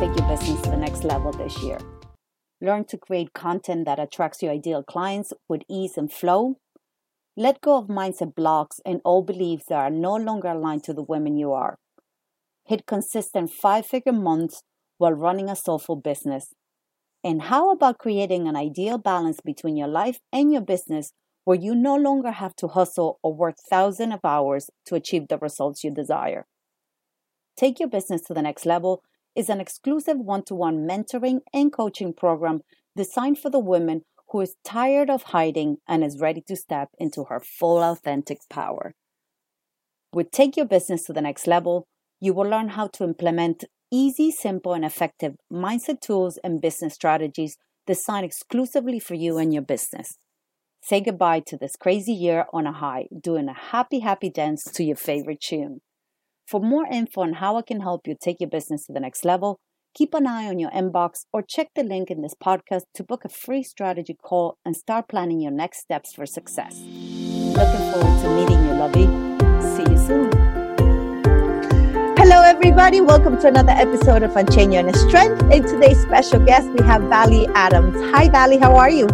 Take 0.00 0.18
your 0.18 0.28
business 0.28 0.62
to 0.62 0.70
the 0.70 0.76
next 0.78 1.04
level 1.04 1.30
this 1.30 1.62
year? 1.62 1.78
Learn 2.62 2.86
to 2.86 2.96
create 2.96 3.34
content 3.34 3.84
that 3.84 3.98
attracts 3.98 4.40
your 4.40 4.50
ideal 4.50 4.82
clients 4.82 5.34
with 5.46 5.60
ease 5.68 5.98
and 5.98 6.10
flow. 6.10 6.56
Let 7.36 7.60
go 7.60 7.76
of 7.76 7.88
mindset 7.88 8.34
blocks 8.34 8.80
and 8.86 9.02
old 9.04 9.26
beliefs 9.26 9.64
that 9.68 9.74
are 9.74 9.90
no 9.90 10.16
longer 10.16 10.48
aligned 10.48 10.84
to 10.84 10.94
the 10.94 11.02
women 11.02 11.36
you 11.36 11.52
are. 11.52 11.76
Hit 12.64 12.86
consistent 12.86 13.50
five 13.50 13.84
figure 13.84 14.14
months 14.14 14.62
while 14.96 15.12
running 15.12 15.50
a 15.50 15.54
soulful 15.54 15.96
business 15.96 16.54
and 17.22 17.42
how 17.42 17.70
about 17.70 17.98
creating 17.98 18.48
an 18.48 18.56
ideal 18.56 18.96
balance 18.96 19.40
between 19.44 19.76
your 19.76 19.88
life 19.88 20.18
and 20.32 20.50
your 20.50 20.62
business 20.62 21.12
where 21.44 21.58
you 21.58 21.74
no 21.74 21.94
longer 21.94 22.30
have 22.30 22.56
to 22.56 22.68
hustle 22.68 23.18
or 23.22 23.34
work 23.34 23.56
thousands 23.68 24.14
of 24.14 24.20
hours 24.24 24.70
to 24.86 24.94
achieve 24.94 25.28
the 25.28 25.36
results 25.36 25.84
you 25.84 25.92
desire? 25.92 26.46
Take 27.54 27.78
Your 27.78 27.90
Business 27.90 28.22
to 28.22 28.32
the 28.32 28.40
Next 28.40 28.64
Level 28.64 29.02
is 29.34 29.48
an 29.48 29.60
exclusive 29.60 30.18
one 30.18 30.44
to 30.44 30.54
one 30.54 30.86
mentoring 30.86 31.40
and 31.52 31.72
coaching 31.72 32.12
program 32.12 32.60
designed 32.96 33.38
for 33.38 33.50
the 33.50 33.58
woman 33.58 34.02
who 34.30 34.40
is 34.40 34.56
tired 34.64 35.10
of 35.10 35.24
hiding 35.24 35.78
and 35.88 36.04
is 36.04 36.20
ready 36.20 36.42
to 36.46 36.56
step 36.56 36.88
into 36.98 37.24
her 37.24 37.40
full 37.40 37.78
authentic 37.78 38.38
power. 38.48 38.94
With 40.12 40.30
Take 40.30 40.56
Your 40.56 40.66
Business 40.66 41.04
to 41.04 41.12
the 41.12 41.20
Next 41.20 41.46
Level, 41.46 41.86
you 42.20 42.34
will 42.34 42.48
learn 42.48 42.70
how 42.70 42.88
to 42.88 43.04
implement 43.04 43.64
easy, 43.90 44.30
simple, 44.30 44.72
and 44.72 44.84
effective 44.84 45.34
mindset 45.52 46.00
tools 46.00 46.38
and 46.44 46.60
business 46.60 46.94
strategies 46.94 47.56
designed 47.86 48.24
exclusively 48.24 49.00
for 49.00 49.14
you 49.14 49.38
and 49.38 49.52
your 49.52 49.62
business. 49.62 50.16
Say 50.82 51.00
goodbye 51.00 51.42
to 51.46 51.56
this 51.56 51.76
crazy 51.76 52.12
year 52.12 52.46
on 52.52 52.66
a 52.66 52.72
high, 52.72 53.06
doing 53.20 53.48
a 53.48 53.54
happy, 53.54 54.00
happy 54.00 54.30
dance 54.30 54.62
to 54.74 54.84
your 54.84 54.96
favorite 54.96 55.40
tune. 55.40 55.80
For 56.50 56.60
more 56.60 56.84
info 56.84 57.20
on 57.20 57.34
how 57.34 57.58
I 57.58 57.62
can 57.62 57.80
help 57.80 58.08
you 58.08 58.16
take 58.20 58.40
your 58.40 58.50
business 58.50 58.86
to 58.86 58.92
the 58.92 58.98
next 58.98 59.24
level, 59.24 59.60
keep 59.94 60.14
an 60.14 60.26
eye 60.26 60.48
on 60.48 60.58
your 60.58 60.72
inbox 60.72 61.24
or 61.32 61.42
check 61.42 61.68
the 61.76 61.84
link 61.84 62.10
in 62.10 62.22
this 62.22 62.34
podcast 62.34 62.82
to 62.94 63.04
book 63.04 63.24
a 63.24 63.28
free 63.28 63.62
strategy 63.62 64.16
call 64.20 64.56
and 64.64 64.74
start 64.74 65.06
planning 65.08 65.40
your 65.40 65.52
next 65.52 65.78
steps 65.78 66.12
for 66.12 66.26
success. 66.26 66.74
Looking 66.74 67.92
forward 67.92 68.22
to 68.22 68.30
meeting 68.34 68.64
you, 68.66 68.74
lovey. 68.74 69.06
See 69.62 69.92
you 69.92 69.96
soon. 69.96 70.32
Hello, 72.18 72.42
everybody. 72.42 73.00
Welcome 73.00 73.40
to 73.42 73.46
another 73.46 73.70
episode 73.70 74.24
of 74.24 74.32
Encheño 74.32 74.80
and 74.80 74.96
Strength. 74.96 75.42
And 75.52 75.64
today's 75.64 76.02
special 76.02 76.44
guest, 76.44 76.68
we 76.70 76.84
have 76.84 77.02
Vali 77.02 77.46
Adams. 77.54 77.94
Hi, 78.12 78.28
Vali. 78.28 78.58
How 78.58 78.74
are 78.74 78.90
you? 78.90 79.06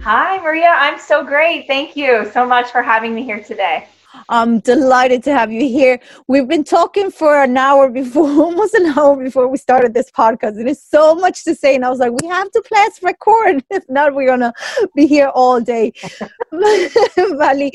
Hi, 0.00 0.40
Maria. 0.42 0.70
I'm 0.70 0.98
so 0.98 1.24
great. 1.24 1.68
Thank 1.68 1.96
you 1.96 2.28
so 2.32 2.44
much 2.44 2.72
for 2.72 2.82
having 2.82 3.14
me 3.14 3.22
here 3.22 3.44
today. 3.44 3.86
I'm 4.28 4.60
delighted 4.60 5.22
to 5.24 5.32
have 5.32 5.52
you 5.52 5.62
here. 5.62 6.00
We've 6.28 6.48
been 6.48 6.64
talking 6.64 7.10
for 7.10 7.42
an 7.42 7.56
hour 7.56 7.90
before, 7.90 8.28
almost 8.44 8.74
an 8.74 8.86
hour 8.98 9.16
before 9.16 9.48
we 9.48 9.58
started 9.58 9.94
this 9.94 10.10
podcast. 10.10 10.56
There's 10.56 10.82
so 10.82 11.14
much 11.14 11.44
to 11.44 11.54
say, 11.54 11.74
and 11.74 11.84
I 11.84 11.90
was 11.90 11.98
like, 11.98 12.12
we 12.20 12.28
have 12.28 12.50
to 12.50 12.62
press 12.66 13.02
record. 13.02 13.64
If 13.70 13.84
not, 13.88 14.14
we're 14.14 14.28
gonna 14.28 14.52
be 14.94 15.06
here 15.06 15.28
all 15.28 15.60
day. 15.60 15.92
Vali, 16.52 17.72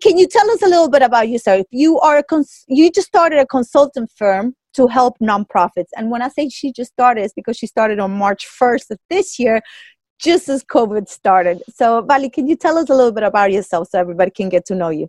can 0.00 0.18
you 0.18 0.28
tell 0.28 0.50
us 0.50 0.62
a 0.62 0.68
little 0.68 0.88
bit 0.88 1.02
about 1.02 1.28
yourself? 1.28 1.66
You 1.70 1.98
are 2.00 2.18
a 2.18 2.22
cons- 2.22 2.64
you 2.68 2.90
just 2.90 3.08
started 3.08 3.38
a 3.38 3.46
consultant 3.46 4.10
firm 4.16 4.54
to 4.74 4.86
help 4.86 5.18
nonprofits, 5.20 5.90
and 5.96 6.10
when 6.10 6.22
I 6.22 6.28
say 6.28 6.48
she 6.48 6.72
just 6.72 6.92
started, 6.92 7.22
it's 7.22 7.34
because 7.34 7.56
she 7.56 7.66
started 7.66 7.98
on 7.98 8.10
March 8.12 8.46
1st 8.46 8.90
of 8.90 8.98
this 9.10 9.38
year 9.38 9.62
just 10.18 10.48
as 10.48 10.64
COVID 10.64 11.08
started. 11.08 11.62
So, 11.74 12.02
Vali, 12.02 12.30
can 12.30 12.46
you 12.46 12.56
tell 12.56 12.78
us 12.78 12.88
a 12.88 12.94
little 12.94 13.12
bit 13.12 13.22
about 13.24 13.52
yourself 13.52 13.88
so 13.90 13.98
everybody 13.98 14.30
can 14.30 14.48
get 14.48 14.64
to 14.66 14.74
know 14.74 14.90
you? 14.90 15.08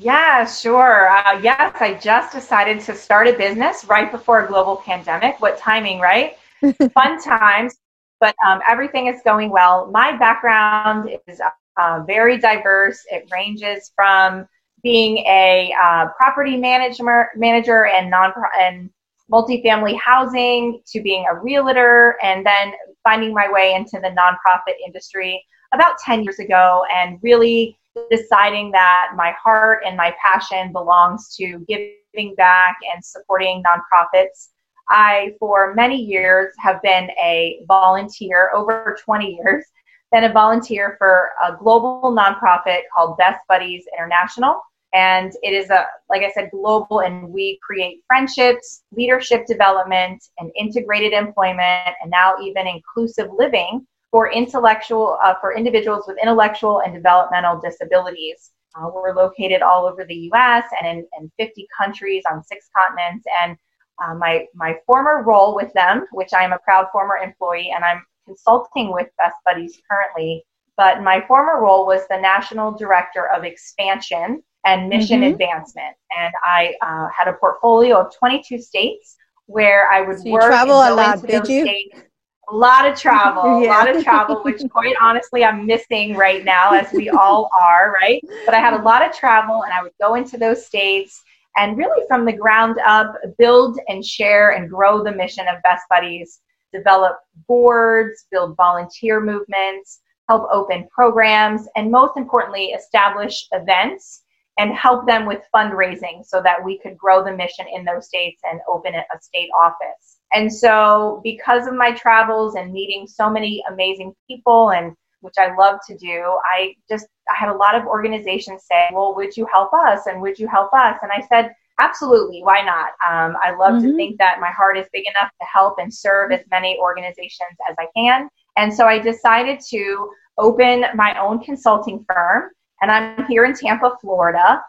Yeah, 0.00 0.44
sure. 0.46 1.08
Uh, 1.08 1.40
yes, 1.40 1.76
I 1.80 1.94
just 1.94 2.32
decided 2.32 2.80
to 2.80 2.94
start 2.94 3.26
a 3.26 3.32
business 3.32 3.84
right 3.84 4.10
before 4.12 4.44
a 4.44 4.46
global 4.46 4.76
pandemic. 4.76 5.40
What 5.40 5.58
timing, 5.58 5.98
right? 5.98 6.36
Fun 6.94 7.20
times, 7.20 7.74
but 8.20 8.34
um, 8.46 8.60
everything 8.68 9.08
is 9.08 9.20
going 9.24 9.50
well. 9.50 9.90
My 9.90 10.16
background 10.16 11.10
is 11.26 11.40
uh, 11.76 12.00
very 12.06 12.38
diverse. 12.38 13.04
It 13.10 13.28
ranges 13.32 13.90
from 13.96 14.46
being 14.84 15.18
a 15.18 15.74
uh, 15.82 16.06
property 16.16 16.56
manager, 16.56 17.30
manager 17.34 17.86
and 17.86 18.08
non 18.08 18.32
and 18.60 18.90
multifamily 19.32 19.98
housing 19.98 20.80
to 20.86 21.02
being 21.02 21.26
a 21.30 21.34
realtor, 21.34 22.16
and 22.22 22.46
then 22.46 22.72
finding 23.02 23.34
my 23.34 23.50
way 23.50 23.74
into 23.74 23.98
the 24.00 24.14
nonprofit 24.16 24.74
industry 24.86 25.44
about 25.74 25.98
10 25.98 26.22
years 26.22 26.38
ago, 26.38 26.84
and 26.94 27.18
really 27.20 27.76
deciding 28.10 28.70
that 28.72 29.12
my 29.16 29.32
heart 29.42 29.82
and 29.86 29.96
my 29.96 30.14
passion 30.22 30.72
belongs 30.72 31.34
to 31.36 31.64
giving 31.68 32.34
back 32.36 32.76
and 32.92 33.04
supporting 33.04 33.62
nonprofits. 33.62 34.48
I, 34.90 35.34
for 35.38 35.74
many 35.74 35.96
years, 35.96 36.54
have 36.58 36.80
been 36.82 37.10
a 37.22 37.60
volunteer, 37.68 38.50
over 38.54 38.96
20 39.04 39.38
years, 39.42 39.64
been 40.12 40.24
a 40.24 40.32
volunteer 40.32 40.96
for 40.98 41.30
a 41.44 41.54
global 41.56 42.14
nonprofit 42.16 42.80
called 42.94 43.18
Best 43.18 43.40
Buddies 43.48 43.84
International. 43.96 44.60
And 44.94 45.32
it 45.42 45.52
is 45.52 45.68
a, 45.68 45.84
like 46.08 46.22
I 46.22 46.30
said, 46.30 46.50
global, 46.50 47.00
and 47.00 47.28
we 47.28 47.58
create 47.62 48.00
friendships, 48.06 48.84
leadership 48.90 49.44
development, 49.46 50.24
and 50.38 50.50
integrated 50.58 51.12
employment, 51.12 51.94
and 52.00 52.10
now 52.10 52.36
even 52.42 52.66
inclusive 52.66 53.28
living 53.36 53.86
for 54.10 54.30
intellectual 54.32 55.18
uh, 55.22 55.34
for 55.40 55.54
individuals 55.54 56.04
with 56.06 56.16
intellectual 56.20 56.80
and 56.80 56.94
developmental 56.94 57.60
disabilities. 57.60 58.50
Uh, 58.74 58.90
we're 58.92 59.14
located 59.14 59.62
all 59.62 59.86
over 59.86 60.04
the 60.04 60.14
U.S. 60.14 60.64
and 60.80 60.98
in, 60.98 61.06
in 61.18 61.30
50 61.38 61.66
countries 61.76 62.22
on 62.30 62.44
six 62.44 62.68
continents. 62.76 63.26
And 63.42 63.56
uh, 64.02 64.14
my 64.14 64.46
my 64.54 64.76
former 64.86 65.22
role 65.22 65.54
with 65.54 65.72
them, 65.72 66.06
which 66.12 66.32
I 66.32 66.44
am 66.44 66.52
a 66.52 66.58
proud 66.58 66.86
former 66.92 67.16
employee, 67.16 67.72
and 67.74 67.84
I'm 67.84 68.02
consulting 68.26 68.92
with 68.92 69.08
Best 69.18 69.36
Buddies 69.44 69.80
currently. 69.90 70.44
But 70.76 71.02
my 71.02 71.24
former 71.26 71.60
role 71.60 71.86
was 71.86 72.02
the 72.08 72.20
national 72.20 72.72
director 72.72 73.28
of 73.28 73.42
expansion 73.42 74.42
and 74.64 74.88
mission 74.88 75.22
mm-hmm. 75.22 75.32
advancement, 75.32 75.96
and 76.16 76.32
I 76.44 76.74
uh, 76.82 77.08
had 77.08 77.26
a 77.28 77.32
portfolio 77.32 77.96
of 77.96 78.14
22 78.16 78.60
states 78.60 79.16
where 79.46 79.90
I 79.90 80.02
would 80.02 80.20
so 80.20 80.30
work. 80.30 80.42
Travel 80.42 80.76
a 80.76 80.94
lot, 80.94 81.26
did 81.26 81.48
you? 81.48 81.62
States 81.62 82.07
a 82.50 82.54
lot 82.54 82.86
of 82.86 82.98
travel, 82.98 83.62
yeah. 83.62 83.68
a 83.68 83.70
lot 83.70 83.94
of 83.94 84.02
travel, 84.02 84.42
which 84.42 84.62
quite 84.70 84.96
honestly 85.00 85.44
I'm 85.44 85.66
missing 85.66 86.14
right 86.14 86.44
now, 86.44 86.72
as 86.72 86.92
we 86.92 87.08
all 87.10 87.50
are, 87.60 87.92
right? 87.92 88.22
But 88.46 88.54
I 88.54 88.60
had 88.60 88.74
a 88.74 88.82
lot 88.82 89.06
of 89.06 89.14
travel, 89.14 89.64
and 89.64 89.72
I 89.72 89.82
would 89.82 89.92
go 90.00 90.14
into 90.14 90.38
those 90.38 90.64
states 90.64 91.22
and 91.56 91.76
really 91.76 92.06
from 92.06 92.24
the 92.24 92.32
ground 92.32 92.76
up 92.86 93.14
build 93.36 93.80
and 93.88 94.04
share 94.04 94.50
and 94.50 94.70
grow 94.70 95.02
the 95.02 95.12
mission 95.12 95.46
of 95.48 95.62
Best 95.62 95.84
Buddies, 95.90 96.40
develop 96.72 97.18
boards, 97.48 98.26
build 98.30 98.56
volunteer 98.56 99.20
movements, 99.20 100.00
help 100.28 100.48
open 100.52 100.86
programs, 100.94 101.66
and 101.76 101.90
most 101.90 102.16
importantly, 102.16 102.66
establish 102.66 103.46
events 103.52 104.22
and 104.58 104.72
help 104.74 105.06
them 105.06 105.24
with 105.26 105.42
fundraising 105.54 106.24
so 106.24 106.42
that 106.42 106.62
we 106.62 106.78
could 106.78 106.96
grow 106.98 107.24
the 107.24 107.32
mission 107.32 107.66
in 107.72 107.84
those 107.84 108.06
states 108.06 108.40
and 108.44 108.60
open 108.68 108.94
a 108.94 109.04
state 109.20 109.48
office. 109.58 110.17
And 110.32 110.52
so, 110.52 111.20
because 111.24 111.66
of 111.66 111.74
my 111.74 111.92
travels 111.92 112.54
and 112.54 112.72
meeting 112.72 113.06
so 113.06 113.30
many 113.30 113.62
amazing 113.70 114.14
people, 114.28 114.70
and 114.70 114.94
which 115.20 115.34
I 115.38 115.54
love 115.56 115.80
to 115.88 115.96
do, 115.96 116.38
I 116.44 116.74
just 116.88 117.06
I 117.30 117.34
had 117.36 117.48
a 117.48 117.56
lot 117.56 117.74
of 117.74 117.86
organizations 117.86 118.64
say, 118.70 118.88
"Well, 118.92 119.14
would 119.14 119.36
you 119.36 119.46
help 119.52 119.72
us?" 119.72 120.06
and 120.06 120.20
"Would 120.20 120.38
you 120.38 120.46
help 120.48 120.72
us?" 120.74 120.98
And 121.02 121.10
I 121.10 121.26
said, 121.28 121.54
absolutely, 121.78 122.42
why 122.42 122.60
not? 122.62 122.88
Um, 123.08 123.36
I 123.42 123.54
love 123.56 123.74
mm-hmm. 123.74 123.90
to 123.90 123.96
think 123.96 124.18
that 124.18 124.40
my 124.40 124.50
heart 124.50 124.76
is 124.76 124.86
big 124.92 125.04
enough 125.06 125.30
to 125.40 125.46
help 125.46 125.76
and 125.78 125.92
serve 125.92 126.32
as 126.32 126.40
many 126.50 126.76
organizations 126.78 127.56
as 127.70 127.76
I 127.78 127.86
can. 127.96 128.28
And 128.56 128.72
so 128.72 128.86
I 128.86 128.98
decided 128.98 129.60
to 129.70 130.10
open 130.36 130.84
my 130.94 131.18
own 131.20 131.40
consulting 131.40 132.04
firm, 132.08 132.50
and 132.80 132.90
I'm 132.90 133.26
here 133.26 133.44
in 133.44 133.54
Tampa, 133.54 133.96
Florida. 134.00 134.62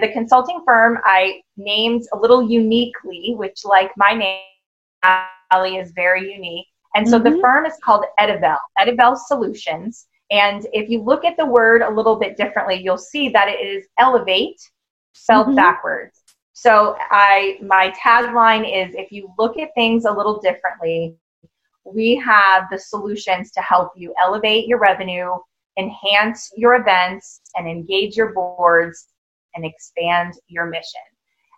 The 0.00 0.08
consulting 0.12 0.60
firm 0.66 0.98
I 1.04 1.40
named 1.56 2.02
a 2.12 2.18
little 2.18 2.42
uniquely, 2.48 3.34
which, 3.36 3.64
like 3.64 3.92
my 3.96 4.12
name, 4.12 4.40
Ali, 5.52 5.76
is 5.76 5.92
very 5.92 6.32
unique. 6.32 6.66
And 6.94 7.08
so 7.08 7.18
mm-hmm. 7.18 7.34
the 7.34 7.40
firm 7.40 7.66
is 7.66 7.74
called 7.84 8.04
Etavele, 8.18 8.56
Etavele 8.78 9.18
Solutions. 9.18 10.06
And 10.30 10.66
if 10.72 10.88
you 10.88 11.02
look 11.02 11.24
at 11.24 11.36
the 11.36 11.46
word 11.46 11.82
a 11.82 11.90
little 11.90 12.16
bit 12.16 12.36
differently, 12.36 12.80
you'll 12.82 12.98
see 12.98 13.28
that 13.30 13.48
it 13.48 13.60
is 13.60 13.86
elevate 13.98 14.60
spelled 15.12 15.48
mm-hmm. 15.48 15.56
backwards. 15.56 16.22
So 16.52 16.96
I 17.10 17.58
my 17.62 17.92
tagline 18.02 18.64
is 18.64 18.94
if 18.94 19.12
you 19.12 19.30
look 19.38 19.58
at 19.58 19.74
things 19.74 20.04
a 20.04 20.10
little 20.10 20.40
differently, 20.40 21.16
we 21.84 22.16
have 22.16 22.64
the 22.70 22.78
solutions 22.78 23.52
to 23.52 23.60
help 23.60 23.92
you 23.96 24.14
elevate 24.20 24.66
your 24.66 24.78
revenue, 24.78 25.32
enhance 25.78 26.50
your 26.56 26.76
events, 26.76 27.40
and 27.56 27.68
engage 27.68 28.16
your 28.16 28.32
boards 28.32 29.08
and 29.54 29.64
expand 29.64 30.34
your 30.48 30.66
mission. 30.66 31.00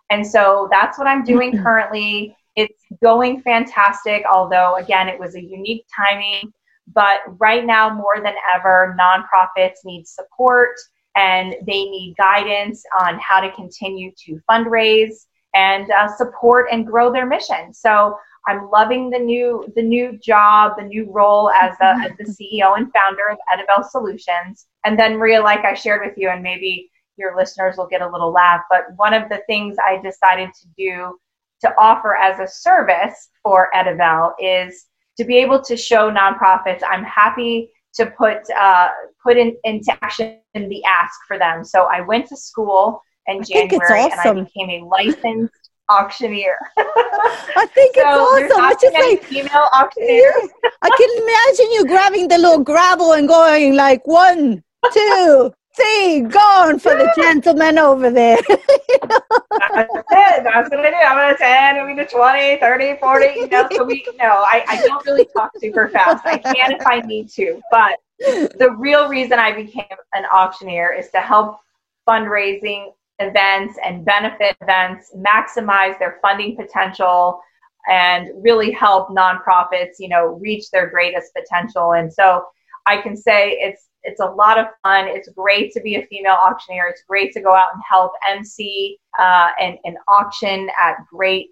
And 0.09 0.25
so 0.25 0.67
that's 0.71 0.97
what 0.97 1.07
I'm 1.07 1.23
doing 1.23 1.57
currently. 1.63 2.35
It's 2.55 2.83
going 3.01 3.41
fantastic, 3.41 4.23
although, 4.31 4.75
again, 4.75 5.07
it 5.07 5.19
was 5.19 5.35
a 5.35 5.43
unique 5.43 5.85
timing. 5.95 6.51
But 6.93 7.19
right 7.39 7.65
now, 7.65 7.93
more 7.93 8.21
than 8.21 8.33
ever, 8.55 8.97
nonprofits 8.99 9.85
need 9.85 10.07
support 10.07 10.75
and 11.15 11.55
they 11.65 11.85
need 11.85 12.15
guidance 12.17 12.83
on 12.99 13.19
how 13.19 13.41
to 13.41 13.51
continue 13.51 14.11
to 14.25 14.39
fundraise 14.49 15.25
and 15.53 15.89
uh, 15.91 16.07
support 16.15 16.67
and 16.71 16.85
grow 16.85 17.11
their 17.11 17.25
mission. 17.25 17.73
So 17.73 18.17
I'm 18.47 18.69
loving 18.69 19.09
the 19.09 19.19
new 19.19 19.71
the 19.75 19.81
new 19.81 20.17
job, 20.17 20.73
the 20.77 20.85
new 20.85 21.11
role 21.11 21.51
as 21.51 21.77
the, 21.79 21.85
as 21.85 22.11
the 22.17 22.23
CEO 22.23 22.77
and 22.77 22.91
founder 22.93 23.29
of 23.29 23.37
Etavele 23.51 23.85
Solutions. 23.89 24.67
And 24.85 24.99
then 24.99 25.17
Maria, 25.17 25.41
like 25.41 25.65
I 25.65 25.73
shared 25.73 26.01
with 26.05 26.17
you, 26.17 26.29
and 26.29 26.41
maybe 26.41 26.89
your 27.17 27.35
listeners 27.35 27.75
will 27.77 27.87
get 27.87 28.01
a 28.01 28.09
little 28.09 28.31
laugh, 28.31 28.61
but 28.69 28.85
one 28.95 29.13
of 29.13 29.29
the 29.29 29.41
things 29.45 29.75
I 29.85 30.01
decided 30.01 30.49
to 30.53 30.67
do 30.77 31.19
to 31.61 31.73
offer 31.77 32.15
as 32.15 32.39
a 32.39 32.47
service 32.47 33.29
for 33.43 33.69
Etavele 33.75 34.33
is 34.39 34.85
to 35.17 35.25
be 35.25 35.37
able 35.37 35.61
to 35.61 35.75
show 35.75 36.09
nonprofits 36.11 36.81
I'm 36.89 37.03
happy 37.03 37.71
to 37.95 38.05
put 38.05 38.49
uh, 38.57 38.89
put 39.21 39.37
in, 39.37 39.55
into 39.63 39.91
action 40.01 40.39
the 40.53 40.83
ask 40.85 41.13
for 41.27 41.37
them. 41.37 41.63
So 41.63 41.87
I 41.91 42.01
went 42.01 42.27
to 42.27 42.37
school 42.37 43.01
in 43.27 43.43
January 43.43 44.03
awesome. 44.03 44.37
and 44.37 44.39
I 44.39 44.43
became 44.43 44.69
a 44.69 44.85
licensed 44.85 45.69
auctioneer. 45.89 46.57
I 46.77 47.67
think 47.73 47.95
so 47.95 48.37
it's 48.37 48.53
awesome. 48.53 48.71
It's 48.71 48.81
just 48.81 48.93
like 48.93 49.23
female 49.23 49.67
auctioneers. 49.73 50.49
I 50.81 50.89
can 50.89 51.09
imagine 51.23 51.71
you 51.73 51.85
grabbing 51.85 52.27
the 52.27 52.37
little 52.37 52.63
gravel 52.63 53.13
and 53.13 53.27
going 53.27 53.75
like 53.75 54.05
one, 54.05 54.63
two, 54.93 55.53
see, 55.79 56.21
going 56.21 56.79
for 56.79 56.95
the 56.95 57.11
gentleman 57.15 57.77
over 57.77 58.09
there. 58.09 58.37
That's 58.47 59.93
it. 60.11 60.43
That's 60.43 60.69
what 60.69 60.79
I 60.79 60.89
do. 60.89 60.95
I'm 60.95 61.17
going 61.17 61.33
to 61.33 61.37
10, 61.37 61.87
maybe 61.87 62.03
to 62.03 62.09
20, 62.09 62.57
30, 62.57 62.97
40, 62.99 63.25
you 63.25 63.47
know, 63.47 63.67
so 63.71 63.83
we, 63.83 64.05
no, 64.17 64.27
I, 64.27 64.63
I 64.67 64.87
don't 64.87 65.05
really 65.05 65.27
talk 65.35 65.51
super 65.57 65.89
fast. 65.89 66.25
I 66.25 66.37
can 66.37 66.71
if 66.71 66.85
I 66.85 67.01
need 67.01 67.29
to, 67.31 67.61
but 67.71 67.97
the 68.19 68.75
real 68.77 69.07
reason 69.07 69.39
I 69.39 69.53
became 69.53 69.85
an 70.13 70.25
auctioneer 70.31 70.93
is 70.93 71.09
to 71.11 71.19
help 71.19 71.59
fundraising 72.07 72.91
events 73.19 73.77
and 73.85 74.05
benefit 74.05 74.55
events 74.61 75.11
maximize 75.15 75.97
their 75.99 76.19
funding 76.21 76.55
potential 76.55 77.41
and 77.87 78.29
really 78.43 78.71
help 78.71 79.09
nonprofits, 79.09 79.95
you 79.99 80.09
know, 80.09 80.39
reach 80.41 80.69
their 80.71 80.89
greatest 80.89 81.33
potential. 81.33 81.93
And 81.93 82.11
so 82.11 82.45
I 82.85 83.01
can 83.01 83.15
say 83.15 83.51
it's 83.51 83.88
it's 84.03 84.21
a 84.21 84.25
lot 84.25 84.57
of 84.57 84.67
fun. 84.83 85.07
It's 85.07 85.29
great 85.29 85.71
to 85.73 85.81
be 85.81 85.95
a 85.95 86.05
female 86.07 86.37
auctioneer. 86.43 86.87
It's 86.87 87.03
great 87.07 87.33
to 87.33 87.41
go 87.41 87.53
out 87.53 87.69
and 87.73 87.81
help 87.89 88.11
MC 88.29 88.97
uh, 89.19 89.49
and, 89.59 89.77
and 89.83 89.97
auction 90.07 90.69
at 90.79 90.95
great, 91.11 91.49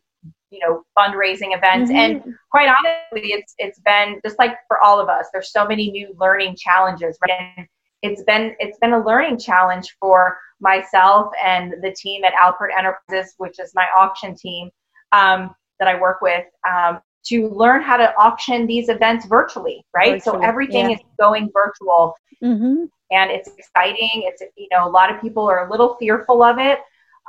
you 0.49 0.59
know, 0.59 0.83
fundraising 0.97 1.55
events. 1.55 1.91
Mm-hmm. 1.91 2.27
And 2.27 2.35
quite 2.51 2.69
honestly, 2.69 3.31
it's 3.31 3.53
it's 3.57 3.79
been 3.79 4.19
just 4.25 4.39
like 4.39 4.55
for 4.67 4.79
all 4.81 4.99
of 4.99 5.09
us. 5.09 5.27
There's 5.33 5.51
so 5.51 5.67
many 5.67 5.91
new 5.91 6.15
learning 6.19 6.55
challenges, 6.57 7.17
right? 7.21 7.51
And 7.57 7.67
it's 8.01 8.23
been 8.23 8.55
it's 8.59 8.77
been 8.79 8.93
a 8.93 9.05
learning 9.05 9.39
challenge 9.39 9.95
for 9.99 10.37
myself 10.59 11.31
and 11.43 11.73
the 11.81 11.91
team 11.91 12.23
at 12.23 12.33
Alpert 12.33 12.69
Enterprises, 12.77 13.33
which 13.37 13.59
is 13.59 13.71
my 13.75 13.85
auction 13.97 14.35
team 14.35 14.69
um, 15.11 15.53
that 15.79 15.87
I 15.87 15.99
work 15.99 16.21
with. 16.21 16.45
Um, 16.67 16.99
to 17.29 17.49
learn 17.49 17.81
how 17.81 17.97
to 17.97 18.13
auction 18.17 18.67
these 18.67 18.89
events 18.89 19.25
virtually, 19.25 19.85
right? 19.93 20.23
So 20.23 20.39
everything 20.39 20.91
yeah. 20.91 20.97
is 20.97 21.01
going 21.19 21.49
virtual. 21.53 22.15
Mm-hmm. 22.43 22.85
And 23.11 23.31
it's 23.31 23.49
exciting. 23.57 24.23
It's, 24.25 24.43
you 24.55 24.67
know, 24.71 24.87
a 24.87 24.89
lot 24.89 25.13
of 25.13 25.21
people 25.21 25.47
are 25.49 25.67
a 25.67 25.71
little 25.71 25.95
fearful 25.95 26.43
of 26.43 26.59
it. 26.59 26.79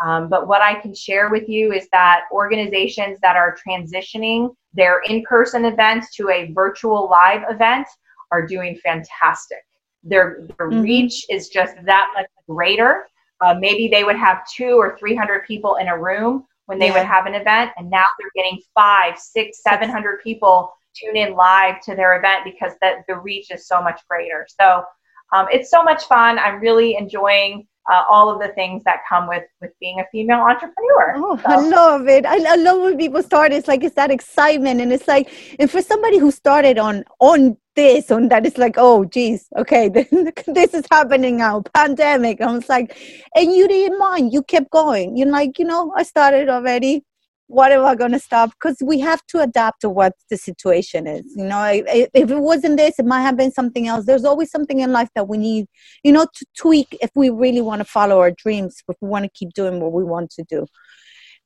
Um, 0.03 0.29
but 0.29 0.47
what 0.47 0.62
I 0.62 0.75
can 0.75 0.95
share 0.95 1.29
with 1.31 1.49
you 1.49 1.73
is 1.73 1.89
that 1.91 2.23
organizations 2.33 3.19
that 3.23 3.37
are 3.37 3.56
transitioning 3.67 4.55
their 4.75 5.00
in 5.09 5.23
person 5.23 5.65
events 5.65 6.15
to 6.17 6.31
a 6.31 6.53
virtual 6.53 7.09
live 7.11 7.43
event 7.49 7.87
are 8.31 8.47
doing 8.47 8.79
fantastic. 8.83 9.65
Their, 10.05 10.47
their 10.56 10.71
mm-hmm. 10.71 10.83
reach 10.83 11.27
is 11.29 11.49
just 11.49 11.75
that 11.85 12.11
much 12.15 12.27
greater. 12.49 13.09
Uh, 13.41 13.55
maybe 13.59 13.89
they 13.89 14.05
would 14.05 14.17
have 14.17 14.47
two 14.49 14.77
or 14.77 14.97
300 14.99 15.47
people 15.47 15.77
in 15.77 15.89
a 15.89 15.99
room 15.99 16.45
when 16.69 16.79
they 16.79 16.88
yeah. 16.88 16.99
would 16.99 17.06
have 17.06 17.25
an 17.25 17.35
event, 17.35 17.70
and 17.79 17.88
now 17.88 18.05
they're 18.19 18.31
getting 18.37 18.61
five, 18.75 19.19
six, 19.19 19.62
seven 19.62 19.88
hundred 19.88 20.23
people 20.23 20.70
tune 20.94 21.17
in 21.17 21.35
live 21.35 21.81
to 21.81 21.97
their 21.97 22.19
event 22.19 22.44
because 22.44 22.73
that 22.82 23.05
the 23.09 23.17
reach 23.17 23.50
is 23.50 23.67
so 23.67 23.82
much 23.82 24.00
greater. 24.09 24.47
So 24.61 24.85
um, 25.32 25.47
it's 25.50 25.70
so 25.70 25.82
much 25.82 26.05
fun. 26.05 26.38
I'm 26.38 26.61
really 26.61 26.97
enjoying 26.97 27.67
uh, 27.90 28.02
all 28.08 28.31
of 28.31 28.40
the 28.40 28.49
things 28.55 28.85
that 28.85 29.00
come 29.08 29.26
with 29.26 29.44
with 29.61 29.70
being 29.81 30.00
a 30.00 30.05
female 30.12 30.40
entrepreneur. 30.40 31.14
Oh, 31.17 31.37
so. 31.37 31.43
I 31.46 31.56
love 31.56 32.08
it. 32.08 32.26
I, 32.26 32.52
I 32.52 32.56
love 32.56 32.81
when 32.81 32.99
people 32.99 33.23
start. 33.23 33.52
It's 33.52 33.69
like 33.69 33.82
it's 33.82 33.94
that 33.94 34.11
excitement, 34.11 34.81
and 34.81 34.93
it's 34.93 35.08
like, 35.08 35.31
and 35.58 35.70
for 35.70 35.81
somebody 35.81 36.19
who 36.19 36.31
started 36.31 36.79
on 36.79 37.05
on 37.20 37.56
this, 37.76 38.11
on 38.11 38.29
that, 38.29 38.44
it's 38.44 38.58
like, 38.58 38.75
oh, 38.76 39.05
geez, 39.05 39.49
okay, 39.56 39.88
this 40.46 40.75
is 40.75 40.85
happening 40.90 41.38
now, 41.38 41.62
pandemic. 41.75 42.40
I 42.40 42.52
was 42.52 42.69
like, 42.69 42.96
and 43.35 43.52
you 43.52 43.69
didn't 43.69 43.99
mind. 43.99 44.32
You 44.32 44.43
kept 44.43 44.70
going. 44.70 45.17
You're 45.17 45.29
like, 45.29 45.58
you 45.58 45.64
know, 45.64 45.93
I 45.96 46.02
started 46.02 46.49
already 46.49 47.05
what 47.49 47.73
am 47.73 47.85
I 47.85 47.95
going 47.95 48.12
to 48.12 48.19
stop? 48.19 48.50
Because 48.50 48.76
we 48.83 49.00
have 49.00 49.25
to 49.28 49.40
adapt 49.40 49.81
to 49.81 49.88
what 49.88 50.12
the 50.31 50.37
situation 50.37 51.07
is. 51.07 51.25
You 51.35 51.45
know, 51.45 51.64
if, 51.64 52.11
it 52.14 52.28
wasn't 52.28 52.76
this, 52.76 52.99
it 52.99 53.07
might 53.07 53.23
have 53.23 53.38
been 53.38 53.50
something 53.50 53.88
else. 53.88 54.05
There's 54.05 54.25
always 54.25 54.50
something 54.50 54.81
in 54.81 54.93
life 54.93 55.09
that 55.14 55.28
we 55.28 55.38
need, 55.38 55.67
you 56.05 56.12
know, 56.12 56.26
to 56.26 56.47
tweak 56.57 56.97
if 57.00 57.11
we 57.14 57.31
really 57.31 57.62
want 57.62 57.81
to 57.81 57.87
follow 57.87 58.21
our 58.21 58.31
dreams, 58.31 58.83
if 58.87 58.97
we 59.00 59.09
want 59.09 59.25
to 59.25 59.31
keep 59.31 59.55
doing 59.55 59.81
what 59.81 59.93
we 59.93 60.05
want 60.05 60.31
to 60.33 60.45
do. 60.45 60.67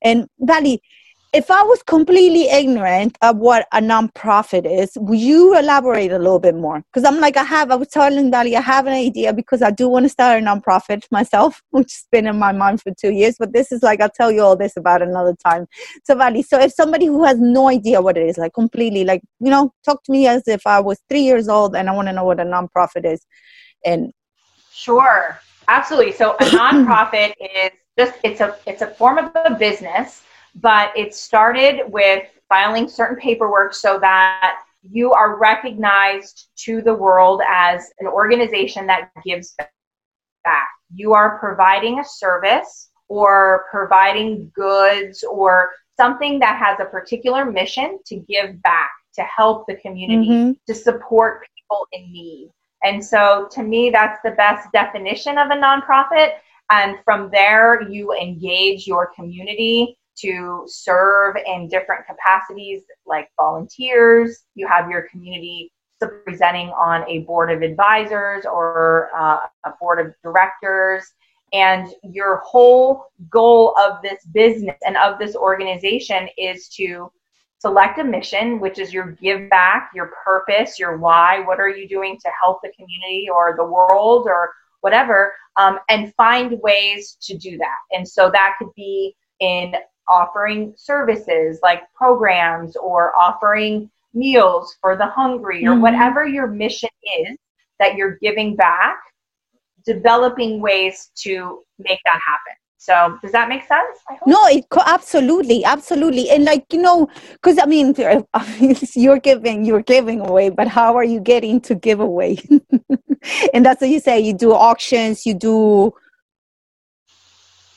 And 0.03 0.27
Vali, 0.41 0.83
if 1.33 1.51
I 1.51 1.63
was 1.63 1.83
completely 1.85 2.51
ignorant 2.51 3.17
of 3.23 3.39
what 3.39 3.67
a 3.73 3.81
nonprofit 3.81 4.67
is, 4.67 4.91
would 4.97 5.19
you 5.19 5.57
elaborate 5.57 6.13
a 6.13 6.19
little 6.19 6.39
bit 6.39 6.55
more? 6.55 6.85
Because 6.93 7.09
I'm 7.09 7.21
like, 7.21 7.39
I 7.39 7.43
have, 7.43 7.71
I 7.71 7.77
was 7.77 7.89
telling 7.89 8.31
Dali, 8.31 8.55
I 8.55 8.61
have 8.61 8.87
an 8.87 8.93
idea 8.93 9.33
because 9.33 9.63
I 9.63 9.71
do 9.71 9.89
want 9.89 10.05
to 10.05 10.11
start 10.11 10.43
a 10.43 10.45
nonprofit 10.45 11.05
myself, 11.11 11.63
which 11.71 11.93
has 11.93 12.07
been 12.13 12.27
in 12.27 12.39
my 12.39 12.53
mind 12.53 12.83
for 12.83 12.93
two 12.93 13.13
years. 13.13 13.37
But 13.39 13.55
this 13.55 13.73
is 13.73 13.83
like, 13.83 14.03
I'll 14.03 14.11
tell 14.11 14.31
you 14.31 14.43
all 14.43 14.57
this 14.57 14.77
about 14.77 15.01
another 15.01 15.35
time. 15.43 15.67
So, 16.05 16.15
Vali, 16.15 16.43
so 16.43 16.61
if 16.61 16.73
somebody 16.73 17.07
who 17.07 17.25
has 17.25 17.39
no 17.41 17.69
idea 17.69 18.03
what 18.03 18.19
it 18.19 18.29
is, 18.29 18.37
like 18.37 18.53
completely, 18.53 19.05
like, 19.05 19.23
you 19.41 19.51
know, 19.51 19.73
talk 19.87 20.05
to 20.05 20.13
me 20.13 20.27
as 20.27 20.47
if 20.47 20.67
I 20.67 20.81
was 20.81 21.01
three 21.09 21.23
years 21.23 21.49
old 21.49 21.75
and 21.75 21.89
I 21.89 21.95
want 21.95 22.09
to 22.09 22.13
know 22.13 22.25
what 22.25 22.41
a 22.41 22.45
nonprofit 22.45 23.11
is. 23.11 23.25
And 23.87 24.13
sure, 24.71 25.41
absolutely. 25.67 26.13
So, 26.13 26.35
a 26.35 26.45
nonprofit 26.45 27.33
is 27.41 27.71
just, 27.97 28.19
it's 28.23 28.41
a, 28.43 28.55
it's 28.67 28.83
a 28.83 28.89
form 28.89 29.17
of 29.17 29.33
a 29.35 29.55
business 29.55 30.25
but 30.55 30.97
it 30.97 31.15
started 31.15 31.83
with 31.89 32.25
filing 32.49 32.89
certain 32.89 33.17
paperwork 33.17 33.75
so 33.75 33.99
that 34.01 34.59
you 34.83 35.13
are 35.13 35.39
recognized 35.39 36.49
to 36.57 36.83
the 36.83 36.95
world 36.95 37.41
as 37.49 37.91
an 38.01 38.07
organization 38.07 38.87
that 38.87 39.11
gives 39.25 39.55
back. 40.45 40.69
You 40.95 41.15
are 41.15 41.39
providing 41.39 42.01
a 42.01 42.05
service 42.05 42.91
or 43.09 43.67
providing 43.71 44.51
goods 44.55 45.23
or 45.23 45.71
something 45.97 46.39
that 46.41 46.59
has 46.59 46.81
a 46.81 46.91
particular 46.91 47.45
mission 47.45 47.99
to 48.07 48.17
give 48.17 48.61
back, 48.63 48.91
to 49.15 49.23
help 49.23 49.67
the 49.67 49.77
community, 49.77 50.29
mm-hmm. 50.29 50.53
to 50.67 50.75
support 50.75 51.47
people 51.57 51.87
in 51.93 52.13
need. 52.13 52.51
And 52.83 53.05
so 53.05 53.49
to 53.53 53.63
me, 53.63 53.91
that's 53.91 54.21
the 54.25 54.33
best 54.33 54.71
definition 54.73 55.39
of 55.39 55.51
a 55.51 55.55
nonprofit. 55.55 56.33
And 56.71 56.97
from 57.05 57.31
there, 57.31 57.83
you 57.89 58.13
engage 58.15 58.87
your 58.87 59.13
community 59.15 59.97
to 60.21 60.65
serve 60.67 61.37
in 61.47 61.69
different 61.69 62.07
capacities 62.07 62.83
like 63.07 63.29
volunteers. 63.39 64.45
You 64.55 64.67
have 64.69 64.91
your 64.91 65.09
community 65.11 65.73
presenting 66.25 66.69
on 66.71 67.09
a 67.09 67.21
board 67.21 67.51
of 67.51 67.63
advisors 67.63 68.45
or 68.45 69.11
uh, 69.17 69.39
a 69.65 69.71
board 69.81 70.05
of 70.05 70.15
directors. 70.23 71.05
and 71.53 71.89
your 72.03 72.39
whole 72.39 73.07
goal 73.29 73.75
of 73.79 74.01
this 74.03 74.25
business 74.33 74.77
and 74.87 74.97
of 74.97 75.19
this 75.19 75.37
organization 75.37 76.29
is 76.39 76.69
to 76.69 77.13
select 77.59 77.99
a 77.99 78.05
mission, 78.05 78.59
which 78.59 78.79
is 78.79 78.93
your 78.93 79.13
give 79.13 79.49
back, 79.51 79.91
your 79.95 80.11
purpose, 80.25 80.79
your 80.79 80.97
why. 80.97 81.41
What 81.41 81.61
are 81.61 81.69
you 81.69 81.87
doing 81.89 82.19
to 82.19 82.31
help 82.43 82.61
the 82.63 82.73
community 82.73 83.29
or 83.33 83.55
the 83.57 83.65
world 83.65 84.27
or 84.27 84.53
whatever? 84.81 85.35
Um, 85.57 85.79
and 85.89 86.13
find 86.15 86.59
ways 86.63 87.17
to 87.23 87.37
do 87.37 87.59
that. 87.59 87.79
And 87.97 88.09
so 88.09 88.31
that 88.31 88.55
could 88.59 88.75
be 88.75 89.15
in 89.41 89.75
offering 90.13 90.75
services 90.77 91.59
like 91.63 91.83
programs 91.95 92.77
or 92.77 93.17
offering 93.17 93.91
meals 94.15 94.77
for 94.81 94.97
the 94.97 95.07
hungry 95.07 95.65
or 95.65 95.71
mm-hmm. 95.71 95.83
whatever 95.83 96.27
your 96.27 96.47
mission 96.47 96.91
is 97.21 97.37
that 97.79 97.97
you're 97.97 98.19
giving 98.21 98.55
back, 98.55 98.99
developing 99.87 100.61
ways 100.61 101.11
to 101.17 101.63
make 101.79 102.01
that 102.05 102.21
happen. 102.27 102.55
So 102.83 103.17
does 103.23 103.31
that 103.31 103.49
make 103.49 103.63
sense? 103.63 103.99
No, 104.27 104.45
it 104.49 104.65
absolutely, 104.87 105.65
absolutely, 105.65 106.29
and 106.31 106.45
like 106.45 106.65
you 106.73 106.83
know, 106.83 107.09
because 107.35 107.57
I 107.61 107.67
mean, 107.67 107.95
you're 108.97 109.21
giving, 109.21 109.65
you're 109.65 109.83
giving 109.83 110.19
away, 110.19 110.51
but 110.51 110.67
how 110.67 110.97
are 110.97 111.05
you 111.05 111.21
getting 111.21 111.61
to 111.61 111.77
give 111.77 112.01
away? 112.01 112.39
and 113.55 113.65
that's 113.65 113.81
what 113.81 113.91
you 113.91 114.01
say. 114.01 114.19
You 114.19 114.33
do 114.33 114.53
auctions, 114.53 115.25
you 115.25 115.35
do, 115.35 115.95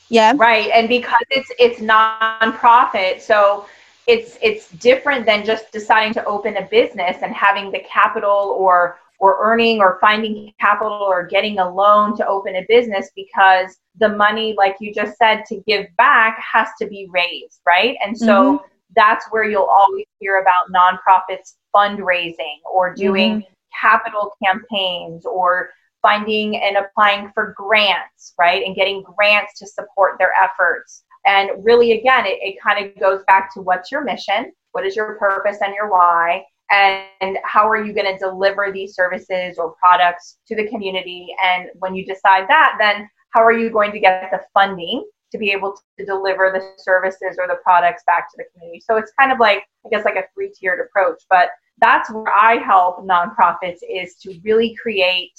yeah, 0.08 0.32
right. 0.36 0.70
And 0.72 0.88
because 0.88 1.24
it's 1.30 1.50
it's 1.58 1.80
nonprofit, 1.80 3.20
so 3.20 3.66
it's 4.06 4.38
it's 4.40 4.70
different 4.70 5.26
than 5.26 5.44
just 5.44 5.72
deciding 5.72 6.14
to 6.14 6.24
open 6.24 6.56
a 6.56 6.66
business 6.66 7.16
and 7.22 7.34
having 7.34 7.70
the 7.72 7.80
capital 7.90 8.56
or 8.58 8.98
or 9.18 9.38
earning 9.40 9.80
or 9.80 9.98
finding 10.00 10.52
capital 10.60 10.92
or 10.92 11.26
getting 11.26 11.58
a 11.58 11.68
loan 11.68 12.16
to 12.16 12.26
open 12.26 12.56
a 12.56 12.64
business 12.68 13.10
because 13.16 13.76
the 13.98 14.08
money, 14.08 14.54
like 14.56 14.76
you 14.78 14.92
just 14.92 15.16
said, 15.16 15.42
to 15.46 15.62
give 15.66 15.86
back 15.96 16.38
has 16.38 16.68
to 16.80 16.86
be 16.86 17.08
raised, 17.10 17.60
right? 17.66 17.96
And 18.04 18.16
so 18.16 18.58
mm-hmm. 18.58 18.64
that's 18.94 19.24
where 19.30 19.44
you'll 19.44 19.64
always 19.64 20.04
hear 20.20 20.40
about 20.40 20.70
nonprofits 20.70 21.54
fundraising 21.74 22.58
or 22.70 22.94
doing 22.94 23.40
mm-hmm. 23.40 23.52
capital 23.80 24.34
campaigns 24.44 25.24
or 25.24 25.70
finding 26.02 26.56
and 26.56 26.76
applying 26.76 27.30
for 27.34 27.54
grants, 27.56 28.34
right? 28.38 28.64
And 28.64 28.76
getting 28.76 29.02
grants 29.02 29.58
to 29.58 29.66
support 29.66 30.16
their 30.18 30.32
efforts. 30.32 31.04
And 31.26 31.50
really, 31.64 31.92
again, 31.92 32.26
it, 32.26 32.38
it 32.40 32.60
kind 32.62 32.84
of 32.84 32.98
goes 33.00 33.22
back 33.26 33.52
to 33.54 33.60
what's 33.60 33.90
your 33.90 34.04
mission? 34.04 34.52
What 34.72 34.86
is 34.86 34.94
your 34.94 35.16
purpose 35.16 35.58
and 35.62 35.74
your 35.74 35.90
why? 35.90 36.44
and 36.70 37.38
how 37.44 37.68
are 37.68 37.82
you 37.82 37.92
going 37.92 38.12
to 38.12 38.18
deliver 38.18 38.72
these 38.72 38.94
services 38.94 39.58
or 39.58 39.74
products 39.80 40.38
to 40.46 40.56
the 40.56 40.68
community 40.68 41.28
and 41.42 41.68
when 41.78 41.94
you 41.94 42.04
decide 42.04 42.46
that 42.48 42.76
then 42.78 43.08
how 43.30 43.42
are 43.42 43.52
you 43.52 43.70
going 43.70 43.92
to 43.92 44.00
get 44.00 44.28
the 44.30 44.40
funding 44.52 45.04
to 45.30 45.38
be 45.38 45.50
able 45.50 45.76
to 45.98 46.04
deliver 46.04 46.50
the 46.52 46.82
services 46.82 47.36
or 47.38 47.46
the 47.46 47.58
products 47.62 48.02
back 48.06 48.28
to 48.30 48.36
the 48.36 48.44
community 48.52 48.82
so 48.84 48.96
it's 48.96 49.12
kind 49.18 49.30
of 49.30 49.38
like 49.38 49.64
i 49.84 49.88
guess 49.90 50.04
like 50.04 50.16
a 50.16 50.24
three 50.34 50.52
tiered 50.58 50.84
approach 50.84 51.22
but 51.30 51.50
that's 51.78 52.10
where 52.10 52.32
i 52.32 52.56
help 52.56 52.98
nonprofits 53.06 53.78
is 53.88 54.16
to 54.16 54.38
really 54.42 54.74
create 54.74 55.32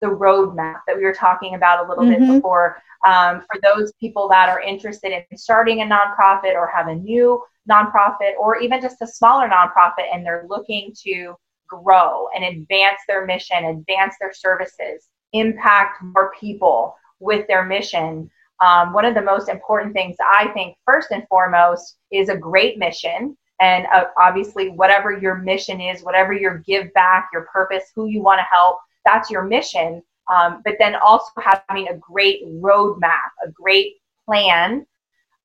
the 0.00 0.06
roadmap 0.06 0.80
that 0.86 0.96
we 0.96 1.04
were 1.04 1.14
talking 1.14 1.54
about 1.54 1.84
a 1.84 1.88
little 1.88 2.04
mm-hmm. 2.04 2.26
bit 2.26 2.34
before 2.34 2.82
um, 3.06 3.40
for 3.40 3.60
those 3.62 3.92
people 4.00 4.28
that 4.28 4.48
are 4.48 4.60
interested 4.60 5.12
in 5.12 5.38
starting 5.38 5.82
a 5.82 5.84
nonprofit 5.84 6.54
or 6.54 6.70
have 6.74 6.88
a 6.88 6.94
new 6.94 7.42
nonprofit 7.70 8.32
or 8.38 8.58
even 8.58 8.80
just 8.80 9.00
a 9.02 9.06
smaller 9.06 9.48
nonprofit 9.48 10.04
and 10.12 10.24
they're 10.24 10.46
looking 10.48 10.92
to 11.04 11.34
grow 11.68 12.26
and 12.34 12.44
advance 12.44 13.00
their 13.06 13.24
mission, 13.24 13.64
advance 13.64 14.16
their 14.20 14.32
services, 14.32 15.08
impact 15.32 16.02
more 16.02 16.32
people 16.38 16.94
with 17.20 17.46
their 17.46 17.64
mission. 17.64 18.30
Um, 18.60 18.92
one 18.92 19.04
of 19.04 19.14
the 19.14 19.22
most 19.22 19.48
important 19.48 19.94
things 19.94 20.16
I 20.20 20.48
think, 20.48 20.76
first 20.84 21.10
and 21.12 21.26
foremost, 21.28 21.96
is 22.10 22.28
a 22.28 22.36
great 22.36 22.78
mission. 22.78 23.36
And 23.60 23.86
uh, 23.92 24.06
obviously, 24.18 24.70
whatever 24.70 25.16
your 25.16 25.36
mission 25.36 25.80
is, 25.80 26.02
whatever 26.02 26.32
your 26.32 26.58
give 26.58 26.92
back, 26.92 27.28
your 27.32 27.46
purpose, 27.52 27.84
who 27.94 28.06
you 28.06 28.22
want 28.22 28.38
to 28.38 28.46
help, 28.50 28.78
that's 29.04 29.30
your 29.30 29.42
mission. 29.42 30.02
Um, 30.32 30.62
but 30.64 30.74
then 30.78 30.94
also 30.94 31.30
having 31.38 31.88
a 31.88 31.96
great 31.96 32.46
roadmap, 32.46 33.30
a 33.44 33.50
great 33.50 33.94
plan, 34.24 34.86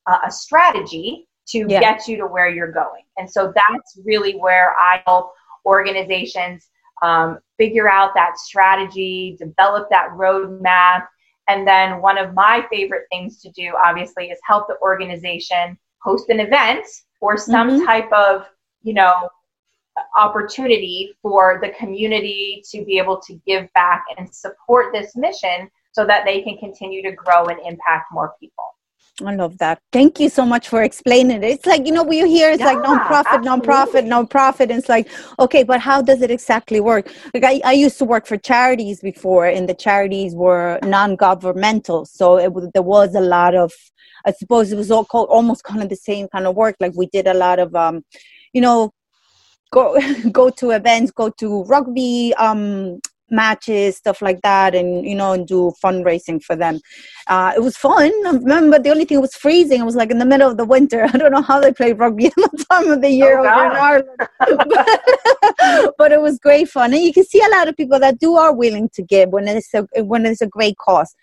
uh, 0.06 0.20
a 0.26 0.32
strategy 0.32 1.28
to 1.48 1.66
yeah. 1.70 1.80
get 1.80 2.08
you 2.08 2.18
to 2.18 2.28
where 2.28 2.50
you're 2.50 2.72
going. 2.72 3.04
And 3.18 3.30
so 3.30 3.52
that's 3.56 4.00
really 4.04 4.34
where 4.34 4.76
I 4.78 5.02
help 5.06 5.32
organizations 5.66 6.68
um, 7.02 7.40
figure 7.58 7.90
out 7.90 8.12
that 8.16 8.38
strategy, 8.38 9.36
develop 9.40 9.90
that 9.90 10.10
roadmap. 10.12 11.08
And 11.48 11.68
then 11.68 12.02
one 12.02 12.18
of 12.18 12.34
my 12.34 12.66
favorite 12.72 13.06
things 13.12 13.42
to 13.42 13.52
do, 13.52 13.74
obviously, 13.84 14.28
is 14.28 14.40
help 14.44 14.68
the 14.68 14.78
organization 14.82 15.78
host 16.02 16.30
an 16.30 16.40
event 16.40 16.86
or 17.22 17.38
some 17.38 17.70
mm-hmm. 17.70 17.86
type 17.86 18.12
of, 18.12 18.46
you 18.84 18.94
know, 18.94 19.30
opportunity 20.16 21.14
for 21.22 21.60
the 21.62 21.70
community 21.70 22.64
to 22.72 22.84
be 22.86 22.98
able 22.98 23.20
to 23.22 23.40
give 23.46 23.72
back 23.74 24.06
and 24.18 24.34
support 24.34 24.94
this 24.94 25.16
mission 25.16 25.70
so 25.92 26.06
that 26.06 26.26
they 26.26 26.42
can 26.42 26.58
continue 26.58 27.02
to 27.02 27.12
grow 27.12 27.46
and 27.46 27.60
impact 27.66 28.06
more 28.12 28.34
people. 28.40 28.64
I 29.24 29.34
love 29.34 29.58
that. 29.60 29.80
Thank 29.94 30.20
you 30.20 30.28
so 30.28 30.46
much 30.46 30.68
for 30.68 30.84
explaining 30.84 31.42
it. 31.42 31.44
It's 31.46 31.66
like, 31.66 31.86
you 31.86 31.94
know, 31.94 32.04
we 32.04 32.18
hear 32.28 32.52
it's 32.52 32.60
yeah, 32.60 32.74
like 32.74 32.80
nonprofit, 32.80 33.26
absolutely. 33.28 33.50
nonprofit, 33.50 34.08
nonprofit. 34.08 34.60
And 34.62 34.72
it's 34.72 34.90
like, 34.90 35.10
okay, 35.40 35.64
but 35.64 35.80
how 35.80 36.02
does 36.02 36.22
it 36.22 36.32
exactly 36.32 36.82
work? 36.82 37.10
Like 37.34 37.46
I, 37.46 37.62
I 37.64 37.72
used 37.72 37.98
to 38.00 38.06
work 38.06 38.26
for 38.26 38.36
charities 38.36 39.00
before 39.00 39.46
and 39.46 39.70
the 39.70 39.74
charities 39.74 40.36
were 40.36 40.80
non-governmental. 40.84 42.06
So 42.06 42.38
it 42.40 42.52
there 42.74 42.84
was 42.84 43.16
a 43.16 43.22
lot 43.22 43.56
of, 43.56 43.72
I 44.26 44.34
suppose 44.34 44.74
it 44.74 44.76
was 44.76 44.92
all 44.92 45.06
called, 45.06 45.30
almost 45.30 45.64
kind 45.64 45.82
of 45.82 45.88
the 45.88 45.96
same 45.96 46.28
kind 46.28 46.46
of 46.46 46.56
work. 46.56 46.76
Like 46.82 46.92
we 46.94 47.06
did 47.06 47.26
a 47.26 47.34
lot 47.34 47.60
of, 47.60 47.74
um, 47.74 48.04
you 48.52 48.60
know, 48.60 48.92
go, 49.76 50.00
go 50.32 50.50
to 50.50 50.72
events, 50.72 51.12
go 51.12 51.30
to 51.30 51.64
rugby, 51.66 52.34
um, 52.38 53.00
matches, 53.32 53.98
stuff 53.98 54.22
like 54.22 54.42
that, 54.42 54.76
and 54.76 55.06
you 55.06 55.16
know, 55.16 55.34
and 55.34 55.48
do 55.48 55.74
fundraising 55.84 56.42
for 56.42 56.56
them. 56.56 56.80
Uh, 57.28 57.52
it 57.56 57.60
was 57.60 57.76
fun. 57.76 58.12
I 58.26 58.32
remember 58.32 58.80
the 58.80 58.92
only 58.92 59.06
thing 59.06 59.20
was 59.20 59.36
freezing. 59.36 59.82
It 59.82 59.86
was 59.86 59.96
like 59.96 60.12
in 60.12 60.20
the 60.20 60.26
middle 60.26 60.50
of 60.50 60.58
the 60.58 60.66
winter. 60.66 61.04
I 61.14 61.18
don't 61.18 61.32
know 61.32 61.42
how 61.42 61.60
they 61.60 61.74
play 61.74 61.94
rugby 61.94 62.28
at 62.28 62.36
the 62.36 62.66
time 62.70 62.90
of 62.90 63.02
the 63.02 63.10
year 63.10 63.40
oh, 63.40 63.46
over 63.46 63.66
in 63.66 63.72
Ireland, 63.90 64.10
but, 64.70 65.96
but, 65.98 66.12
it 66.12 66.22
was 66.22 66.38
great 66.40 66.70
fun. 66.70 66.94
And 66.94 67.04
you 67.04 67.14
can 67.14 67.26
see 67.26 67.42
a 67.42 67.50
lot 67.50 67.68
of 67.68 67.76
people 67.76 68.00
that 68.00 68.20
do 68.20 68.36
are 68.36 68.54
willing 68.54 68.90
to 68.90 69.02
give 69.02 69.30
when 69.30 69.48
it's 69.48 69.74
a 69.74 69.88
when 70.04 70.26
it's 70.26 70.42
a 70.42 70.48
great 70.48 70.78
cause. 70.78 71.16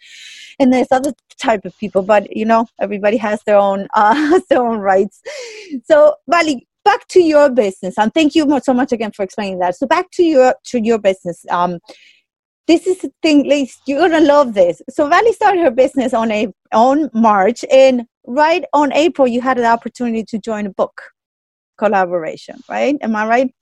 And 0.59 0.73
there's 0.73 0.89
other 0.91 1.13
type 1.41 1.65
of 1.65 1.77
people, 1.79 2.03
but 2.03 2.37
you 2.37 2.45
know, 2.45 2.67
everybody 2.81 3.17
has 3.17 3.43
their 3.45 3.57
own 3.57 3.87
uh, 3.95 4.41
their 4.49 4.63
own 4.63 4.79
rights. 4.79 5.23
So, 5.85 6.17
Vali, 6.29 6.67
back 6.85 7.07
to 7.09 7.21
your 7.23 7.51
business 7.51 7.99
and 7.99 8.13
thank 8.13 8.35
you 8.35 8.61
so 8.63 8.75
much 8.75 8.93
again 8.93 9.13
for 9.13 9.23
explaining 9.23 9.59
that. 9.61 9.77
So 9.77 9.87
back 9.87 10.11
to 10.13 10.23
your 10.23 10.55
to 10.67 10.81
your 10.81 10.99
business. 10.99 11.45
Um 11.51 11.79
this 12.69 12.87
is 12.87 12.99
the 13.01 13.13
thing 13.23 13.49
Liz, 13.49 13.77
you're 13.87 14.09
gonna 14.09 14.21
love 14.21 14.55
this. 14.55 14.81
So 14.91 15.09
Vali 15.09 15.33
started 15.33 15.63
her 15.63 15.71
business 15.71 16.15
on 16.15 16.31
a 16.31 16.49
on 16.73 17.11
march 17.13 17.65
and 17.71 18.07
right 18.25 18.65
on 18.73 18.93
april 18.93 19.27
you 19.27 19.41
had 19.41 19.59
an 19.59 19.65
opportunity 19.65 20.23
to 20.23 20.39
join 20.39 20.67
a 20.67 20.71
book 20.71 21.03
collaboration 21.77 22.57
right? 22.69 22.97
Am 23.01 23.17
i 23.17 23.27
right? 23.27 23.55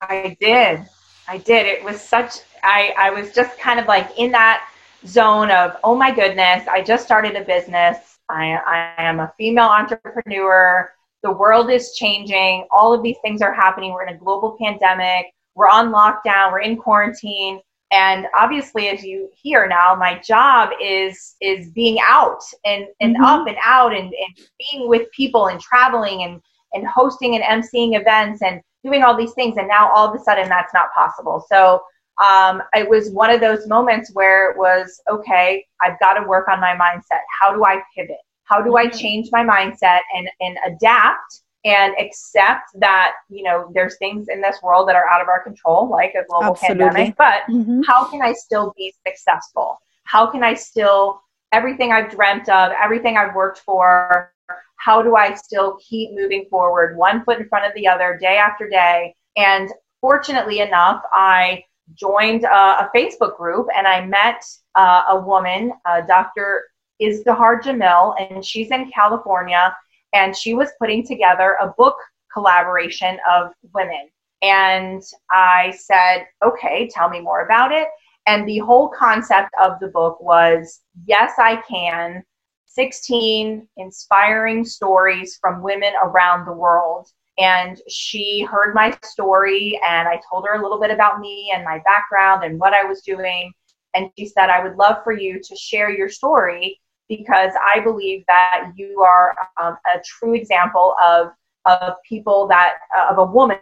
I 0.00 0.36
did. 0.40 0.86
I 1.26 1.38
did. 1.38 1.66
It 1.66 1.82
was 1.82 2.00
such 2.00 2.40
i 2.62 2.94
i 2.98 3.10
was 3.10 3.32
just 3.32 3.58
kind 3.58 3.78
of 3.78 3.86
like 3.86 4.10
in 4.18 4.32
that 4.32 4.68
zone 5.06 5.50
of 5.50 5.76
oh 5.84 5.94
my 5.94 6.10
goodness 6.14 6.66
i 6.66 6.80
just 6.80 7.04
started 7.04 7.36
a 7.36 7.44
business. 7.44 8.18
I 8.28 8.58
i 8.66 9.02
am 9.02 9.20
a 9.20 9.32
female 9.36 9.66
entrepreneur 9.66 10.92
the 11.24 11.32
world 11.32 11.70
is 11.70 11.94
changing. 11.94 12.66
All 12.70 12.92
of 12.92 13.02
these 13.02 13.16
things 13.22 13.40
are 13.40 13.52
happening. 13.52 13.92
We're 13.92 14.06
in 14.06 14.14
a 14.14 14.18
global 14.18 14.56
pandemic. 14.60 15.32
We're 15.54 15.70
on 15.70 15.90
lockdown. 15.90 16.52
We're 16.52 16.60
in 16.60 16.76
quarantine. 16.76 17.60
And 17.90 18.26
obviously, 18.38 18.88
as 18.88 19.02
you 19.02 19.30
hear 19.34 19.66
now, 19.66 19.94
my 19.94 20.18
job 20.18 20.70
is 20.82 21.36
is 21.40 21.70
being 21.70 21.98
out 22.02 22.42
and, 22.64 22.86
and 23.00 23.14
mm-hmm. 23.14 23.24
up 23.24 23.46
and 23.46 23.56
out 23.62 23.92
and, 23.92 24.06
and 24.06 24.46
being 24.58 24.88
with 24.88 25.10
people 25.12 25.46
and 25.46 25.60
traveling 25.60 26.24
and, 26.24 26.40
and 26.74 26.86
hosting 26.86 27.36
and 27.36 27.44
emceeing 27.44 27.98
events 27.98 28.42
and 28.42 28.60
doing 28.84 29.02
all 29.02 29.16
these 29.16 29.32
things. 29.32 29.56
And 29.56 29.66
now 29.66 29.90
all 29.92 30.08
of 30.08 30.20
a 30.20 30.22
sudden 30.22 30.48
that's 30.48 30.74
not 30.74 30.92
possible. 30.94 31.44
So 31.48 31.82
um, 32.22 32.62
it 32.74 32.88
was 32.88 33.10
one 33.10 33.30
of 33.30 33.40
those 33.40 33.66
moments 33.66 34.10
where 34.12 34.50
it 34.50 34.58
was 34.58 35.00
okay, 35.10 35.64
I've 35.80 35.98
got 36.00 36.14
to 36.14 36.28
work 36.28 36.48
on 36.48 36.60
my 36.60 36.76
mindset. 36.76 37.20
How 37.40 37.54
do 37.54 37.64
I 37.64 37.82
pivot? 37.96 38.16
How 38.44 38.62
do 38.62 38.76
i 38.76 38.86
mm-hmm. 38.86 38.96
change 38.96 39.28
my 39.32 39.42
mindset 39.42 40.00
and 40.14 40.28
and 40.40 40.56
adapt 40.66 41.42
and 41.64 41.94
accept 41.98 42.68
that 42.78 43.12
you 43.28 43.42
know 43.42 43.70
there's 43.74 43.96
things 43.98 44.28
in 44.28 44.40
this 44.40 44.56
world 44.62 44.88
that 44.88 44.96
are 44.96 45.08
out 45.08 45.22
of 45.22 45.28
our 45.28 45.42
control 45.42 45.88
like 45.88 46.14
a 46.14 46.24
global 46.28 46.52
Absolutely. 46.52 46.84
pandemic 46.84 47.16
but 47.16 47.42
mm-hmm. 47.50 47.80
how 47.86 48.04
can 48.04 48.22
i 48.22 48.32
still 48.32 48.72
be 48.76 48.92
successful 49.06 49.78
how 50.04 50.26
can 50.30 50.42
i 50.42 50.54
still 50.54 51.20
everything 51.52 51.92
i've 51.92 52.10
dreamt 52.10 52.48
of 52.48 52.72
everything 52.82 53.16
i've 53.16 53.34
worked 53.34 53.58
for 53.60 54.32
how 54.76 55.02
do 55.02 55.16
i 55.16 55.34
still 55.34 55.78
keep 55.80 56.10
moving 56.12 56.46
forward 56.50 56.96
one 56.96 57.24
foot 57.24 57.38
in 57.38 57.48
front 57.48 57.66
of 57.66 57.72
the 57.74 57.88
other 57.88 58.18
day 58.20 58.36
after 58.36 58.68
day 58.68 59.14
and 59.36 59.70
fortunately 60.00 60.60
enough 60.60 61.02
i 61.12 61.62
joined 61.94 62.44
a, 62.44 62.48
a 62.48 62.90
facebook 62.94 63.36
group 63.36 63.66
and 63.76 63.86
i 63.86 64.04
met 64.04 64.42
uh, 64.74 65.02
a 65.08 65.20
woman, 65.20 65.72
uh, 65.84 66.00
Dr. 66.02 66.64
Izdihar 67.00 67.62
Jamil, 67.62 68.14
and 68.18 68.44
she's 68.44 68.70
in 68.70 68.90
California, 68.90 69.76
and 70.12 70.36
she 70.36 70.54
was 70.54 70.70
putting 70.78 71.06
together 71.06 71.56
a 71.60 71.68
book 71.76 71.96
collaboration 72.32 73.18
of 73.30 73.52
women. 73.72 74.08
And 74.42 75.02
I 75.30 75.72
said, 75.78 76.26
okay, 76.44 76.88
tell 76.92 77.08
me 77.08 77.20
more 77.20 77.44
about 77.44 77.72
it. 77.72 77.88
And 78.26 78.46
the 78.46 78.58
whole 78.58 78.88
concept 78.88 79.50
of 79.60 79.78
the 79.80 79.88
book 79.88 80.20
was 80.20 80.80
Yes, 81.06 81.32
I 81.38 81.56
Can 81.68 82.22
16 82.66 83.68
inspiring 83.76 84.64
stories 84.64 85.38
from 85.40 85.62
women 85.62 85.92
around 86.02 86.44
the 86.44 86.52
world. 86.52 87.08
And 87.38 87.80
she 87.88 88.46
heard 88.48 88.74
my 88.74 88.96
story, 89.02 89.80
and 89.86 90.06
I 90.06 90.20
told 90.28 90.44
her 90.46 90.54
a 90.54 90.62
little 90.62 90.80
bit 90.80 90.90
about 90.90 91.20
me 91.20 91.52
and 91.54 91.64
my 91.64 91.80
background 91.84 92.44
and 92.44 92.60
what 92.60 92.74
I 92.74 92.84
was 92.84 93.02
doing. 93.02 93.52
And 93.94 94.10
she 94.18 94.26
said, 94.26 94.50
I 94.50 94.62
would 94.62 94.76
love 94.76 94.98
for 95.04 95.12
you 95.12 95.40
to 95.40 95.56
share 95.56 95.90
your 95.90 96.08
story 96.08 96.80
because 97.08 97.52
I 97.62 97.80
believe 97.80 98.24
that 98.28 98.72
you 98.76 99.02
are 99.02 99.36
um, 99.60 99.76
a 99.94 100.00
true 100.04 100.34
example 100.34 100.94
of, 101.04 101.28
of 101.66 101.94
people 102.08 102.46
that, 102.48 102.74
uh, 102.96 103.06
of 103.10 103.18
a 103.18 103.24
woman 103.24 103.58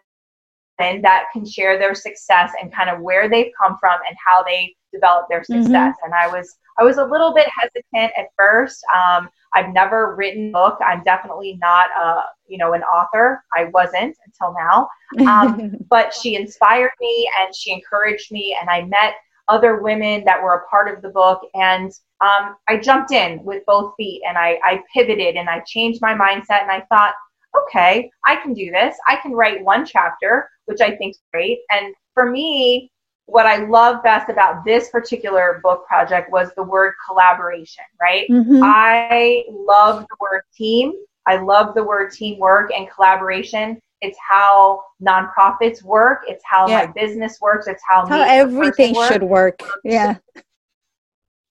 that 0.79 1.27
can 1.33 1.47
share 1.47 1.79
their 1.79 1.95
success 1.95 2.51
and 2.61 2.73
kind 2.73 2.91
of 2.91 3.01
where 3.01 3.29
they've 3.29 3.53
come 3.61 3.77
from 3.79 4.01
and 4.09 4.17
how 4.25 4.43
they 4.43 4.75
developed 4.93 5.29
their 5.29 5.41
mm-hmm. 5.41 5.63
success. 5.63 5.95
Mm-hmm. 5.97 6.07
And 6.07 6.15
I 6.15 6.29
was 6.29 6.57
I 6.79 6.85
was 6.85 6.97
a 6.97 7.05
little 7.05 7.35
bit 7.35 7.49
hesitant 7.57 8.13
at 8.17 8.29
first. 8.37 8.83
Um, 8.95 9.29
I've 9.55 9.73
never 9.73 10.15
written 10.17 10.49
a 10.49 10.53
book. 10.53 10.79
I'm 10.85 11.03
definitely 11.03 11.59
not 11.61 11.89
a 11.91 12.23
you 12.47 12.59
know 12.59 12.73
an 12.75 12.83
author. 12.83 13.45
I 13.55 13.65
wasn't 13.65 14.17
until 14.27 14.55
now. 14.55 14.89
Um, 15.27 15.77
but 15.89 16.15
she 16.15 16.35
inspired 16.35 16.93
me 17.01 17.31
and 17.41 17.55
she 17.55 17.73
encouraged 17.73 18.33
me, 18.33 18.57
and 18.61 18.71
I 18.71 18.83
met 18.83 19.15
other 19.49 19.83
women 19.83 20.25
that 20.25 20.43
were 20.43 20.55
a 20.55 20.69
part 20.69 20.95
of 20.95 21.03
the 21.03 21.09
book 21.09 21.41
and 21.55 21.93
um, 22.21 22.57
i 22.69 22.77
jumped 22.77 23.13
in 23.13 23.43
with 23.45 23.63
both 23.67 23.95
feet 23.97 24.23
and 24.27 24.39
I, 24.39 24.59
I 24.65 24.83
pivoted 24.95 25.37
and 25.37 25.49
i 25.49 25.61
changed 25.67 26.01
my 26.01 26.15
mindset 26.15 26.63
and 26.63 26.71
i 26.71 26.85
thought 26.89 27.15
okay 27.57 28.11
i 28.27 28.37
can 28.37 28.55
do 28.55 28.71
this 28.71 28.97
i 29.07 29.17
can 29.17 29.33
write 29.33 29.65
one 29.65 29.85
chapter 29.85 30.49
which 30.67 30.81
i 30.81 30.95
think 30.97 31.13
is 31.15 31.21
great 31.33 31.61
and 31.71 31.95
for 32.15 32.31
me 32.31 32.91
what 33.27 33.47
I 33.47 33.65
love 33.65 34.03
best 34.03 34.29
about 34.29 34.65
this 34.65 34.91
particular 34.91 35.61
book 35.63 35.87
project 35.87 36.31
was 36.31 36.51
the 36.55 36.63
word 36.63 36.95
collaboration, 37.09 37.85
right? 38.01 38.29
Mm-hmm. 38.29 38.61
I 38.63 39.45
love 39.51 40.01
the 40.03 40.17
word 40.21 40.43
team. 40.55 40.93
I 41.27 41.37
love 41.37 41.75
the 41.75 41.85
word 41.85 42.13
teamwork 42.13 42.73
and 42.77 42.91
collaboration. 42.91 43.81
It's 44.03 44.19
how 44.29 44.83
nonprofits 45.01 45.83
work. 45.83 46.25
It's 46.27 46.45
how 46.45 46.69
yeah. 46.69 46.85
my 46.85 46.93
business 46.93 47.39
works. 47.41 47.67
It's 47.69 47.83
how, 47.89 48.07
how 48.07 48.23
everything 48.23 48.95
should 49.09 49.23
work. 49.23 49.63
Yeah. 49.85 50.17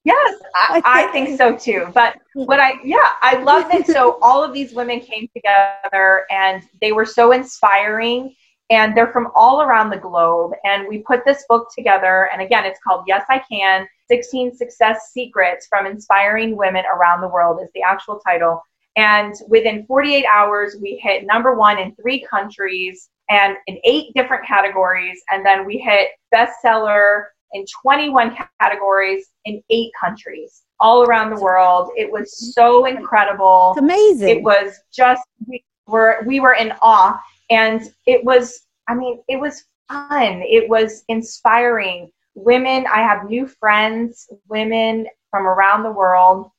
Yes, 0.03 0.41
I, 0.55 0.81
I, 0.84 1.12
think 1.12 1.38
so 1.38 1.55
too. 1.55 1.88
But 1.93 2.17
what 2.34 2.60
I, 2.60 2.74
yeah, 2.84 3.12
I 3.22 3.41
love 3.43 3.72
it. 3.72 3.86
So 3.86 4.17
all 4.22 4.43
of 4.43 4.51
these 4.51 4.74
women 4.74 5.00
came 5.00 5.29
together 5.36 6.25
and 6.31 6.63
they 6.81 6.91
were 6.91 7.05
so 7.05 7.34
inspiring 7.34 8.36
and 8.72 8.98
they're 8.98 9.12
from 9.12 9.27
all 9.36 9.62
around 9.62 9.91
the 9.91 9.98
globe. 9.98 10.53
And 10.63 10.88
we 10.88 11.00
put 11.00 11.24
this 11.24 11.46
book 11.48 11.67
together. 11.75 12.29
And 12.34 12.41
again, 12.41 12.65
it's 12.65 12.79
called 12.86 13.03
Yes, 13.08 13.24
I 13.29 13.43
Can 13.51 13.88
16 14.10 14.55
Success 14.55 15.12
Secrets 15.13 15.67
from 15.70 15.86
Inspiring 15.86 16.58
Women 16.58 16.84
Around 16.93 17.22
the 17.22 17.27
World, 17.27 17.62
is 17.62 17.70
the 17.75 17.84
actual 17.84 18.20
title. 18.20 18.62
And 18.95 19.33
within 19.48 19.86
48 19.86 20.25
hours, 20.25 20.75
we 20.81 21.00
hit 21.01 21.25
number 21.25 21.55
one 21.55 21.79
in 21.79 21.95
three 21.95 22.25
countries 22.29 23.10
and 23.29 23.55
in 23.67 23.77
eight 23.83 24.13
different 24.15 24.45
categories. 24.45 25.21
And 25.31 25.45
then 25.45 25.65
we 25.65 25.77
hit 25.77 26.10
bestseller 26.33 27.25
in 27.53 27.65
21 27.81 28.36
categories 28.60 29.27
in 29.45 29.63
eight 29.69 29.91
countries 30.00 30.63
all 30.79 31.03
around 31.03 31.29
the 31.29 31.41
world. 31.41 31.91
It 31.95 32.12
was 32.12 32.53
so 32.53 32.86
incredible. 32.86 33.74
It's 33.75 33.81
amazing. 33.81 34.29
It 34.29 34.43
was 34.43 34.79
just, 34.91 35.21
we 35.48 35.63
were, 35.88 36.24
we 36.25 36.39
were 36.39 36.53
in 36.53 36.74
awe 36.81 37.21
and 37.51 37.93
it 38.07 38.24
was 38.24 38.65
i 38.88 38.95
mean 38.95 39.21
it 39.27 39.39
was 39.39 39.65
fun 39.88 40.41
it 40.41 40.67
was 40.67 41.04
inspiring 41.10 42.10
women 42.34 42.86
i 42.91 42.99
have 42.99 43.30
new 43.30 43.45
friends 43.45 44.27
women 44.47 45.06
from 45.30 45.45
around 45.45 45.84
the 45.84 45.91
world 45.91 46.49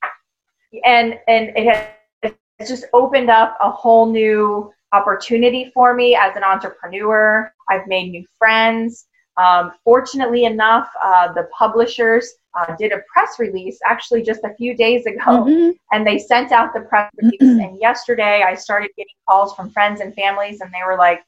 and 0.85 1.19
and 1.27 1.51
it 1.57 1.67
has 1.67 1.87
just 2.69 2.85
opened 2.93 3.31
up 3.31 3.57
a 3.61 3.71
whole 3.71 4.11
new 4.11 4.73
opportunity 4.93 5.71
for 5.73 5.95
me 5.95 6.15
as 6.15 6.37
an 6.37 6.45
entrepreneur 6.45 7.53
i've 7.69 7.87
made 7.87 8.11
new 8.11 8.25
friends 8.39 9.07
um, 9.39 9.73
fortunately 9.85 10.45
enough 10.45 10.91
uh, 11.03 11.33
the 11.33 11.49
publishers 11.57 12.35
uh, 12.59 12.77
did 12.77 12.93
a 12.93 13.01
press 13.13 13.37
release 13.39 13.79
actually 13.87 14.23
just 14.23 14.45
a 14.45 14.55
few 14.55 14.77
days 14.77 15.07
ago 15.07 15.19
mm-hmm. 15.25 15.71
and 15.93 16.07
they 16.07 16.19
sent 16.19 16.53
out 16.53 16.75
the 16.75 16.81
press 16.81 17.11
release 17.17 17.41
mm-hmm. 17.41 17.61
and 17.61 17.81
yesterday 17.81 18.43
i 18.43 18.55
started 18.55 18.91
getting 18.97 19.15
calls 19.29 19.55
from 19.55 19.71
friends 19.71 20.01
and 20.01 20.15
families 20.15 20.61
and 20.61 20.71
they 20.73 20.85
were 20.87 20.99
like 20.99 21.25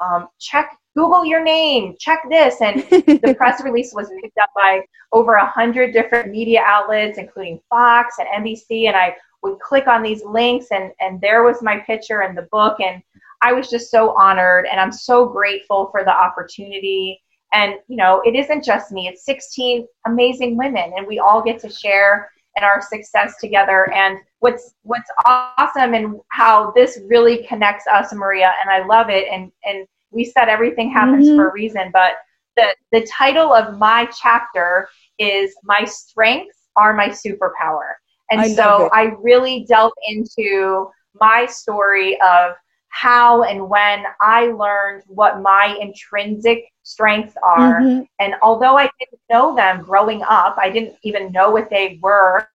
um, 0.00 0.28
check 0.38 0.76
google 0.96 1.24
your 1.24 1.42
name 1.42 1.96
check 1.98 2.20
this 2.30 2.60
and 2.60 2.82
the 2.90 3.34
press 3.36 3.62
release 3.64 3.92
was 3.92 4.08
picked 4.22 4.38
up 4.38 4.50
by 4.54 4.80
over 5.12 5.34
a 5.34 5.46
hundred 5.46 5.92
different 5.92 6.30
media 6.30 6.62
outlets 6.64 7.18
including 7.18 7.60
fox 7.68 8.16
and 8.20 8.44
nbc 8.44 8.86
and 8.86 8.96
i 8.96 9.14
would 9.42 9.58
click 9.60 9.86
on 9.86 10.02
these 10.02 10.24
links 10.24 10.66
and 10.70 10.92
and 11.00 11.20
there 11.20 11.42
was 11.42 11.62
my 11.62 11.78
picture 11.78 12.20
and 12.22 12.36
the 12.36 12.48
book 12.50 12.80
and 12.80 13.02
i 13.42 13.52
was 13.52 13.70
just 13.70 13.90
so 13.90 14.16
honored 14.16 14.66
and 14.70 14.80
i'm 14.80 14.92
so 14.92 15.26
grateful 15.26 15.88
for 15.90 16.04
the 16.04 16.10
opportunity 16.10 17.20
and, 17.52 17.74
you 17.88 17.96
know, 17.96 18.20
it 18.24 18.34
isn't 18.34 18.64
just 18.64 18.92
me, 18.92 19.08
it's 19.08 19.24
16 19.24 19.86
amazing 20.06 20.56
women, 20.56 20.92
and 20.96 21.06
we 21.06 21.18
all 21.18 21.42
get 21.42 21.58
to 21.60 21.70
share 21.70 22.30
in 22.56 22.64
our 22.64 22.82
success 22.82 23.34
together. 23.40 23.90
And 23.92 24.18
what's 24.40 24.74
what's 24.82 25.10
awesome 25.24 25.94
and 25.94 26.20
how 26.28 26.72
this 26.72 26.98
really 27.06 27.46
connects 27.46 27.86
us, 27.86 28.12
Maria, 28.12 28.52
and 28.60 28.70
I 28.70 28.86
love 28.86 29.08
it. 29.08 29.28
And 29.32 29.50
and 29.64 29.86
we 30.10 30.24
said 30.24 30.48
everything 30.48 30.90
happens 30.90 31.26
mm-hmm. 31.26 31.36
for 31.36 31.48
a 31.48 31.52
reason, 31.52 31.90
but 31.92 32.14
the 32.56 32.74
the 32.92 33.06
title 33.06 33.54
of 33.54 33.78
my 33.78 34.08
chapter 34.20 34.88
is 35.18 35.54
My 35.64 35.84
Strengths 35.84 36.68
Are 36.76 36.92
My 36.92 37.08
Superpower. 37.08 37.92
And 38.30 38.40
I 38.40 38.48
so 38.48 38.90
I 38.92 39.14
really 39.20 39.64
delve 39.68 39.92
into 40.06 40.90
my 41.14 41.46
story 41.46 42.20
of 42.20 42.52
how 42.88 43.42
and 43.42 43.68
when 43.68 44.04
I 44.20 44.46
learned 44.46 45.04
what 45.06 45.40
my 45.40 45.76
intrinsic 45.80 46.64
strengths 46.82 47.34
are. 47.42 47.80
Mm-hmm. 47.80 48.02
And 48.18 48.34
although 48.42 48.76
I 48.76 48.90
didn't 48.98 49.20
know 49.30 49.54
them 49.54 49.82
growing 49.82 50.22
up, 50.22 50.56
I 50.58 50.70
didn't 50.70 50.96
even 51.02 51.30
know 51.30 51.50
what 51.50 51.70
they 51.70 51.98
were, 52.02 52.48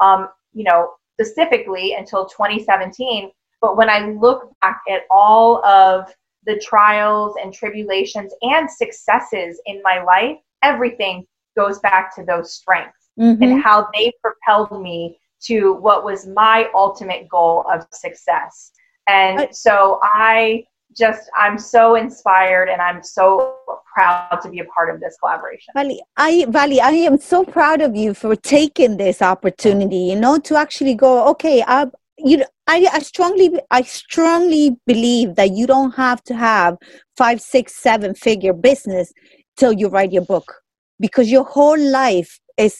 um, 0.00 0.28
you 0.52 0.64
know, 0.64 0.92
specifically 1.20 1.94
until 1.94 2.26
2017. 2.26 3.30
But 3.60 3.76
when 3.76 3.90
I 3.90 4.10
look 4.10 4.52
back 4.62 4.80
at 4.88 5.02
all 5.10 5.64
of 5.64 6.12
the 6.46 6.58
trials 6.58 7.34
and 7.42 7.52
tribulations 7.52 8.32
and 8.42 8.70
successes 8.70 9.60
in 9.66 9.82
my 9.82 10.02
life, 10.02 10.38
everything 10.62 11.26
goes 11.56 11.78
back 11.80 12.14
to 12.16 12.24
those 12.24 12.52
strengths 12.52 13.03
mm-hmm. 13.18 13.42
and 13.42 13.62
how 13.62 13.88
they 13.94 14.12
propelled 14.22 14.82
me 14.82 15.18
to 15.46 15.74
what 15.74 16.04
was 16.04 16.26
my 16.26 16.68
ultimate 16.74 17.28
goal 17.28 17.64
of 17.72 17.86
success. 17.92 18.72
And 19.06 19.48
so 19.54 20.00
I 20.02 20.64
just 20.96 21.28
I'm 21.36 21.58
so 21.58 21.96
inspired 21.96 22.68
and 22.68 22.80
I'm 22.80 23.02
so 23.02 23.56
proud 23.94 24.38
to 24.42 24.48
be 24.48 24.60
a 24.60 24.64
part 24.64 24.94
of 24.94 25.00
this 25.00 25.16
collaboration. 25.20 25.72
Vali, 25.74 26.00
I 26.16 26.46
Vali, 26.48 26.80
I 26.80 26.90
am 26.90 27.18
so 27.18 27.44
proud 27.44 27.80
of 27.82 27.94
you 27.96 28.14
for 28.14 28.36
taking 28.36 28.96
this 28.96 29.20
opportunity, 29.20 29.96
you 29.96 30.16
know, 30.16 30.38
to 30.38 30.56
actually 30.56 30.94
go, 30.94 31.28
okay, 31.30 31.62
I 31.66 31.86
you 32.18 32.44
I, 32.66 32.86
I 32.92 33.00
strongly 33.00 33.60
I 33.70 33.82
strongly 33.82 34.76
believe 34.86 35.34
that 35.34 35.52
you 35.52 35.66
don't 35.66 35.92
have 35.92 36.22
to 36.24 36.34
have 36.34 36.76
five, 37.16 37.40
six, 37.40 37.76
seven 37.76 38.14
figure 38.14 38.52
business 38.52 39.12
till 39.56 39.72
you 39.72 39.88
write 39.88 40.12
your 40.12 40.24
book. 40.24 40.54
Because 41.00 41.30
your 41.30 41.44
whole 41.44 41.78
life 41.78 42.38
is 42.56 42.78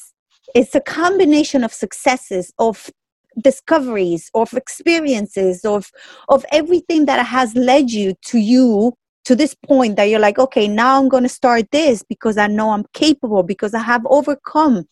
it's 0.55 0.75
a 0.75 0.81
combination 0.81 1.65
of 1.65 1.73
successes 1.73 2.53
of 2.59 2.91
discoveries 3.43 4.31
of 4.35 4.53
experiences 4.55 5.65
of 5.65 5.91
of 6.29 6.45
everything 6.53 7.07
that 7.07 7.25
has 7.27 7.55
led 7.57 7.91
you 7.91 8.15
to 8.23 8.39
you 8.39 8.93
to 9.25 9.35
this 9.35 9.55
point 9.67 9.97
that 9.97 10.05
you're 10.05 10.21
like 10.21 10.39
okay 10.39 10.69
now 10.69 11.01
i'm 11.01 11.09
going 11.09 11.25
to 11.25 11.29
start 11.29 11.69
this 11.73 12.05
because 12.09 12.39
i 12.39 12.47
know 12.47 12.71
i'm 12.71 12.85
capable 12.93 13.43
because 13.43 13.75
i 13.75 13.83
have 13.83 14.07
overcome 14.07 14.85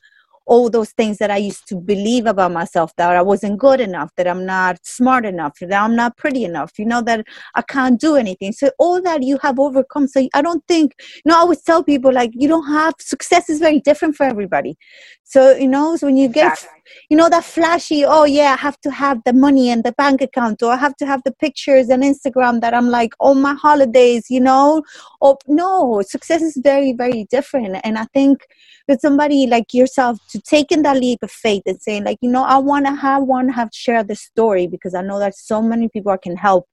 all 0.47 0.71
those 0.71 0.91
things 0.91 1.19
that 1.19 1.31
I 1.31 1.37
used 1.37 1.67
to 1.69 1.77
believe 1.77 2.27
about 2.27 2.53
myself 2.53 2.95
that 2.97 3.17
I 3.17 3.23
wasn't 3.23 3.59
good 3.59 3.81
enough, 3.81 4.11
that 4.17 4.27
I'm 4.27 4.45
not 4.45 4.79
smart 4.85 5.25
enough, 5.25 5.59
that 5.61 5.83
I'm 5.83 5.97
not 5.97 6.17
pretty 6.17 6.45
enough, 6.45 6.79
you 6.79 6.87
know, 6.87 7.03
that 7.03 7.27
I 7.55 7.63
can't 7.63 8.01
do 8.01 8.17
anything. 8.17 8.53
So 8.53 8.71
all 8.79 9.01
that 9.03 9.23
you 9.23 9.39
have 9.43 9.59
overcome. 9.59 10.09
So 10.09 10.29
I 10.35 10.43
don't 10.43 10.65
think, 10.67 10.95
you 10.99 11.23
know, 11.31 11.37
I 11.37 11.41
always 11.41 11.63
tell 11.63 11.83
people 11.83 12.13
like 12.13 12.31
you 12.35 12.49
don't 12.49 12.67
have 12.69 12.95
success 12.99 13.49
is 13.49 13.59
very 13.59 13.81
different 13.81 14.17
for 14.17 14.25
everybody. 14.25 14.77
So, 15.25 15.53
you 15.57 15.69
know, 15.69 15.97
so 15.97 16.09
when 16.09 16.19
you 16.19 16.29
get 16.29 16.53
exactly. 16.53 16.83
you 17.09 17.17
know 17.17 17.31
that 17.31 17.45
flashy, 17.45 18.05
oh 18.05 18.25
yeah, 18.25 18.53
I 18.53 18.57
have 18.57 18.79
to 18.83 18.91
have 18.91 19.19
the 19.25 19.33
money 19.33 19.71
and 19.71 19.83
the 19.83 19.93
bank 19.93 20.21
account, 20.21 20.63
or 20.63 20.73
I 20.73 20.77
have 20.77 20.95
to 20.97 21.07
have 21.07 21.23
the 21.25 21.33
pictures 21.33 21.89
and 21.89 22.03
Instagram 22.03 22.61
that 22.61 22.75
I'm 22.75 22.91
like 22.91 23.15
on 23.19 23.41
my 23.41 23.55
holidays, 23.55 24.27
you 24.29 24.41
know. 24.41 24.83
Or 25.23 25.39
no, 25.49 26.03
success 26.03 26.43
is 26.43 26.59
very, 26.63 26.93
very 26.93 27.25
different. 27.31 27.79
And 27.83 27.97
I 27.97 28.05
think 28.13 28.47
with 28.89 29.01
somebody 29.01 29.47
like 29.47 29.73
yourself 29.73 30.19
to 30.33 30.41
taking 30.41 30.83
that 30.83 30.97
leap 30.97 31.19
of 31.23 31.31
faith 31.31 31.63
and 31.67 31.81
saying 31.81 32.05
like 32.05 32.19
you 32.21 32.31
know 32.31 32.45
i 32.45 32.57
want 32.57 32.87
to 32.87 32.95
have 32.95 33.23
want 33.23 33.49
to 33.49 33.53
have 33.53 33.69
share 33.73 34.03
the 34.03 34.17
story 34.17 34.67
because 34.67 34.95
i 34.95 35.03
know 35.03 35.19
that 35.19 35.35
so 35.35 35.63
many 35.63 35.89
people 35.89 36.11
i 36.13 36.17
can 36.17 36.37
help 36.37 36.67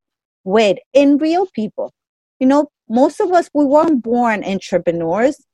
with 0.43 0.77
in 0.93 1.17
real 1.17 1.45
people 1.53 1.93
you 2.39 2.47
know 2.47 2.67
most 2.89 3.19
of 3.19 3.31
us 3.31 3.49
we 3.53 3.65
weren't 3.65 4.01
born 4.01 4.43
entrepreneurs 4.43 5.45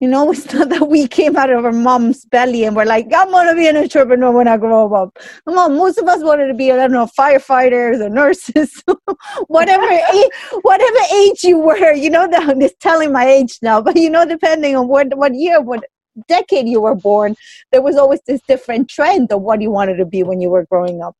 you 0.00 0.08
know, 0.08 0.32
it's 0.32 0.52
not 0.52 0.70
that 0.70 0.88
we 0.88 1.06
came 1.06 1.36
out 1.36 1.50
of 1.50 1.64
our 1.64 1.72
mom's 1.72 2.24
belly 2.24 2.64
and 2.64 2.74
we're 2.74 2.86
like, 2.86 3.06
I'm 3.14 3.30
gonna 3.30 3.54
be 3.54 3.68
an 3.68 3.76
entrepreneur 3.76 4.32
when 4.32 4.48
I 4.48 4.56
grow 4.56 4.92
up. 4.94 5.18
Come 5.46 5.58
on, 5.58 5.76
most 5.76 5.98
of 5.98 6.08
us 6.08 6.22
wanted 6.22 6.48
to 6.48 6.54
be, 6.54 6.72
I 6.72 6.76
don't 6.76 6.92
know, 6.92 7.08
firefighters 7.18 8.00
or 8.00 8.08
nurses, 8.08 8.82
whatever 9.46 9.84
age, 10.14 10.30
whatever 10.62 10.98
age 11.14 11.44
you 11.44 11.58
were. 11.58 11.92
You 11.92 12.10
know, 12.10 12.28
I'm 12.32 12.60
just 12.60 12.80
telling 12.80 13.12
my 13.12 13.26
age 13.26 13.58
now, 13.62 13.80
but 13.80 13.96
you 13.96 14.10
know, 14.10 14.24
depending 14.24 14.74
on 14.74 14.88
what 14.88 15.16
what 15.16 15.34
year, 15.34 15.60
what 15.60 15.84
decade 16.28 16.68
you 16.68 16.80
were 16.80 16.94
born, 16.94 17.36
there 17.72 17.82
was 17.82 17.96
always 17.96 18.20
this 18.26 18.40
different 18.48 18.88
trend 18.88 19.32
of 19.32 19.42
what 19.42 19.60
you 19.60 19.70
wanted 19.70 19.96
to 19.96 20.04
be 20.04 20.22
when 20.22 20.40
you 20.40 20.50
were 20.50 20.66
growing 20.66 21.02
up. 21.02 21.16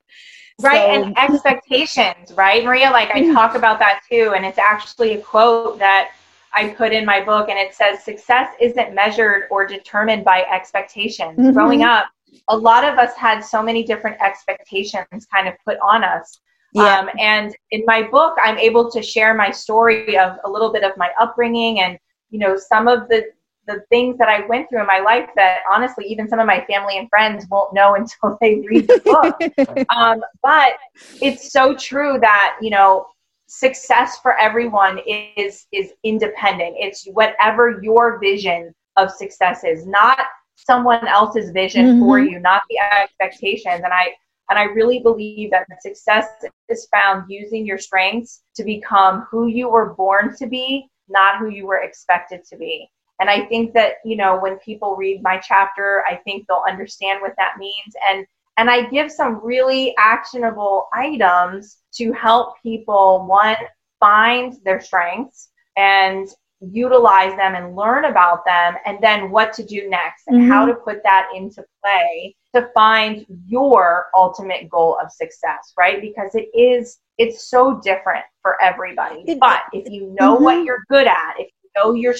Right, 0.60 0.94
so, 0.94 1.04
and 1.04 1.18
expectations, 1.32 2.32
right, 2.32 2.64
Maria? 2.64 2.90
Like 2.90 3.10
I 3.10 3.22
mm-hmm. 3.22 3.32
talk 3.32 3.54
about 3.54 3.78
that 3.78 4.02
too, 4.10 4.32
and 4.36 4.44
it's 4.44 4.58
actually 4.58 5.14
a 5.14 5.20
quote 5.20 5.78
that 5.78 6.10
I 6.52 6.68
put 6.70 6.92
in 6.92 7.04
my 7.04 7.22
book, 7.22 7.48
and 7.48 7.58
it 7.58 7.74
says 7.74 8.02
success 8.02 8.54
isn't 8.60 8.94
measured 8.94 9.44
or 9.50 9.66
determined 9.66 10.24
by 10.24 10.44
expectations. 10.52 11.38
Mm-hmm. 11.38 11.52
Growing 11.52 11.82
up, 11.82 12.08
a 12.48 12.56
lot 12.56 12.84
of 12.84 12.98
us 12.98 13.14
had 13.16 13.40
so 13.40 13.62
many 13.62 13.84
different 13.84 14.20
expectations 14.20 15.26
kind 15.32 15.48
of 15.48 15.54
put 15.64 15.78
on 15.82 16.04
us. 16.04 16.40
Yeah. 16.72 17.00
Um, 17.00 17.10
and 17.18 17.56
in 17.72 17.82
my 17.86 18.02
book, 18.02 18.36
I'm 18.42 18.58
able 18.58 18.90
to 18.90 19.02
share 19.02 19.34
my 19.34 19.50
story 19.50 20.16
of 20.16 20.36
a 20.44 20.50
little 20.50 20.72
bit 20.72 20.84
of 20.84 20.96
my 20.96 21.10
upbringing 21.20 21.80
and 21.80 21.98
you 22.30 22.38
know 22.38 22.56
some 22.56 22.86
of 22.86 23.08
the 23.08 23.24
the 23.70 23.82
things 23.88 24.18
that 24.18 24.28
I 24.28 24.46
went 24.46 24.68
through 24.68 24.80
in 24.80 24.86
my 24.86 25.00
life 25.00 25.28
that 25.36 25.60
honestly, 25.72 26.04
even 26.06 26.28
some 26.28 26.40
of 26.40 26.46
my 26.46 26.64
family 26.66 26.98
and 26.98 27.08
friends 27.08 27.46
won't 27.50 27.72
know 27.72 27.94
until 28.00 28.36
they 28.40 28.64
read 28.68 28.88
the 28.88 29.00
book. 29.04 29.86
um, 29.96 30.22
but 30.42 30.72
it's 31.20 31.52
so 31.52 31.74
true 31.76 32.18
that 32.20 32.56
you 32.60 32.70
know 32.70 33.06
success 33.50 34.18
for 34.20 34.38
everyone 34.38 35.00
is 35.36 35.66
is 35.72 35.90
independent 36.04 36.76
it's 36.78 37.04
whatever 37.14 37.80
your 37.82 38.16
vision 38.20 38.72
of 38.96 39.10
success 39.10 39.64
is 39.64 39.84
not 39.88 40.20
someone 40.54 41.04
else's 41.08 41.50
vision 41.50 41.84
mm-hmm. 41.84 42.00
for 42.00 42.20
you 42.20 42.38
not 42.38 42.62
the 42.70 42.78
expectations 43.02 43.80
and 43.82 43.92
i 43.92 44.06
and 44.50 44.58
i 44.58 44.62
really 44.62 45.00
believe 45.00 45.50
that 45.50 45.66
success 45.82 46.28
is 46.68 46.86
found 46.92 47.24
using 47.28 47.66
your 47.66 47.76
strengths 47.76 48.44
to 48.54 48.62
become 48.62 49.26
who 49.28 49.48
you 49.48 49.68
were 49.68 49.94
born 49.94 50.32
to 50.36 50.46
be 50.46 50.86
not 51.08 51.40
who 51.40 51.48
you 51.48 51.66
were 51.66 51.82
expected 51.82 52.44
to 52.44 52.56
be 52.56 52.88
and 53.20 53.30
i 53.30 53.44
think 53.46 53.72
that 53.72 53.94
you 54.04 54.16
know 54.16 54.38
when 54.38 54.58
people 54.58 54.96
read 54.96 55.22
my 55.22 55.38
chapter 55.38 56.02
i 56.08 56.16
think 56.16 56.46
they'll 56.46 56.64
understand 56.68 57.20
what 57.20 57.34
that 57.36 57.54
means 57.58 57.94
and 58.08 58.26
and 58.60 58.68
I 58.68 58.90
give 58.90 59.10
some 59.10 59.40
really 59.42 59.94
actionable 59.96 60.88
items 60.92 61.78
to 61.94 62.12
help 62.12 62.60
people, 62.62 63.24
one, 63.26 63.56
find 64.00 64.54
their 64.66 64.82
strengths 64.82 65.50
and 65.78 66.28
utilize 66.60 67.34
them 67.36 67.54
and 67.54 67.74
learn 67.74 68.04
about 68.04 68.44
them, 68.44 68.74
and 68.84 68.98
then 69.00 69.30
what 69.30 69.54
to 69.54 69.64
do 69.64 69.88
next 69.88 70.24
and 70.26 70.42
mm-hmm. 70.42 70.50
how 70.50 70.66
to 70.66 70.74
put 70.74 71.02
that 71.04 71.28
into 71.34 71.64
play 71.82 72.36
to 72.54 72.68
find 72.74 73.24
your 73.46 74.08
ultimate 74.14 74.68
goal 74.68 74.98
of 75.02 75.10
success, 75.10 75.72
right? 75.78 76.02
Because 76.02 76.34
it 76.34 76.50
is, 76.52 76.98
it's 77.16 77.48
so 77.48 77.80
different 77.82 78.26
for 78.42 78.62
everybody. 78.62 79.24
But 79.40 79.62
if 79.72 79.90
you 79.90 80.14
know 80.20 80.34
mm-hmm. 80.34 80.44
what 80.44 80.64
you're 80.64 80.84
good 80.90 81.06
at, 81.06 81.34
if 81.38 81.48
you 81.62 81.70
know 81.76 81.94
your 81.94 82.14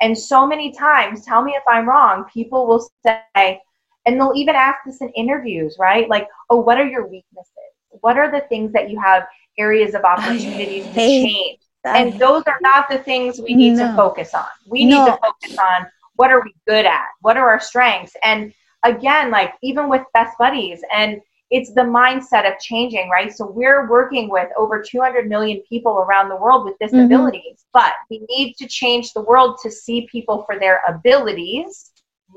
and 0.00 0.16
so 0.16 0.46
many 0.46 0.72
times, 0.72 1.24
tell 1.24 1.42
me 1.42 1.52
if 1.52 1.62
I'm 1.68 1.88
wrong, 1.88 2.24
people 2.32 2.66
will 2.66 2.88
say, 3.04 3.60
and 4.06 4.18
they'll 4.18 4.32
even 4.34 4.54
ask 4.54 4.78
this 4.86 5.00
in 5.00 5.10
interviews, 5.10 5.76
right? 5.78 6.08
Like, 6.08 6.28
oh, 6.48 6.60
what 6.60 6.78
are 6.78 6.86
your 6.86 7.06
weaknesses? 7.06 7.52
What 8.00 8.16
are 8.16 8.30
the 8.30 8.46
things 8.48 8.72
that 8.72 8.90
you 8.90 9.00
have 9.00 9.26
areas 9.58 9.94
of 9.94 10.04
opportunities 10.04 10.86
to 10.86 10.94
change? 10.94 11.58
and 11.84 12.18
those 12.18 12.42
are 12.46 12.58
not 12.60 12.88
the 12.90 12.98
things 12.98 13.40
we 13.40 13.54
need 13.54 13.74
no. 13.74 13.88
to 13.88 13.96
focus 13.96 14.34
on. 14.34 14.44
We 14.66 14.84
no. 14.84 15.04
need 15.04 15.10
to 15.10 15.18
focus 15.18 15.58
on 15.58 15.86
what 16.16 16.30
are 16.30 16.42
we 16.42 16.54
good 16.66 16.84
at? 16.84 17.06
What 17.22 17.36
are 17.36 17.48
our 17.48 17.60
strengths? 17.60 18.14
And 18.22 18.52
again, 18.84 19.30
like 19.30 19.54
even 19.62 19.88
with 19.88 20.02
best 20.12 20.36
buddies 20.38 20.82
and 20.92 21.20
it's 21.50 21.72
the 21.74 21.82
mindset 21.82 22.50
of 22.50 22.58
changing, 22.60 23.08
right? 23.08 23.32
So 23.32 23.46
we're 23.46 23.88
working 23.88 24.30
with 24.30 24.48
over 24.56 24.82
200 24.82 25.28
million 25.28 25.62
people 25.68 25.98
around 25.98 26.28
the 26.28 26.36
world 26.36 26.64
with 26.64 26.74
mm-hmm. 26.74 26.96
disabilities, 26.96 27.42
mm-hmm. 27.42 27.70
but 27.72 27.92
we 28.08 28.24
need 28.28 28.54
to 28.58 28.68
change 28.68 29.12
the 29.12 29.22
world 29.22 29.58
to 29.62 29.70
see 29.70 30.08
people 30.10 30.44
for 30.44 30.58
their 30.58 30.80
abilities 30.88 31.90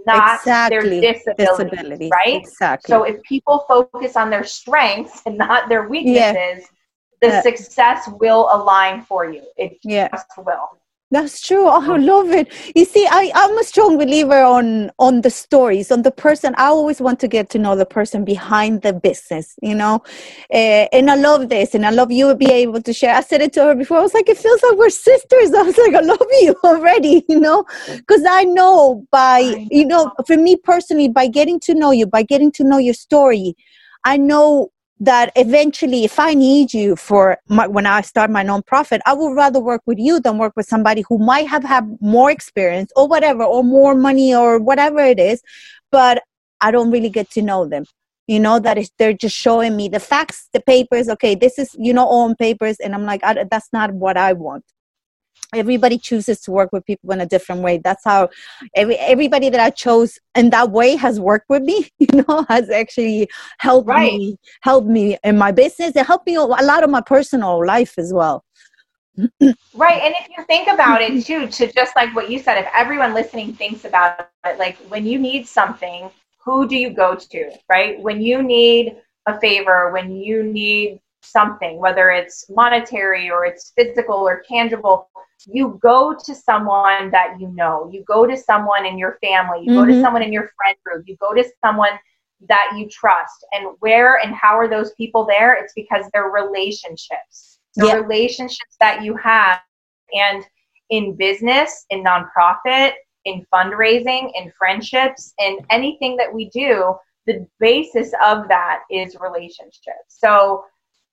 not 0.06 0.40
exactly. 0.40 1.00
their 1.00 1.14
disabilities, 1.14 1.70
disability. 1.70 2.10
right? 2.12 2.42
Exactly. 2.42 2.90
So 2.92 3.04
if 3.04 3.22
people 3.24 3.66
focus 3.68 4.16
on 4.16 4.30
their 4.30 4.44
strengths 4.44 5.22
and 5.26 5.38
not 5.38 5.70
their 5.70 5.88
weaknesses, 5.88 6.68
yeah. 7.22 7.42
the 7.42 7.42
success 7.42 8.10
will 8.20 8.50
align 8.52 9.04
for 9.04 9.30
you. 9.30 9.44
It 9.58 9.78
yeah. 9.84 10.10
just 10.10 10.28
will. 10.38 10.80
That's 11.14 11.42
true. 11.42 11.68
Oh, 11.70 11.94
I 11.94 11.98
love 12.00 12.32
it. 12.32 12.52
You 12.76 12.86
see, 12.86 13.08
I, 13.10 13.32
I'm 13.36 13.58
a 13.60 13.64
strong 13.66 13.98
believer 14.00 14.44
on 14.44 14.92
on 15.00 15.22
the 15.22 15.32
stories, 15.32 15.92
on 15.92 16.04
the 16.04 16.12
person. 16.12 16.56
I 16.58 16.68
always 16.68 17.02
want 17.02 17.22
to 17.22 17.30
get 17.30 17.52
to 17.52 17.60
know 17.60 17.78
the 17.78 17.86
person 17.86 18.26
behind 18.26 18.84
the 18.84 18.94
business, 18.94 19.56
you 19.64 19.76
know. 19.76 20.04
Uh, 20.54 20.88
and 20.98 21.12
I 21.12 21.16
love 21.16 21.50
this, 21.50 21.76
and 21.76 21.86
I 21.86 21.92
love 21.92 22.12
you 22.12 22.36
be 22.36 22.52
able 22.52 22.82
to 22.84 22.94
share. 22.94 23.16
I 23.16 23.22
said 23.22 23.42
it 23.44 23.54
to 23.54 23.64
her 23.64 23.76
before. 23.76 24.00
I 24.00 24.04
was 24.04 24.16
like, 24.16 24.30
it 24.30 24.40
feels 24.40 24.64
like 24.64 24.78
we're 24.78 24.92
sisters. 24.92 25.54
I 25.62 25.64
was 25.64 25.78
like, 25.78 25.96
I 25.96 26.02
love 26.02 26.28
you 26.42 26.58
already, 26.66 27.24
you 27.30 27.40
know, 27.40 27.66
because 27.88 28.24
I 28.30 28.46
know 28.46 29.06
by 29.14 29.40
you 29.72 29.86
know, 29.88 30.12
for 30.28 30.38
me 30.38 30.58
personally, 30.58 31.10
by 31.10 31.30
getting 31.30 31.62
to 31.62 31.76
know 31.76 31.92
you, 31.92 32.08
by 32.08 32.24
getting 32.24 32.52
to 32.54 32.66
know 32.66 32.80
your 32.80 32.96
story, 32.96 33.56
I 34.04 34.18
know 34.18 34.73
that 35.00 35.32
eventually 35.36 36.04
if 36.04 36.20
i 36.20 36.34
need 36.34 36.74
you 36.74 36.96
for 36.96 37.38
my, 37.48 37.68
when 37.68 37.86
i 37.86 38.02
start 38.02 38.30
my 38.30 38.44
nonprofit 38.44 39.00
i 39.06 39.14
would 39.14 39.34
rather 39.34 39.60
work 39.60 39.82
with 39.86 39.98
you 39.98 40.20
than 40.20 40.38
work 40.38 40.54
with 40.56 40.66
somebody 40.66 41.04
who 41.10 41.18
might 41.18 41.48
have 41.48 41.64
had 41.64 41.98
more 42.00 42.30
experience 42.30 42.92
or 42.96 43.08
whatever 43.08 43.44
or 43.44 43.64
more 43.64 43.96
money 43.96 44.34
or 44.34 44.60
whatever 44.60 45.00
it 45.00 45.20
is 45.20 45.42
but 45.92 46.24
i 46.62 46.72
don't 46.72 46.92
really 46.92 47.10
get 47.10 47.30
to 47.30 47.42
know 47.42 47.68
them. 47.68 47.86
You 48.28 48.40
know 48.40 48.58
that 48.60 48.78
is 48.78 48.90
they're 48.98 49.12
just 49.12 49.36
showing 49.36 49.76
me 49.76 49.90
the 49.90 50.00
facts 50.00 50.48
the 50.54 50.62
papers 50.62 51.10
okay 51.10 51.36
this 51.36 51.60
is 51.60 51.76
you 51.78 51.94
know 51.94 52.08
on 52.08 52.36
papers 52.36 52.78
and 52.80 52.96
i'm 52.96 53.04
like 53.04 53.22
that's 53.52 53.68
not 53.74 53.92
what 53.92 54.16
i 54.16 54.32
want 54.32 54.64
everybody 55.56 55.98
chooses 55.98 56.42
to 56.42 56.52
work 56.52 56.70
with 56.72 56.86
people 56.86 57.12
in 57.12 57.22
a 57.22 57.26
different 57.26 57.62
way. 57.62 57.78
That's 57.78 58.04
how 58.04 58.30
every, 58.76 58.96
everybody 58.98 59.50
that 59.50 59.60
i 59.60 59.70
chose 59.70 60.20
in 60.36 60.50
that 60.50 60.72
way 60.72 60.96
has 60.96 61.20
worked 61.20 61.50
with 61.50 61.64
me 61.64 61.88
you 62.00 62.24
know 62.24 62.46
has 62.50 62.70
actually 62.70 63.30
helped 63.60 63.88
right. 63.88 64.14
me 64.14 64.38
helped 64.62 64.88
me 64.88 65.18
in 65.24 65.38
my 65.38 65.52
business 65.52 65.96
and 65.96 66.06
helped 66.06 66.28
me 66.28 66.36
a 66.36 66.42
lot 66.42 66.84
of 66.84 66.90
my 66.90 67.02
personal 67.02 67.66
life 67.66 67.98
as 67.98 68.14
well. 68.14 68.44
Right 69.76 70.02
and 70.02 70.14
if 70.20 70.28
you 70.36 70.44
think 70.46 70.68
about 70.68 71.02
it 71.02 71.26
too 71.26 71.48
to 71.48 71.72
just 71.72 71.96
like 71.96 72.16
what 72.16 72.30
you 72.30 72.40
said 72.40 72.58
if 72.58 72.68
everyone 72.74 73.14
listening 73.14 73.54
thinks 73.54 73.86
about 73.86 74.30
it 74.46 74.58
like 74.58 74.78
when 74.90 75.06
you 75.06 75.20
need 75.20 75.48
something 75.48 76.10
who 76.44 76.68
do 76.68 76.76
you 76.76 76.90
go 76.90 77.16
to 77.16 77.52
right? 77.70 78.00
When 78.02 78.22
you 78.22 78.42
need 78.42 78.96
a 79.28 79.40
favor 79.40 79.92
when 79.92 80.16
you 80.16 80.44
need 80.44 81.00
something 81.22 81.80
whether 81.80 82.10
it's 82.10 82.50
monetary 82.50 83.30
or 83.30 83.46
it's 83.46 83.72
physical 83.78 84.16
or 84.16 84.44
tangible 84.48 85.10
you 85.52 85.80
go 85.82 86.16
to 86.26 86.36
someone 86.36 87.12
that 87.12 87.38
you 87.40 87.50
know. 87.50 87.90
You 87.92 88.04
go 88.04 88.26
to 88.26 88.38
someone 88.38 88.86
in 88.86 88.98
your 88.98 89.18
family. 89.22 89.60
You 89.62 89.72
mm-hmm. 89.72 89.80
go 89.80 89.86
to 89.86 89.92
mm-hmm. 89.92 90.02
someone 90.02 90.22
in 90.22 90.34
your 90.34 90.52
friend 90.58 90.78
group. 90.86 91.06
You 91.08 91.18
go 91.18 91.34
to 91.34 91.44
someone 91.64 92.00
that 92.48 92.74
you 92.78 92.90
trust. 92.90 93.46
And 93.54 93.76
where 93.80 94.18
and 94.18 94.34
how 94.34 94.58
are 94.58 94.70
those 94.70 94.94
people 94.94 95.26
there? 95.26 95.54
It's 95.56 95.74
because 95.74 96.06
they're 96.14 96.30
relationships. 96.30 97.60
The 97.76 97.88
yeah. 97.88 97.94
relationships 97.96 98.76
that 98.80 99.04
you 99.04 99.16
have. 99.18 99.60
And 100.14 100.44
in 100.90 101.16
business, 101.16 101.86
in 101.90 102.04
nonprofit, 102.04 102.94
in 103.26 103.46
fundraising, 103.52 104.32
in 104.36 104.52
friendships, 104.58 105.34
in 105.40 105.58
anything 105.70 106.18
that 106.18 106.32
we 106.32 106.50
do, 106.50 106.96
the 107.26 107.48
basis 107.60 108.12
of 108.24 108.48
that 108.50 108.82
is 108.92 109.16
relationships. 109.20 110.08
So 110.10 110.66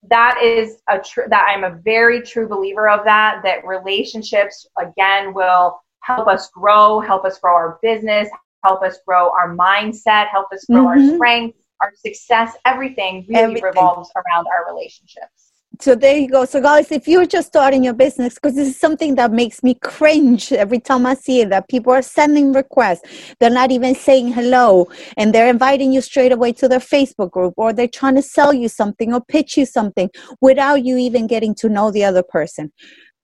that 0.08 0.40
is 0.42 0.78
a 0.88 0.98
true 0.98 1.24
that 1.28 1.46
I'm 1.48 1.64
a 1.64 1.78
very 1.82 2.22
true 2.22 2.48
believer 2.48 2.88
of 2.88 3.04
that 3.04 3.42
that 3.44 3.66
relationships 3.66 4.66
again 4.78 5.34
will 5.34 5.80
help 6.02 6.26
us 6.26 6.48
grow, 6.50 7.00
help 7.00 7.24
us 7.24 7.38
grow 7.38 7.54
our 7.54 7.78
business, 7.82 8.28
help 8.64 8.82
us 8.82 8.98
grow 9.06 9.30
our 9.30 9.54
mindset, 9.54 10.28
help 10.28 10.46
us 10.52 10.64
grow 10.64 10.84
mm-hmm. 10.86 11.10
our 11.10 11.16
strength, 11.16 11.58
our 11.82 11.92
success, 11.94 12.56
everything 12.64 13.26
really 13.28 13.42
everything. 13.42 13.64
revolves 13.64 14.10
around 14.16 14.46
our 14.46 14.72
relationships 14.72 15.49
so 15.78 15.94
there 15.94 16.16
you 16.18 16.28
go. 16.28 16.44
So 16.44 16.61
guys 16.61 16.90
if 16.90 17.06
you're 17.06 17.26
just 17.26 17.48
starting 17.48 17.85
your 17.85 17.94
business 17.94 18.35
because 18.35 18.54
this 18.54 18.68
is 18.68 18.78
something 18.78 19.14
that 19.14 19.30
makes 19.30 19.62
me 19.62 19.74
cringe 19.74 20.52
every 20.52 20.80
time 20.80 21.06
i 21.06 21.14
see 21.14 21.40
it 21.40 21.50
that 21.50 21.68
people 21.68 21.92
are 21.92 22.02
sending 22.02 22.52
requests. 22.52 23.02
They're 23.38 23.50
not 23.50 23.70
even 23.70 23.94
saying 23.94 24.33
hello 24.33 24.88
and 25.16 25.33
they're 25.33 25.48
inviting 25.48 25.92
you 25.92 26.00
straight 26.00 26.33
away 26.33 26.52
to 26.54 26.68
their 26.68 26.80
facebook 26.80 27.30
group 27.30 27.54
or 27.56 27.72
they're 27.72 27.88
trying 27.88 28.16
to 28.16 28.22
sell 28.22 28.52
you 28.52 28.68
something 28.68 29.14
or 29.14 29.20
pitch 29.20 29.56
you 29.56 29.64
something 29.64 30.11
without 30.40 30.85
you 30.85 30.96
even 30.96 31.26
getting 31.26 31.54
to 31.56 31.68
know 31.68 31.90
the 31.90 32.04
other 32.04 32.22
person. 32.22 32.72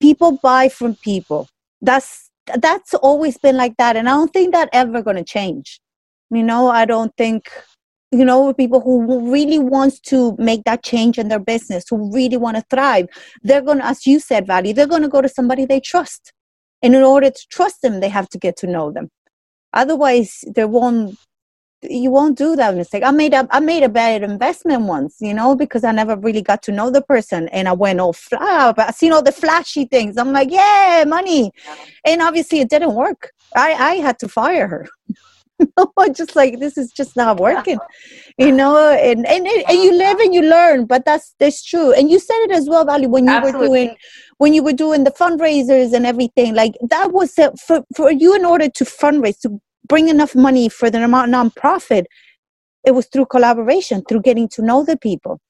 People 0.00 0.38
buy 0.42 0.68
from 0.68 0.94
people. 0.94 1.48
That's 1.82 2.30
that's 2.60 2.94
always 2.94 3.36
been 3.38 3.56
like 3.56 3.76
that 3.76 3.96
and 3.96 4.08
i 4.08 4.12
don't 4.12 4.32
think 4.32 4.52
that 4.54 4.68
ever 4.72 5.02
going 5.02 5.16
to 5.16 5.24
change. 5.24 5.80
You 6.30 6.42
know, 6.42 6.68
I 6.68 6.84
don't 6.84 7.14
think 7.16 7.50
you 8.12 8.24
know 8.24 8.52
people 8.54 8.80
who 8.80 9.30
really 9.32 9.58
wants 9.58 9.98
to 9.98 10.36
make 10.38 10.64
that 10.64 10.82
change 10.84 11.18
in 11.18 11.28
their 11.28 11.40
business 11.40 11.84
who 11.88 12.12
really 12.12 12.36
want 12.36 12.56
to 12.56 12.64
thrive 12.70 13.08
they're 13.42 13.60
going 13.60 13.78
to 13.78 13.86
as 13.86 14.06
you 14.06 14.20
said 14.20 14.46
Vali 14.46 14.72
they're 14.72 14.86
going 14.86 15.02
to 15.02 15.08
go 15.08 15.20
to 15.20 15.28
somebody 15.28 15.64
they 15.64 15.80
trust. 15.80 16.32
And 16.82 16.94
in 16.94 17.02
order 17.02 17.30
to 17.30 17.46
trust 17.50 17.82
them 17.82 18.00
they 18.00 18.08
have 18.08 18.28
to 18.28 18.38
get 18.38 18.56
to 18.58 18.66
know 18.66 18.92
them. 18.92 19.08
Otherwise 19.72 20.44
they 20.54 20.64
won't 20.64 21.16
you 21.82 22.10
won't 22.10 22.38
do 22.38 22.56
that 22.56 22.74
mistake. 22.74 23.02
I 23.04 23.10
made 23.10 23.34
a 23.34 23.46
i 23.50 23.60
made 23.60 23.82
a 23.82 23.88
bad 23.88 24.22
investment 24.22 24.82
once 24.82 25.16
you 25.20 25.34
know 25.34 25.56
because 25.56 25.82
i 25.82 25.90
never 25.90 26.16
really 26.16 26.42
got 26.42 26.62
to 26.64 26.72
know 26.72 26.90
the 26.90 27.02
person 27.02 27.48
and 27.48 27.68
i 27.68 27.72
went 27.72 28.00
all 28.00 28.12
flat 28.12 28.78
i 28.78 28.90
seen 28.92 29.12
all 29.12 29.22
the 29.22 29.32
flashy 29.32 29.84
things. 29.84 30.16
I'm 30.16 30.32
like 30.32 30.50
yeah 30.50 31.04
money. 31.06 31.50
And 32.04 32.22
obviously 32.22 32.60
it 32.60 32.70
didn't 32.70 32.94
work. 32.94 33.32
I 33.56 33.72
i 33.72 33.94
had 33.96 34.20
to 34.20 34.28
fire 34.28 34.68
her 34.68 34.86
just 36.12 36.36
like 36.36 36.58
this 36.58 36.76
is 36.76 36.92
just 36.92 37.16
not 37.16 37.38
working 37.38 37.78
you 38.38 38.52
know 38.52 38.76
and 38.92 39.26
and, 39.26 39.46
and 39.46 39.78
you 39.78 39.92
live 39.92 40.18
and 40.18 40.34
you 40.34 40.42
learn 40.42 40.84
but 40.84 41.04
that's 41.04 41.34
that's 41.38 41.64
true 41.64 41.92
and 41.92 42.10
you 42.10 42.18
said 42.18 42.36
it 42.44 42.50
as 42.50 42.68
well 42.68 42.84
Vali 42.84 43.06
when 43.06 43.26
you 43.26 43.32
Absolutely. 43.32 43.60
were 43.60 43.66
doing 43.68 43.96
when 44.38 44.52
you 44.52 44.62
were 44.62 44.72
doing 44.72 45.04
the 45.04 45.10
fundraisers 45.10 45.92
and 45.94 46.06
everything 46.06 46.54
like 46.54 46.74
that 46.82 47.12
was 47.12 47.38
a, 47.38 47.52
for 47.56 47.82
for 47.94 48.10
you 48.10 48.34
in 48.34 48.44
order 48.44 48.68
to 48.68 48.84
fundraise 48.84 49.40
to 49.40 49.60
bring 49.88 50.08
enough 50.08 50.34
money 50.34 50.68
for 50.68 50.90
the 50.90 51.06
non- 51.06 51.30
nonprofit 51.30 52.04
it 52.84 52.92
was 52.92 53.06
through 53.06 53.26
collaboration 53.26 54.02
through 54.08 54.20
getting 54.20 54.48
to 54.48 54.62
know 54.62 54.84
the 54.84 54.96
people 54.96 55.40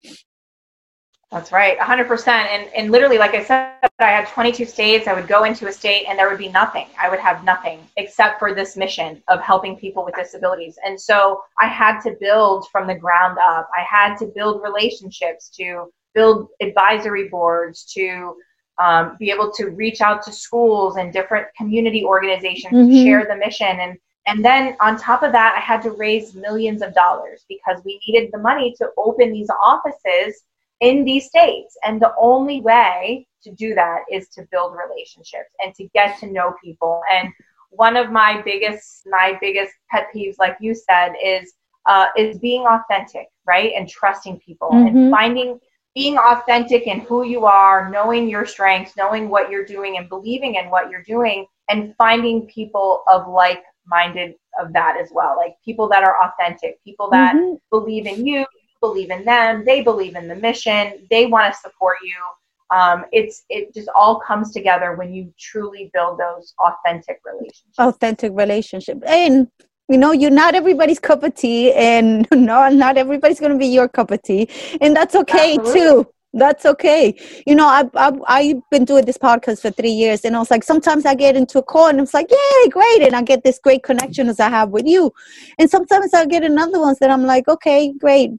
that's 1.32 1.50
right, 1.50 1.76
100%. 1.78 2.28
And, 2.28 2.70
and 2.76 2.92
literally, 2.92 3.18
like 3.18 3.34
I 3.34 3.42
said, 3.42 3.72
I 3.98 4.10
had 4.10 4.28
22 4.28 4.64
states. 4.64 5.08
I 5.08 5.12
would 5.12 5.26
go 5.26 5.42
into 5.42 5.66
a 5.66 5.72
state 5.72 6.06
and 6.08 6.16
there 6.16 6.28
would 6.28 6.38
be 6.38 6.48
nothing. 6.48 6.86
I 7.00 7.08
would 7.08 7.18
have 7.18 7.42
nothing 7.42 7.80
except 7.96 8.38
for 8.38 8.54
this 8.54 8.76
mission 8.76 9.20
of 9.26 9.40
helping 9.40 9.76
people 9.76 10.04
with 10.04 10.14
disabilities. 10.14 10.78
And 10.84 11.00
so 11.00 11.42
I 11.60 11.66
had 11.66 12.00
to 12.02 12.14
build 12.20 12.68
from 12.70 12.86
the 12.86 12.94
ground 12.94 13.38
up. 13.42 13.68
I 13.76 13.82
had 13.82 14.16
to 14.18 14.26
build 14.26 14.62
relationships 14.62 15.48
to 15.56 15.90
build 16.14 16.48
advisory 16.62 17.28
boards 17.28 17.84
to 17.94 18.36
um, 18.78 19.16
be 19.18 19.30
able 19.30 19.50
to 19.52 19.70
reach 19.70 20.00
out 20.00 20.22
to 20.24 20.32
schools 20.32 20.96
and 20.96 21.12
different 21.12 21.48
community 21.56 22.04
organizations 22.04 22.72
mm-hmm. 22.72 22.90
to 22.90 23.04
share 23.04 23.26
the 23.26 23.36
mission. 23.36 23.80
And, 23.80 23.98
and 24.26 24.44
then 24.44 24.76
on 24.80 24.96
top 24.96 25.24
of 25.24 25.32
that, 25.32 25.56
I 25.56 25.60
had 25.60 25.82
to 25.82 25.90
raise 25.90 26.34
millions 26.34 26.82
of 26.82 26.94
dollars 26.94 27.44
because 27.48 27.80
we 27.84 28.00
needed 28.06 28.30
the 28.32 28.38
money 28.38 28.74
to 28.78 28.90
open 28.96 29.32
these 29.32 29.48
offices 29.64 30.44
in 30.80 31.04
these 31.04 31.26
states. 31.26 31.76
And 31.84 32.00
the 32.00 32.12
only 32.18 32.60
way 32.60 33.26
to 33.42 33.52
do 33.52 33.74
that 33.74 34.00
is 34.10 34.28
to 34.30 34.46
build 34.50 34.74
relationships 34.76 35.50
and 35.60 35.74
to 35.74 35.88
get 35.94 36.18
to 36.20 36.30
know 36.30 36.54
people. 36.62 37.02
And 37.10 37.32
one 37.70 37.96
of 37.96 38.10
my 38.10 38.42
biggest 38.44 39.02
my 39.06 39.38
biggest 39.40 39.72
pet 39.90 40.08
peeves, 40.14 40.36
like 40.38 40.56
you 40.60 40.74
said, 40.74 41.12
is 41.22 41.52
uh, 41.86 42.06
is 42.16 42.38
being 42.38 42.66
authentic, 42.66 43.28
right? 43.46 43.72
And 43.76 43.88
trusting 43.88 44.40
people 44.40 44.70
mm-hmm. 44.70 44.96
and 44.96 45.10
finding 45.10 45.60
being 45.94 46.18
authentic 46.18 46.86
in 46.86 47.00
who 47.00 47.24
you 47.24 47.46
are, 47.46 47.88
knowing 47.90 48.28
your 48.28 48.44
strengths, 48.44 48.96
knowing 48.98 49.30
what 49.30 49.50
you're 49.50 49.64
doing 49.64 49.96
and 49.96 50.10
believing 50.10 50.56
in 50.56 50.68
what 50.68 50.90
you're 50.90 51.02
doing, 51.02 51.46
and 51.70 51.94
finding 51.96 52.46
people 52.46 53.02
of 53.08 53.26
like 53.28 53.62
minded 53.86 54.34
of 54.60 54.72
that 54.72 54.96
as 55.00 55.10
well. 55.12 55.36
Like 55.36 55.54
people 55.64 55.88
that 55.88 56.04
are 56.04 56.16
authentic, 56.22 56.82
people 56.84 57.08
that 57.10 57.34
mm-hmm. 57.34 57.54
believe 57.70 58.06
in 58.06 58.26
you, 58.26 58.44
believe 58.80 59.10
in 59.10 59.24
them, 59.24 59.64
they 59.64 59.82
believe 59.82 60.14
in 60.14 60.28
the 60.28 60.34
mission, 60.36 61.06
they 61.10 61.26
want 61.26 61.52
to 61.52 61.58
support 61.58 61.98
you. 62.02 62.76
Um, 62.76 63.04
it's 63.12 63.44
it 63.48 63.72
just 63.72 63.88
all 63.94 64.18
comes 64.20 64.52
together 64.52 64.96
when 64.96 65.14
you 65.14 65.32
truly 65.38 65.90
build 65.94 66.18
those 66.18 66.52
authentic 66.58 67.20
relationships. 67.24 67.78
Authentic 67.78 68.32
relationship, 68.34 69.02
and 69.06 69.48
you 69.88 69.98
know 69.98 70.12
you're 70.12 70.30
not 70.30 70.54
everybody's 70.54 70.98
cup 70.98 71.22
of 71.22 71.34
tea 71.34 71.72
and 71.72 72.26
no 72.32 72.68
not 72.68 72.96
everybody's 72.96 73.40
going 73.40 73.52
to 73.52 73.58
be 73.58 73.66
your 73.66 73.88
cup 73.88 74.10
of 74.10 74.22
tea 74.22 74.48
and 74.80 74.96
that's 74.96 75.14
okay 75.14 75.56
Absolutely. 75.58 75.80
too 75.80 76.06
that's 76.32 76.66
okay 76.66 77.14
you 77.46 77.54
know 77.54 77.66
I've, 77.66 77.90
I've, 77.94 78.20
I've 78.26 78.60
been 78.70 78.84
doing 78.84 79.04
this 79.04 79.16
podcast 79.16 79.62
for 79.62 79.70
three 79.70 79.90
years 79.90 80.24
and 80.24 80.36
i 80.36 80.38
was 80.38 80.50
like 80.50 80.64
sometimes 80.64 81.06
i 81.06 81.14
get 81.14 81.36
into 81.36 81.58
a 81.58 81.62
call 81.62 81.88
and 81.88 82.00
it's 82.00 82.12
like 82.12 82.30
yay 82.30 82.68
great 82.68 83.02
and 83.02 83.14
i 83.16 83.22
get 83.22 83.42
this 83.42 83.58
great 83.58 83.82
connection 83.82 84.28
as 84.28 84.40
i 84.40 84.48
have 84.48 84.70
with 84.70 84.86
you 84.86 85.12
and 85.58 85.70
sometimes 85.70 86.12
i 86.12 86.26
get 86.26 86.44
another 86.44 86.80
ones 86.80 86.98
that 86.98 87.10
i'm 87.10 87.24
like 87.24 87.48
okay 87.48 87.92
great 87.98 88.32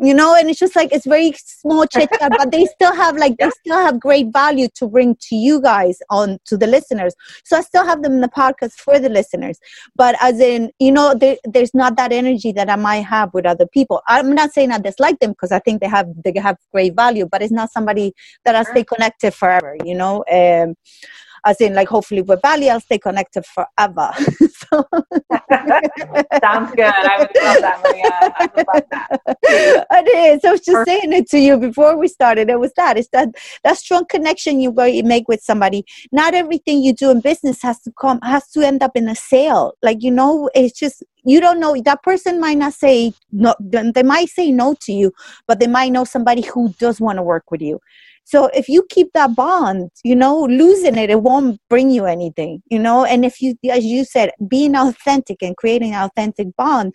you 0.00 0.14
know 0.14 0.34
and 0.34 0.48
it's 0.48 0.58
just 0.58 0.74
like 0.74 0.90
it's 0.92 1.06
very 1.06 1.32
small 1.36 1.86
chit 1.86 2.08
chat 2.18 2.32
but 2.36 2.50
they 2.50 2.64
still 2.66 2.94
have 2.94 3.16
like 3.16 3.36
they 3.38 3.50
still 3.50 3.78
have 3.78 4.00
great 4.00 4.26
value 4.32 4.68
to 4.74 4.86
bring 4.86 5.14
to 5.20 5.36
you 5.36 5.60
guys 5.60 5.98
on 6.10 6.38
to 6.44 6.56
the 6.56 6.66
listeners. 6.66 7.14
So 7.44 7.56
i 7.58 7.60
still 7.60 7.84
have 7.84 8.02
them 8.02 8.12
in 8.14 8.20
the 8.20 8.28
podcast 8.28 8.72
for 8.72 8.98
the 8.98 9.08
listeners. 9.08 9.58
But 9.94 10.16
as 10.20 10.40
in 10.40 10.70
you 10.78 10.92
know 10.92 11.14
there, 11.14 11.36
there's 11.44 11.74
not 11.74 11.96
that 11.96 12.12
energy 12.12 12.52
that 12.52 12.70
i 12.70 12.76
might 12.76 13.04
have 13.04 13.32
with 13.34 13.46
other 13.46 13.66
people. 13.66 14.02
I'm 14.08 14.34
not 14.34 14.52
saying 14.52 14.72
i 14.72 14.78
dislike 14.78 15.18
them 15.18 15.30
because 15.30 15.52
i 15.52 15.58
think 15.58 15.80
they 15.80 15.88
have 15.88 16.08
they 16.24 16.32
have 16.40 16.56
great 16.72 16.94
value 16.94 17.28
but 17.30 17.42
it's 17.42 17.52
not 17.52 17.70
somebody 17.70 18.12
that 18.44 18.54
i 18.54 18.62
stay 18.62 18.84
connected 18.84 19.34
forever 19.34 19.76
you 19.84 19.94
know? 19.94 20.24
Um 20.30 20.74
as 21.44 21.60
in 21.60 21.74
like 21.74 21.88
hopefully 21.88 22.22
with 22.22 22.40
Vali 22.42 22.70
I'll 22.70 22.80
stay 22.80 22.98
connected 22.98 23.44
forever. 23.46 24.12
so. 24.70 24.84
Sounds 26.42 26.72
good. 26.74 26.94
I 26.94 27.16
would 27.18 27.30
love 27.42 27.60
that, 27.60 27.80
Maria. 27.82 28.10
I 28.38 28.50
would 28.54 28.66
love 28.66 28.84
that. 28.90 29.86
It 30.00 30.36
is. 30.36 30.44
I 30.44 30.52
was 30.52 30.60
just 30.60 30.74
Perfect. 30.74 31.00
saying 31.00 31.12
it 31.12 31.28
to 31.30 31.38
you 31.38 31.58
before 31.58 31.96
we 31.96 32.08
started. 32.08 32.48
It 32.48 32.58
was 32.58 32.72
that. 32.76 32.96
It's 32.96 33.08
that 33.08 33.28
that 33.64 33.76
strong 33.76 34.06
connection 34.06 34.60
you 34.60 34.72
make 34.72 35.28
with 35.28 35.42
somebody. 35.42 35.84
Not 36.12 36.34
everything 36.34 36.82
you 36.82 36.94
do 36.94 37.10
in 37.10 37.20
business 37.20 37.60
has 37.62 37.80
to 37.82 37.92
come 37.92 38.20
has 38.22 38.48
to 38.52 38.62
end 38.62 38.82
up 38.82 38.92
in 38.94 39.08
a 39.08 39.14
sale. 39.14 39.72
Like 39.82 40.02
you 40.02 40.10
know, 40.10 40.48
it's 40.54 40.78
just 40.78 41.02
you 41.24 41.40
don't 41.40 41.60
know 41.60 41.76
that 41.84 42.02
person 42.02 42.40
might 42.40 42.58
not 42.58 42.72
say 42.72 43.12
no 43.32 43.54
they 43.60 44.02
might 44.02 44.28
say 44.28 44.50
no 44.50 44.74
to 44.80 44.92
you 44.92 45.12
but 45.46 45.60
they 45.60 45.66
might 45.66 45.92
know 45.92 46.04
somebody 46.04 46.42
who 46.42 46.72
does 46.78 47.00
want 47.00 47.16
to 47.16 47.22
work 47.22 47.50
with 47.50 47.60
you 47.60 47.78
so 48.30 48.48
if 48.54 48.68
you 48.68 48.86
keep 48.88 49.12
that 49.14 49.34
bond, 49.34 49.90
you 50.04 50.14
know, 50.14 50.44
losing 50.44 50.96
it, 50.96 51.10
it 51.10 51.20
won't 51.20 51.60
bring 51.68 51.90
you 51.90 52.06
anything, 52.06 52.62
you 52.70 52.78
know. 52.78 53.04
And 53.04 53.24
if 53.24 53.42
you, 53.42 53.56
as 53.68 53.84
you 53.84 54.04
said, 54.04 54.30
being 54.46 54.76
authentic 54.76 55.42
and 55.42 55.56
creating 55.56 55.94
an 55.94 56.04
authentic 56.04 56.54
bond, 56.56 56.94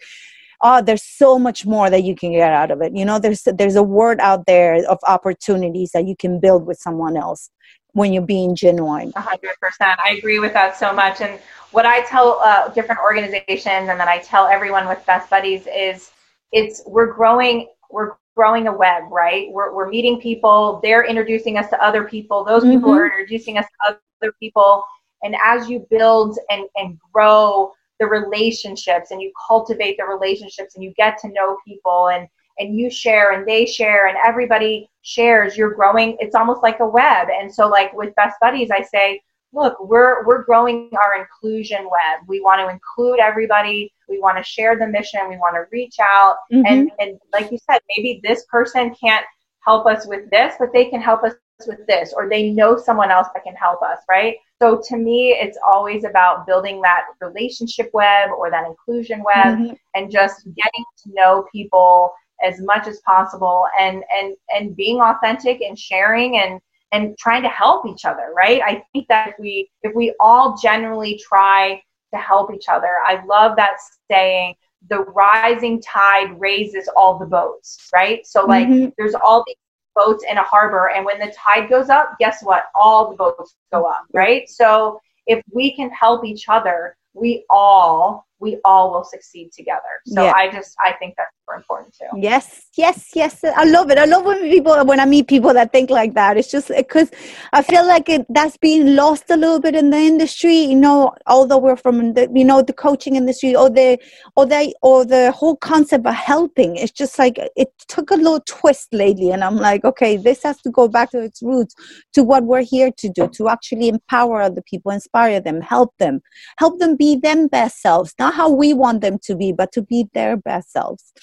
oh, 0.62 0.82
there's 0.82 1.04
so 1.04 1.38
much 1.38 1.66
more 1.66 1.90
that 1.90 2.06
you 2.06 2.16
can 2.16 2.32
get 2.32 2.54
out 2.54 2.72
of 2.72 2.82
it. 2.82 2.96
You 2.96 3.04
know, 3.04 3.20
there's 3.20 3.44
there's 3.44 3.76
a 3.76 3.84
word 3.84 4.22
out 4.22 4.46
there 4.46 4.76
of 4.90 4.98
opportunities 5.06 5.92
that 5.94 6.08
you 6.08 6.16
can 6.16 6.40
build 6.40 6.66
with 6.66 6.78
someone 6.78 7.18
else 7.18 7.50
when 7.96 8.12
you're 8.12 8.22
being 8.22 8.54
genuine. 8.56 9.14
100%. 9.14 9.38
I 9.82 10.16
agree 10.18 10.40
with 10.40 10.52
that 10.52 10.78
so 10.78 10.92
much. 10.92 11.22
And 11.22 11.40
what 11.72 11.86
I 11.86 12.02
tell 12.02 12.40
uh, 12.42 12.68
different 12.70 13.00
organizations 13.02 13.88
and 13.90 13.98
then 13.98 14.10
I 14.10 14.18
tell 14.20 14.48
everyone 14.48 14.86
with 14.86 15.04
Best 15.06 15.30
Buddies 15.30 15.66
is 15.74 16.12
it's 16.52 16.84
we're 16.86 17.14
growing 17.14 17.70
we're 17.90 18.12
growing 18.36 18.68
a 18.68 18.74
web, 18.74 19.04
right? 19.10 19.48
We're, 19.50 19.74
we're 19.74 19.88
meeting 19.88 20.20
people, 20.20 20.82
they're 20.84 21.06
introducing 21.06 21.58
us 21.58 21.70
to 21.70 21.82
other 21.82 22.04
people, 22.04 22.44
those 22.44 22.64
mm-hmm. 22.64 22.74
people 22.74 22.92
are 22.92 23.06
introducing 23.06 23.58
us 23.58 23.66
to 23.66 23.96
other 24.22 24.34
people. 24.42 24.84
And 25.24 25.38
as 25.42 25.70
you 25.70 25.88
build 25.90 26.38
and, 26.50 26.66
and 26.76 27.00
grow 27.14 27.72
the 28.02 28.08
relationships 28.08 29.12
and 29.12 29.22
you 29.22 29.32
cultivate 29.48 29.96
the 29.98 30.04
relationships 30.04 30.76
and 30.76 30.84
you 30.84 30.94
get 30.98 31.18
to 31.20 31.30
know 31.30 31.58
people 31.66 32.10
and, 32.10 32.28
and 32.60 32.78
you 32.78 32.90
share 32.90 33.32
and 33.32 33.48
they 33.48 33.66
share 33.66 34.08
and 34.08 34.18
everybody 34.26 34.90
shares, 35.06 35.56
you're 35.56 35.74
growing. 35.74 36.18
It's 36.20 36.36
almost 36.36 36.64
like 36.64 36.80
a 36.80 36.88
web. 36.88 37.28
And 37.30 37.54
so, 37.54 37.68
like 37.68 37.94
with 37.94 38.14
Best 38.16 38.36
Buddies, 38.42 38.72
I 38.72 38.82
say, 38.82 39.22
look, 39.54 39.78
we're 39.80 40.26
we're 40.26 40.44
growing 40.44 40.90
our 41.02 41.22
inclusion 41.22 41.86
web. 41.86 42.28
We 42.28 42.42
want 42.42 42.60
to 42.60 42.74
include 42.74 43.20
everybody. 43.20 43.94
We 44.10 44.20
want 44.20 44.38
to 44.38 44.44
share 44.44 44.78
the 44.78 44.88
mission. 44.88 45.30
We 45.30 45.38
want 45.38 45.56
to 45.56 45.66
reach 45.72 45.96
out. 46.02 46.38
Mm-hmm. 46.52 46.66
And 46.66 46.92
and 47.00 47.20
like 47.32 47.52
you 47.52 47.60
said, 47.70 47.80
maybe 47.96 48.20
this 48.24 48.46
person 48.52 48.94
can't 48.94 49.26
help 49.62 49.86
us 49.86 50.06
with 50.06 50.30
this, 50.32 50.56
but 50.60 50.74
they 50.74 50.86
can 50.86 51.02
help 51.02 51.24
us 51.24 51.34
with 51.68 51.86
this, 51.88 52.14
or 52.16 52.28
they 52.28 52.50
know 52.50 52.78
someone 52.78 53.12
else 53.12 53.28
that 53.34 53.44
can 53.44 53.56
help 53.56 53.82
us, 53.82 54.00
right? 54.10 54.36
So 54.62 54.82
to 54.90 54.98
me, 54.98 55.30
it's 55.32 55.58
always 55.66 56.04
about 56.04 56.46
building 56.46 56.82
that 56.82 57.06
relationship 57.22 57.90
web 57.94 58.30
or 58.38 58.50
that 58.52 58.66
inclusion 58.66 59.24
web 59.24 59.58
mm-hmm. 59.58 59.74
and 59.96 60.12
just 60.12 60.44
getting 60.46 60.86
to 61.04 61.14
know 61.14 61.46
people 61.52 62.14
as 62.46 62.62
much 62.62 62.88
as 62.88 63.00
possible 63.02 63.66
and 63.80 64.04
and 64.14 64.36
and 64.56 64.76
being 64.76 65.02
authentic 65.02 65.62
and 65.62 65.78
sharing 65.78 66.38
and 66.38 66.62
and 66.92 67.18
trying 67.18 67.42
to 67.42 67.50
help 67.50 67.86
each 67.88 68.06
other, 68.06 68.32
right? 68.36 68.62
I 68.64 68.84
think 68.94 69.08
that 69.10 69.30
if 69.30 69.36
we 69.40 69.70
if 69.84 69.94
we 69.96 70.14
all 70.20 70.58
generally 70.62 71.20
try 71.28 71.82
to 72.14 72.20
help 72.20 72.54
each 72.54 72.70
other, 72.70 72.98
I 73.06 73.24
love 73.26 73.56
that 73.58 73.78
saying, 74.10 74.56
the 74.90 75.00
rising 75.00 75.82
tide 75.82 76.40
raises 76.40 76.88
all 76.96 77.18
the 77.18 77.26
boats, 77.26 77.90
right? 77.94 78.26
So 78.26 78.46
like 78.46 78.68
mm-hmm. 78.68 78.90
there's 78.98 79.16
all 79.16 79.44
these 79.46 79.56
boats 79.96 80.24
in 80.30 80.38
a 80.38 80.44
harbor 80.44 80.90
and 80.90 81.06
when 81.06 81.20
the 81.20 81.34
tide 81.36 81.70
goes 81.70 81.90
up, 81.90 82.16
guess 82.20 82.44
what? 82.44 82.66
All 82.76 83.10
the 83.10 83.18
boats 83.18 83.56
go 83.72 83.86
up, 83.86 84.06
right? 84.14 84.48
So 84.50 85.00
if 85.26 85.42
we 85.52 85.76
can 85.76 85.90
help 85.90 86.24
each 86.24 86.46
other, 86.50 86.96
we 87.14 87.46
all 87.50 88.28
we 88.40 88.60
all 88.66 88.92
will 88.92 89.04
succeed 89.04 89.52
together. 89.54 89.82
So 90.08 90.24
yeah. 90.24 90.34
I 90.36 90.52
just 90.52 90.76
I 90.84 90.94
think 90.94 91.16
that's 91.18 91.32
super 91.42 91.56
important 91.56 91.94
too. 91.94 92.20
Yes, 92.20 92.68
yes, 92.78 93.12
yes. 93.14 93.44
I 93.44 93.64
love 93.64 93.90
it. 93.92 93.98
I 93.98 94.06
love 94.06 94.26
when 94.26 94.42
people 94.50 94.84
when 94.86 95.00
I 95.00 95.06
meet 95.06 95.28
people 95.28 95.54
that 95.54 95.72
think 95.72 95.90
like 95.90 96.14
that. 96.16 96.38
It's 96.38 96.52
just 96.52 96.70
because 96.76 97.12
I 97.54 97.62
feel 97.62 97.88
like 97.88 98.10
it 98.10 98.26
that's 98.30 98.58
being 98.58 98.96
lost 98.96 99.30
a 99.30 99.38
little 99.38 99.60
bit 99.60 99.76
in 99.76 99.90
the 99.90 99.98
industry. 99.98 100.58
You 100.58 100.76
know, 100.76 101.14
although 101.28 101.58
we're 101.58 101.78
from 101.78 102.14
the 102.14 102.30
you 102.34 102.44
know 102.44 102.62
the 102.62 102.74
coaching 102.74 103.16
industry 103.16 103.56
or 103.56 103.70
the 103.70 103.98
or 104.36 104.46
the 104.46 104.76
or 104.82 105.06
the 105.06 105.32
whole 105.32 105.56
concept 105.56 106.06
of 106.06 106.14
helping. 106.14 106.76
It's 106.76 106.92
just 106.92 107.18
like 107.18 107.40
it 107.56 107.70
took 107.88 108.12
a 108.12 108.16
little 108.16 108.42
twist 108.46 108.94
lately, 108.94 109.32
and 109.32 109.44
I'm 109.44 109.58
like, 109.58 109.86
okay, 109.86 110.18
this 110.18 110.44
has 110.44 110.62
to 110.64 110.72
go 110.72 110.88
back 110.88 111.12
to 111.12 111.22
its 111.22 111.42
roots 111.42 111.74
to 112.14 112.24
what 112.24 112.44
we're 112.44 112.64
here 112.64 112.92
to 112.98 113.10
do 113.10 113.30
to 113.30 113.48
actually 113.48 113.88
empower 113.88 114.42
other 114.42 114.62
people, 114.70 114.92
inspire 114.92 115.40
them, 115.40 115.62
help 115.62 115.94
them, 116.00 116.22
help 116.58 116.80
them 116.80 116.96
be 116.98 117.16
them 117.16 117.48
best 117.48 117.82
selves 117.82 118.14
not 118.25 118.25
how 118.32 118.50
we 118.50 118.74
want 118.74 119.02
them 119.02 119.20
to 119.24 119.36
be, 119.36 119.52
but 119.52 119.72
to 119.74 119.82
be 119.82 120.08
their 120.14 120.38
best 120.38 120.72
selves. 120.72 121.14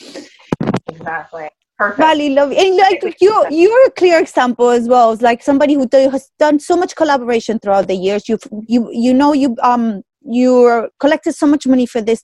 Exactly. 0.89 1.49
Perfect. 1.79 2.21
love 2.31 2.53
and 2.53 2.77
like 2.77 3.03
you 3.21 3.47
you're 3.51 3.87
a 3.87 3.91
clear 3.93 4.21
example 4.21 4.69
as 4.69 4.87
well 4.89 5.11
as 5.11 5.21
like 5.21 5.43
somebody 5.43 5.75
who 5.75 5.89
has 5.93 6.31
done 6.39 6.61
so 6.61 6.77
much 6.77 6.95
collaboration 6.95 7.59
throughout 7.59 7.89
the 7.89 7.95
years 7.95 8.29
you 8.29 8.39
you 8.69 8.89
you 8.93 9.13
know 9.13 9.33
you 9.33 9.57
um 9.63 10.03
you 10.21 10.89
collected 11.01 11.33
so 11.33 11.47
much 11.47 11.67
money 11.67 11.87
for 11.87 12.01
this 12.01 12.23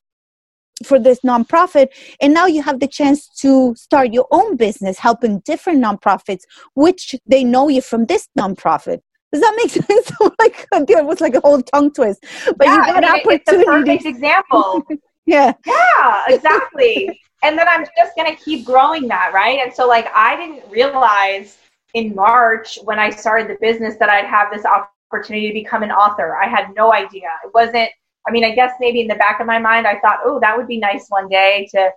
for 0.84 0.98
this 0.98 1.20
nonprofit 1.20 1.88
and 2.20 2.32
now 2.32 2.46
you 2.46 2.62
have 2.62 2.78
the 2.78 2.86
chance 2.86 3.26
to 3.40 3.74
start 3.74 4.12
your 4.12 4.26
own 4.30 4.56
business 4.56 4.98
helping 4.98 5.40
different 5.40 5.82
nonprofits 5.82 6.42
which 6.74 7.16
they 7.26 7.42
know 7.42 7.68
you 7.68 7.80
from 7.80 8.04
this 8.04 8.28
nonprofit 8.38 9.00
does 9.32 9.42
that 9.42 9.54
make 9.56 9.70
sense? 9.86 10.12
like 10.38 10.66
it 10.90 11.04
was 11.04 11.20
like 11.20 11.34
a 11.34 11.40
whole 11.40 11.62
tongue 11.62 11.92
twist. 11.92 12.24
But 12.56 12.66
yeah, 12.66 12.86
you 12.86 12.92
got 12.92 13.04
I 13.04 13.24
mean, 13.24 13.40
a 13.46 13.64
perfect 13.64 14.06
example. 14.06 14.86
yeah. 15.26 15.52
Yeah, 15.66 16.22
exactly. 16.28 17.20
and 17.42 17.58
then 17.58 17.68
I'm 17.68 17.84
just 17.96 18.16
gonna 18.16 18.36
keep 18.36 18.64
growing 18.64 19.08
that, 19.08 19.32
right? 19.34 19.60
And 19.62 19.72
so 19.72 19.86
like 19.86 20.08
I 20.14 20.36
didn't 20.36 20.70
realize 20.70 21.58
in 21.94 22.14
March 22.14 22.78
when 22.84 22.98
I 22.98 23.10
started 23.10 23.48
the 23.48 23.56
business 23.60 23.96
that 23.98 24.08
I'd 24.08 24.26
have 24.26 24.52
this 24.52 24.64
opportunity 24.64 25.48
to 25.48 25.54
become 25.54 25.82
an 25.82 25.90
author. 25.90 26.36
I 26.36 26.48
had 26.48 26.74
no 26.74 26.92
idea. 26.92 27.28
It 27.44 27.52
wasn't 27.54 27.90
I 28.26 28.30
mean, 28.30 28.44
I 28.44 28.54
guess 28.54 28.72
maybe 28.78 29.00
in 29.00 29.08
the 29.08 29.14
back 29.14 29.40
of 29.40 29.46
my 29.46 29.58
mind 29.58 29.86
I 29.86 29.98
thought, 30.00 30.18
oh, 30.24 30.38
that 30.40 30.56
would 30.56 30.66
be 30.66 30.78
nice 30.78 31.06
one 31.08 31.28
day 31.28 31.68
to 31.72 31.90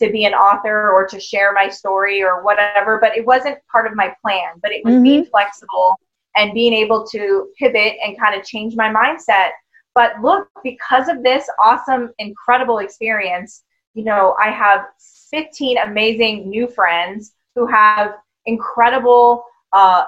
to 0.00 0.10
be 0.10 0.24
an 0.24 0.34
author 0.34 0.90
or 0.90 1.06
to 1.06 1.20
share 1.20 1.52
my 1.52 1.68
story 1.68 2.20
or 2.20 2.42
whatever, 2.42 2.98
but 3.00 3.16
it 3.16 3.24
wasn't 3.24 3.56
part 3.70 3.86
of 3.86 3.94
my 3.94 4.12
plan. 4.22 4.54
But 4.60 4.72
it 4.72 4.84
was 4.84 4.94
mm-hmm. 4.94 5.02
being 5.04 5.24
flexible 5.26 5.96
and 6.36 6.52
being 6.54 6.72
able 6.72 7.06
to 7.06 7.48
pivot 7.58 7.94
and 8.04 8.18
kind 8.18 8.38
of 8.38 8.44
change 8.46 8.74
my 8.76 8.88
mindset. 8.92 9.50
But 9.94 10.20
look, 10.20 10.48
because 10.62 11.08
of 11.08 11.22
this 11.22 11.48
awesome, 11.62 12.10
incredible 12.18 12.78
experience, 12.78 13.62
you 13.94 14.04
know, 14.04 14.34
I 14.40 14.50
have 14.50 14.86
15 15.30 15.78
amazing 15.78 16.48
new 16.48 16.66
friends 16.66 17.32
who 17.54 17.66
have 17.66 18.14
incredible, 18.46 19.44
uh, 19.72 20.04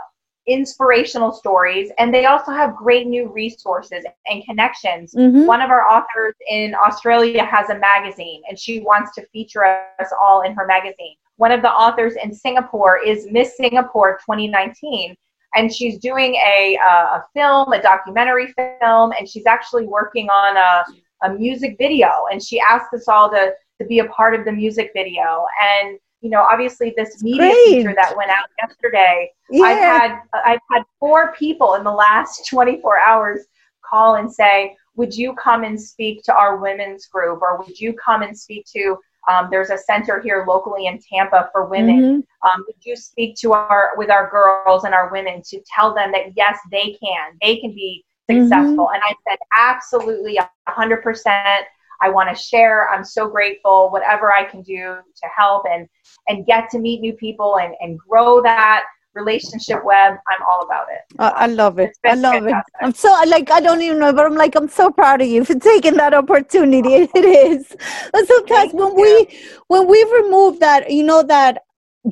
inspirational 0.48 1.32
stories, 1.32 1.90
and 1.98 2.14
they 2.14 2.26
also 2.26 2.52
have 2.52 2.76
great 2.76 3.06
new 3.06 3.28
resources 3.28 4.04
and 4.28 4.44
connections. 4.44 5.12
Mm-hmm. 5.14 5.44
One 5.44 5.60
of 5.60 5.70
our 5.70 5.84
authors 5.88 6.34
in 6.48 6.74
Australia 6.74 7.44
has 7.44 7.70
a 7.70 7.78
magazine, 7.78 8.42
and 8.48 8.58
she 8.58 8.80
wants 8.80 9.12
to 9.16 9.26
feature 9.32 9.64
us 9.64 10.12
all 10.20 10.42
in 10.42 10.54
her 10.54 10.66
magazine. 10.66 11.16
One 11.36 11.52
of 11.52 11.62
the 11.62 11.70
authors 11.70 12.14
in 12.22 12.32
Singapore 12.32 12.98
is 13.04 13.26
Miss 13.30 13.56
Singapore 13.56 14.18
2019 14.24 15.16
and 15.56 15.72
she's 15.72 15.98
doing 15.98 16.34
a, 16.34 16.78
uh, 16.82 17.18
a 17.18 17.24
film, 17.34 17.72
a 17.72 17.80
documentary 17.80 18.52
film, 18.80 19.12
and 19.18 19.28
she's 19.28 19.46
actually 19.46 19.86
working 19.86 20.28
on 20.28 20.56
a, 20.56 21.26
a 21.26 21.34
music 21.34 21.76
video. 21.78 22.10
And 22.30 22.42
she 22.42 22.60
asked 22.60 22.92
us 22.94 23.08
all 23.08 23.30
to, 23.30 23.52
to 23.80 23.86
be 23.86 24.00
a 24.00 24.04
part 24.06 24.34
of 24.34 24.44
the 24.44 24.52
music 24.52 24.90
video. 24.94 25.44
And 25.62 25.98
you 26.20 26.30
know, 26.30 26.46
obviously 26.50 26.92
this 26.96 27.22
media 27.22 27.50
Great. 27.50 27.64
feature 27.66 27.94
that 27.96 28.16
went 28.16 28.30
out 28.30 28.46
yesterday, 28.60 29.30
yeah. 29.50 29.62
I've 29.62 29.78
had 29.78 30.20
I've 30.44 30.60
had 30.72 30.82
four 30.98 31.32
people 31.34 31.74
in 31.74 31.84
the 31.84 31.92
last 31.92 32.46
24 32.50 32.98
hours 32.98 33.46
call 33.88 34.16
and 34.16 34.32
say, 34.32 34.74
"Would 34.96 35.14
you 35.14 35.34
come 35.34 35.62
and 35.62 35.80
speak 35.80 36.22
to 36.24 36.34
our 36.34 36.56
women's 36.56 37.06
group, 37.06 37.42
or 37.42 37.58
would 37.58 37.78
you 37.78 37.94
come 37.94 38.22
and 38.22 38.36
speak 38.36 38.64
to 38.72 38.96
um, 39.28 39.48
there's 39.50 39.70
a 39.70 39.78
center 39.78 40.20
here 40.20 40.44
locally 40.46 40.86
in 40.86 40.98
Tampa 40.98 41.48
for 41.52 41.66
women. 41.66 42.00
Mm-hmm. 42.00 42.48
Um, 42.48 42.64
would 42.66 42.84
you 42.84 42.96
speak 42.96 43.36
to 43.36 43.52
our 43.52 43.90
with 43.96 44.10
our 44.10 44.30
girls 44.30 44.84
and 44.84 44.94
our 44.94 45.10
women 45.10 45.42
to 45.48 45.60
tell 45.74 45.94
them 45.94 46.12
that 46.12 46.36
yes, 46.36 46.58
they 46.70 46.96
can, 47.02 47.36
they 47.42 47.56
can 47.58 47.70
be 47.70 48.04
successful? 48.30 48.86
Mm-hmm. 48.86 48.94
And 48.94 49.02
I 49.04 49.14
said 49.28 49.38
absolutely, 49.56 50.38
hundred 50.68 51.02
percent. 51.02 51.66
I 52.02 52.10
want 52.10 52.28
to 52.28 52.40
share. 52.40 52.90
I'm 52.90 53.04
so 53.04 53.28
grateful. 53.28 53.90
Whatever 53.90 54.32
I 54.32 54.44
can 54.44 54.62
do 54.62 54.96
to 54.96 55.28
help 55.36 55.64
and 55.70 55.88
and 56.28 56.46
get 56.46 56.70
to 56.70 56.78
meet 56.78 57.00
new 57.00 57.14
people 57.14 57.58
and 57.58 57.74
and 57.80 57.98
grow 57.98 58.42
that 58.42 58.84
relationship 59.16 59.84
web 59.84 60.14
i'm 60.28 60.42
all 60.48 60.62
about 60.64 60.86
it. 60.90 61.00
I, 61.18 61.28
I 61.28 61.46
love 61.46 61.78
it. 61.78 61.96
I 62.04 62.14
love 62.14 62.44
fantastic. 62.44 62.74
it 62.80 62.84
i'm 62.84 62.94
so 62.94 63.08
like 63.26 63.50
i 63.50 63.60
don't 63.60 63.82
even 63.82 63.98
know 63.98 64.12
but 64.12 64.26
i'm 64.26 64.34
like 64.34 64.54
i'm 64.54 64.68
so 64.68 64.90
proud 64.90 65.20
of 65.22 65.28
you 65.28 65.44
for 65.44 65.54
taking 65.72 65.94
that 65.94 66.14
opportunity. 66.14 67.08
It 67.16 67.24
is. 67.24 67.76
And 68.12 68.26
sometimes 68.28 68.72
Thank 68.72 68.74
when 68.74 68.96
you. 68.96 69.02
we 69.02 69.38
when 69.68 69.88
we 69.88 70.02
remove 70.20 70.60
that 70.60 70.90
you 70.90 71.02
know 71.02 71.22
that 71.22 71.62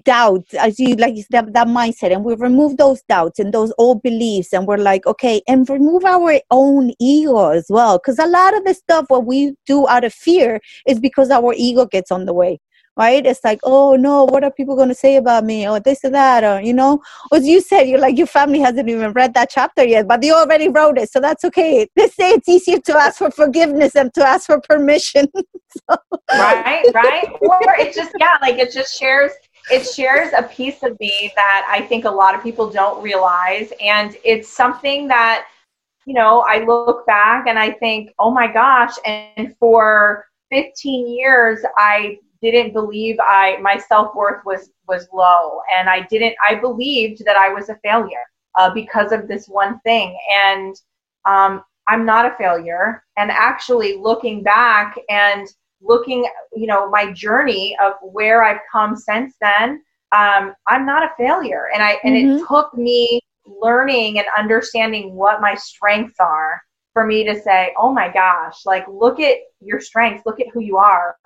doubt 0.05 0.45
as 0.59 0.79
you 0.81 0.97
like 0.97 1.14
that, 1.31 1.53
that 1.53 1.69
mindset 1.69 2.12
and 2.12 2.25
we 2.25 2.35
remove 2.35 2.77
those 2.77 3.03
doubts 3.03 3.38
and 3.38 3.53
those 3.53 3.73
old 3.79 4.03
beliefs 4.03 4.53
and 4.53 4.67
we're 4.67 4.77
like 4.77 5.07
okay 5.07 5.40
and 5.47 5.69
remove 5.69 6.05
our 6.05 6.40
own 6.51 6.90
ego 6.99 7.51
as 7.51 7.67
well 7.69 7.99
because 7.99 8.19
a 8.19 8.27
lot 8.27 8.57
of 8.57 8.64
the 8.64 8.75
stuff 8.75 9.05
what 9.09 9.25
we 9.25 9.55
do 9.67 9.87
out 9.88 10.05
of 10.05 10.12
fear 10.12 10.61
is 10.88 10.99
because 10.99 11.31
our 11.31 11.55
ego 11.57 11.87
gets 11.87 12.11
on 12.11 12.25
the 12.25 12.35
way 12.35 12.59
right? 12.96 13.24
It's 13.24 13.42
like, 13.44 13.61
oh 13.64 13.96
no, 13.96 14.24
what 14.24 14.44
are 14.44 14.50
people 14.50 14.76
going 14.76 14.88
to 14.88 14.94
say 14.94 15.16
about 15.16 15.44
me, 15.44 15.68
or 15.68 15.80
this 15.80 16.04
or 16.04 16.11
that, 16.11 16.44
or 16.44 16.61
you 16.61 16.72
know, 16.72 17.02
as 17.33 17.46
you 17.46 17.61
said, 17.61 17.85
you're 17.85 17.98
like 17.98 18.16
your 18.16 18.26
family 18.26 18.61
hasn't 18.61 18.88
even 18.88 19.12
read 19.12 19.35
that 19.35 19.50
chapter 19.50 19.85
yet, 19.85 20.07
but 20.09 20.20
they 20.20 20.30
already 20.30 20.68
wrote 20.68 20.98
it, 20.98 21.11
so 21.11 21.20
that's 21.20 21.44
okay. 21.44 21.88
They 21.96 22.09
say 22.09 22.30
it's 22.33 22.48
easier 22.48 22.78
to 22.80 22.96
ask 22.96 23.18
for 23.18 23.30
forgiveness 23.30 23.92
than 23.92 24.11
to 24.12 24.24
ask 24.24 24.46
for 24.46 24.61
permission. 24.61 25.28
Right, 26.30 26.85
right, 26.94 27.26
or 27.40 27.61
it 27.80 27.96
just 27.96 28.12
yeah, 28.20 28.37
like 28.40 28.59
it 28.59 28.72
just 28.72 28.96
shares. 28.96 29.33
It 29.72 29.85
shares 29.85 30.33
a 30.37 30.44
piece 30.44 30.85
of 30.85 30.98
me 31.00 31.33
that 31.35 31.66
I 31.68 31.85
think 31.85 32.04
a 32.04 32.11
lot 32.11 32.37
of 32.37 32.44
people 32.44 32.70
don't 32.70 33.02
realize, 33.02 33.72
and 33.80 34.16
it's 34.24 34.48
something 34.48 35.09
that 35.09 35.46
you 36.07 36.14
know, 36.14 36.44
I 36.46 36.64
look 36.64 37.07
back 37.07 37.46
and 37.46 37.59
I 37.59 37.72
think, 37.72 38.11
oh 38.18 38.30
my 38.30 38.46
gosh, 38.46 38.92
and 39.07 39.54
for 39.59 40.26
15 40.50 41.09
years, 41.09 41.61
I 41.76 42.18
didn't 42.50 42.72
believe 42.72 43.16
I 43.20 43.59
my 43.61 43.78
self 43.78 44.14
worth 44.14 44.44
was 44.44 44.70
was 44.87 45.09
low, 45.12 45.61
and 45.74 45.88
I 45.88 46.02
didn't. 46.02 46.35
I 46.46 46.57
believed 46.57 47.24
that 47.24 47.37
I 47.37 47.48
was 47.48 47.68
a 47.68 47.78
failure 47.83 48.24
uh, 48.59 48.72
because 48.72 49.12
of 49.12 49.28
this 49.28 49.46
one 49.46 49.80
thing, 49.80 50.16
and 50.33 50.76
um, 51.24 51.64
I'm 51.88 52.04
not 52.04 52.26
a 52.26 52.37
failure. 52.37 53.04
And 53.16 53.30
actually, 53.30 53.96
looking 53.96 54.42
back 54.42 54.96
and 55.09 55.48
looking, 55.80 56.26
you 56.54 56.66
know, 56.66 56.88
my 56.90 57.12
journey 57.12 57.76
of 57.83 57.94
where 58.02 58.44
I've 58.44 58.61
come 58.70 58.96
since 58.96 59.35
then, 59.40 59.83
um, 60.12 60.54
I'm 60.66 60.87
not 60.87 61.02
a 61.02 61.14
failure, 61.16 61.68
and 61.72 61.83
I 61.83 61.98
and 62.04 62.14
mm-hmm. 62.14 62.42
it 62.42 62.48
took 62.48 62.74
me 62.74 63.20
learning 63.46 64.18
and 64.18 64.26
understanding 64.38 65.14
what 65.14 65.40
my 65.40 65.54
strengths 65.54 66.18
are 66.18 66.62
for 66.94 67.07
me 67.07 67.24
to 67.24 67.40
say, 67.40 67.74
oh 67.78 67.92
my 67.92 68.11
gosh, 68.11 68.64
like 68.64 68.87
look 68.88 69.18
at 69.20 69.38
your 69.61 69.80
strengths, 69.80 70.24
look 70.24 70.40
at 70.40 70.46
who 70.52 70.61
you 70.61 70.76
are 70.76 71.16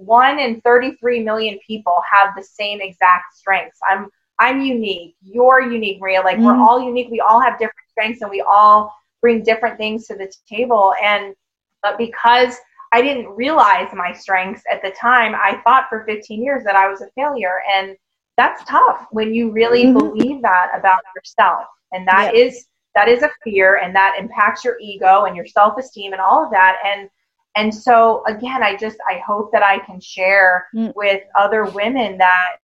one 0.00 0.38
in 0.38 0.60
33 0.62 1.22
million 1.22 1.58
people 1.66 2.00
have 2.10 2.34
the 2.36 2.42
same 2.42 2.80
exact 2.80 3.36
strengths. 3.36 3.78
I'm 3.88 4.08
I'm 4.38 4.62
unique. 4.62 5.16
You're 5.22 5.60
unique, 5.60 6.00
Maria. 6.00 6.22
Like 6.22 6.38
mm 6.38 6.44
we're 6.44 6.56
all 6.56 6.80
unique. 6.80 7.08
We 7.10 7.20
all 7.20 7.40
have 7.40 7.54
different 7.54 7.88
strengths 7.90 8.22
and 8.22 8.30
we 8.30 8.40
all 8.40 8.94
bring 9.20 9.42
different 9.42 9.76
things 9.76 10.06
to 10.06 10.14
the 10.14 10.32
table. 10.48 10.94
And 11.02 11.34
but 11.82 11.98
because 11.98 12.56
I 12.92 13.02
didn't 13.02 13.28
realize 13.28 13.88
my 13.92 14.12
strengths 14.12 14.62
at 14.70 14.82
the 14.82 14.90
time, 14.90 15.34
I 15.34 15.60
thought 15.62 15.88
for 15.88 16.04
15 16.06 16.42
years 16.42 16.64
that 16.64 16.74
I 16.74 16.88
was 16.88 17.02
a 17.02 17.10
failure. 17.14 17.60
And 17.72 17.96
that's 18.36 18.64
tough 18.64 19.06
when 19.10 19.34
you 19.34 19.52
really 19.52 19.84
mm-hmm. 19.84 19.98
believe 19.98 20.42
that 20.42 20.70
about 20.76 21.02
yourself. 21.14 21.66
And 21.92 22.06
that 22.08 22.34
yeah. 22.34 22.44
is 22.44 22.66
that 22.94 23.08
is 23.08 23.22
a 23.22 23.30
fear 23.44 23.76
and 23.76 23.94
that 23.94 24.16
impacts 24.18 24.64
your 24.64 24.76
ego 24.80 25.24
and 25.24 25.36
your 25.36 25.46
self-esteem 25.46 26.12
and 26.12 26.20
all 26.20 26.44
of 26.44 26.50
that. 26.50 26.78
And 26.84 27.08
and 27.56 27.74
so 27.74 28.22
again 28.26 28.62
i 28.62 28.76
just 28.76 28.96
i 29.08 29.18
hope 29.18 29.50
that 29.52 29.62
i 29.62 29.78
can 29.80 30.00
share 30.00 30.68
mm. 30.74 30.92
with 30.94 31.22
other 31.38 31.64
women 31.66 32.16
that 32.18 32.56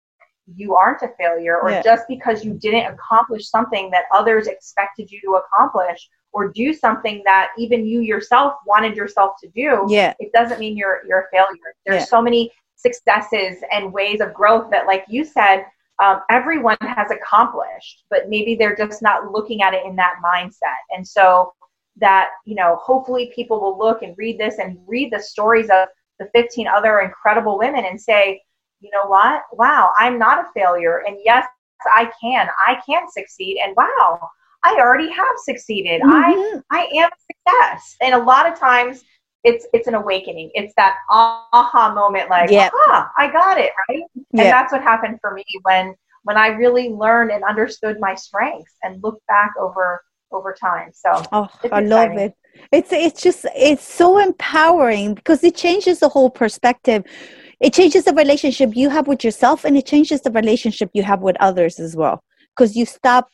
you 0.54 0.74
aren't 0.74 1.02
a 1.02 1.08
failure 1.18 1.58
or 1.60 1.70
yeah. 1.70 1.82
just 1.82 2.04
because 2.06 2.44
you 2.44 2.52
didn't 2.54 2.92
accomplish 2.92 3.48
something 3.48 3.90
that 3.90 4.04
others 4.12 4.46
expected 4.46 5.10
you 5.10 5.20
to 5.22 5.40
accomplish 5.40 6.08
or 6.32 6.48
do 6.48 6.74
something 6.74 7.22
that 7.24 7.48
even 7.56 7.86
you 7.86 8.00
yourself 8.00 8.54
wanted 8.66 8.94
yourself 8.96 9.32
to 9.40 9.48
do 9.50 9.86
yeah 9.88 10.12
it 10.18 10.30
doesn't 10.32 10.60
mean 10.60 10.76
you're 10.76 11.00
you're 11.08 11.20
a 11.20 11.30
failure 11.32 11.74
there's 11.86 12.02
yeah. 12.02 12.06
so 12.06 12.20
many 12.20 12.50
successes 12.76 13.56
and 13.72 13.92
ways 13.92 14.20
of 14.20 14.34
growth 14.34 14.70
that 14.70 14.86
like 14.86 15.04
you 15.08 15.24
said 15.24 15.64
um, 16.02 16.20
everyone 16.30 16.76
has 16.82 17.10
accomplished 17.10 18.04
but 18.10 18.28
maybe 18.28 18.54
they're 18.54 18.76
just 18.76 19.00
not 19.00 19.30
looking 19.32 19.62
at 19.62 19.72
it 19.72 19.86
in 19.86 19.96
that 19.96 20.16
mindset 20.22 20.82
and 20.94 21.06
so 21.06 21.54
that 21.96 22.30
you 22.44 22.54
know 22.54 22.76
hopefully 22.82 23.32
people 23.34 23.60
will 23.60 23.78
look 23.78 24.02
and 24.02 24.14
read 24.18 24.38
this 24.38 24.58
and 24.58 24.78
read 24.86 25.12
the 25.12 25.20
stories 25.20 25.70
of 25.70 25.88
the 26.18 26.28
15 26.34 26.66
other 26.68 27.00
incredible 27.00 27.58
women 27.58 27.84
and 27.84 28.00
say 28.00 28.40
you 28.80 28.90
know 28.90 29.06
what? 29.06 29.42
Wow 29.52 29.92
i'm 29.98 30.18
not 30.18 30.44
a 30.44 30.52
failure. 30.52 31.04
And 31.06 31.16
yes 31.24 31.46
i 31.92 32.10
can. 32.20 32.48
I 32.66 32.80
can 32.86 33.08
succeed. 33.10 33.58
And 33.62 33.74
wow 33.76 34.28
i 34.64 34.76
already 34.78 35.10
have 35.10 35.36
succeeded. 35.44 36.02
Mm-hmm. 36.02 36.58
i 36.70 36.80
i 36.80 37.02
am 37.02 37.10
success. 37.30 37.96
And 38.00 38.14
a 38.14 38.18
lot 38.18 38.50
of 38.50 38.58
times 38.58 39.04
it's 39.44 39.66
it's 39.72 39.86
an 39.86 39.94
awakening. 39.94 40.50
It's 40.54 40.74
that 40.76 40.96
aha 41.10 41.92
moment 41.94 42.30
like 42.30 42.50
yep. 42.50 42.72
ah 42.88 43.10
i 43.18 43.30
got 43.30 43.58
it 43.58 43.72
right? 43.88 44.02
And 44.14 44.24
yep. 44.32 44.50
that's 44.50 44.72
what 44.72 44.82
happened 44.82 45.18
for 45.20 45.32
me 45.32 45.44
when 45.62 45.94
when 46.24 46.36
i 46.36 46.48
really 46.48 46.88
learned 46.88 47.30
and 47.30 47.44
understood 47.44 48.00
my 48.00 48.14
strengths 48.14 48.74
and 48.82 49.02
looked 49.02 49.24
back 49.26 49.52
over 49.58 50.02
over 50.32 50.52
time. 50.52 50.90
So 50.92 51.22
oh, 51.32 51.48
I 51.72 51.80
love 51.80 52.12
it. 52.12 52.34
It's 52.72 52.92
it's 52.92 53.22
just 53.22 53.46
it's 53.54 53.84
so 53.84 54.18
empowering 54.18 55.14
because 55.14 55.42
it 55.42 55.56
changes 55.56 56.00
the 56.00 56.08
whole 56.08 56.30
perspective. 56.30 57.04
It 57.60 57.72
changes 57.72 58.04
the 58.04 58.12
relationship 58.12 58.76
you 58.76 58.90
have 58.90 59.06
with 59.06 59.24
yourself, 59.24 59.64
and 59.64 59.76
it 59.76 59.86
changes 59.86 60.20
the 60.22 60.30
relationship 60.30 60.90
you 60.92 61.02
have 61.02 61.20
with 61.20 61.36
others 61.40 61.80
as 61.80 61.96
well. 61.96 62.22
Because 62.50 62.76
you 62.76 62.86
stop 62.86 63.28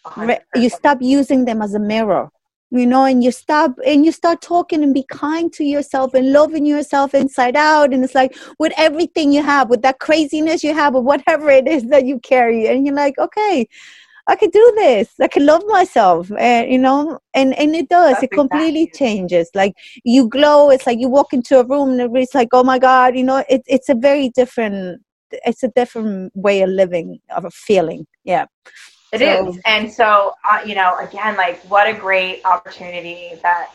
you 0.54 0.68
stop 0.70 0.98
using 1.00 1.44
them 1.44 1.62
as 1.62 1.74
a 1.74 1.78
mirror 1.78 2.30
you 2.70 2.86
know 2.86 3.04
and 3.04 3.24
you 3.24 3.32
stop 3.32 3.72
and 3.84 4.04
you 4.04 4.12
start 4.12 4.40
talking 4.40 4.82
and 4.82 4.94
be 4.94 5.04
kind 5.10 5.52
to 5.52 5.64
yourself 5.64 6.14
and 6.14 6.32
loving 6.32 6.64
yourself 6.64 7.14
inside 7.14 7.56
out 7.56 7.92
and 7.92 8.04
it's 8.04 8.14
like 8.14 8.34
with 8.58 8.72
everything 8.76 9.32
you 9.32 9.42
have 9.42 9.68
with 9.68 9.82
that 9.82 9.98
craziness 9.98 10.62
you 10.62 10.72
have 10.72 10.94
or 10.94 11.02
whatever 11.02 11.50
it 11.50 11.66
is 11.66 11.84
that 11.84 12.06
you 12.06 12.18
carry 12.20 12.68
and 12.68 12.86
you're 12.86 12.94
like 12.94 13.18
okay 13.18 13.68
I 14.26 14.36
can 14.36 14.50
do 14.50 14.72
this. 14.76 15.08
I 15.20 15.28
can 15.28 15.46
love 15.46 15.62
myself, 15.66 16.30
and 16.38 16.70
you 16.70 16.78
know, 16.78 17.18
and 17.34 17.54
and 17.58 17.74
it 17.74 17.88
does. 17.88 18.12
That's 18.12 18.24
it 18.24 18.30
completely 18.32 18.84
exactly. 18.84 19.06
changes. 19.06 19.50
Like 19.54 19.74
you 20.04 20.28
glow. 20.28 20.70
It's 20.70 20.86
like 20.86 20.98
you 20.98 21.08
walk 21.08 21.32
into 21.32 21.58
a 21.58 21.64
room 21.64 21.98
and 21.98 22.16
it's 22.16 22.34
like, 22.34 22.48
oh 22.52 22.64
my 22.64 22.78
god, 22.78 23.16
you 23.16 23.24
know, 23.24 23.44
it's 23.48 23.66
it's 23.68 23.88
a 23.88 23.94
very 23.94 24.30
different. 24.30 25.02
It's 25.32 25.62
a 25.62 25.68
different 25.68 26.32
way 26.34 26.62
of 26.62 26.70
living, 26.70 27.20
of 27.34 27.44
a 27.44 27.50
feeling. 27.50 28.06
Yeah. 28.24 28.46
It 29.12 29.20
so, 29.20 29.48
is, 29.48 29.60
and 29.64 29.92
so 29.92 30.34
uh, 30.48 30.60
you 30.64 30.74
know, 30.74 30.98
again, 30.98 31.36
like 31.36 31.60
what 31.62 31.88
a 31.88 31.94
great 31.94 32.44
opportunity 32.44 33.32
that 33.42 33.70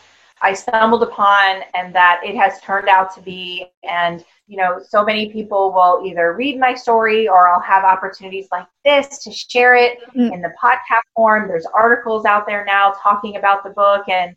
I 0.46 0.52
stumbled 0.54 1.02
upon, 1.02 1.62
and 1.74 1.92
that 1.92 2.20
it 2.24 2.36
has 2.36 2.60
turned 2.60 2.88
out 2.88 3.12
to 3.16 3.20
be, 3.20 3.66
and 3.82 4.24
you 4.46 4.56
know, 4.56 4.80
so 4.88 5.04
many 5.04 5.32
people 5.32 5.72
will 5.72 6.06
either 6.06 6.34
read 6.34 6.60
my 6.60 6.72
story 6.72 7.26
or 7.26 7.48
I'll 7.48 7.60
have 7.60 7.82
opportunities 7.82 8.46
like 8.52 8.68
this 8.84 9.18
to 9.24 9.32
share 9.32 9.74
it 9.74 9.98
mm. 10.14 10.32
in 10.32 10.40
the 10.40 10.52
podcast 10.62 11.02
form. 11.16 11.48
There's 11.48 11.66
articles 11.66 12.26
out 12.26 12.46
there 12.46 12.64
now 12.64 12.94
talking 13.02 13.36
about 13.36 13.64
the 13.64 13.70
book 13.70 14.08
and 14.08 14.36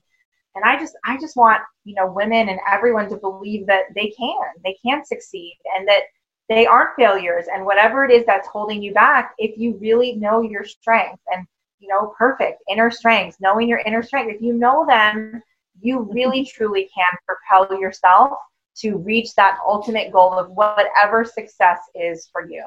and 0.56 0.66
I 0.66 0.80
just 0.80 0.98
I 1.06 1.16
just 1.20 1.36
want, 1.36 1.62
you 1.84 1.94
know, 1.94 2.12
women 2.12 2.50
and 2.50 2.60
everyone 2.68 3.08
to 3.10 3.18
believe 3.18 3.68
that 3.68 3.84
they 3.94 4.08
can. 4.08 4.48
They 4.64 4.76
can 4.84 5.06
succeed 5.06 5.60
and 5.78 5.88
that 5.88 6.06
they 6.50 6.66
aren't 6.66 6.96
failures 6.96 7.46
and 7.54 7.64
whatever 7.64 8.04
it 8.04 8.12
is 8.12 8.26
that's 8.26 8.48
holding 8.48 8.82
you 8.82 8.96
back, 8.96 9.36
if 9.38 9.60
you 9.60 9.78
really 9.80 10.14
know 10.14 10.42
your 10.42 10.66
strength 10.66 11.22
and 11.32 11.46
you 11.78 11.88
know, 11.88 12.14
perfect 12.18 12.62
inner 12.68 12.92
strengths, 12.92 13.38
knowing 13.40 13.70
your 13.70 13.82
inner 13.86 14.04
strength, 14.04 14.34
if 14.34 14.42
you 14.42 14.54
know 14.54 14.86
them, 14.88 15.42
you 15.82 16.10
really 16.12 16.46
truly 16.46 16.90
can 16.94 17.18
propel 17.26 17.80
yourself 17.80 18.32
to 18.78 18.98
reach 18.98 19.36
that 19.36 19.58
ultimate 19.68 20.12
goal 20.12 20.34
of 20.34 20.50
whatever 20.52 21.26
success 21.26 21.80
is 21.96 22.30
for 22.32 22.50
you. 22.50 22.64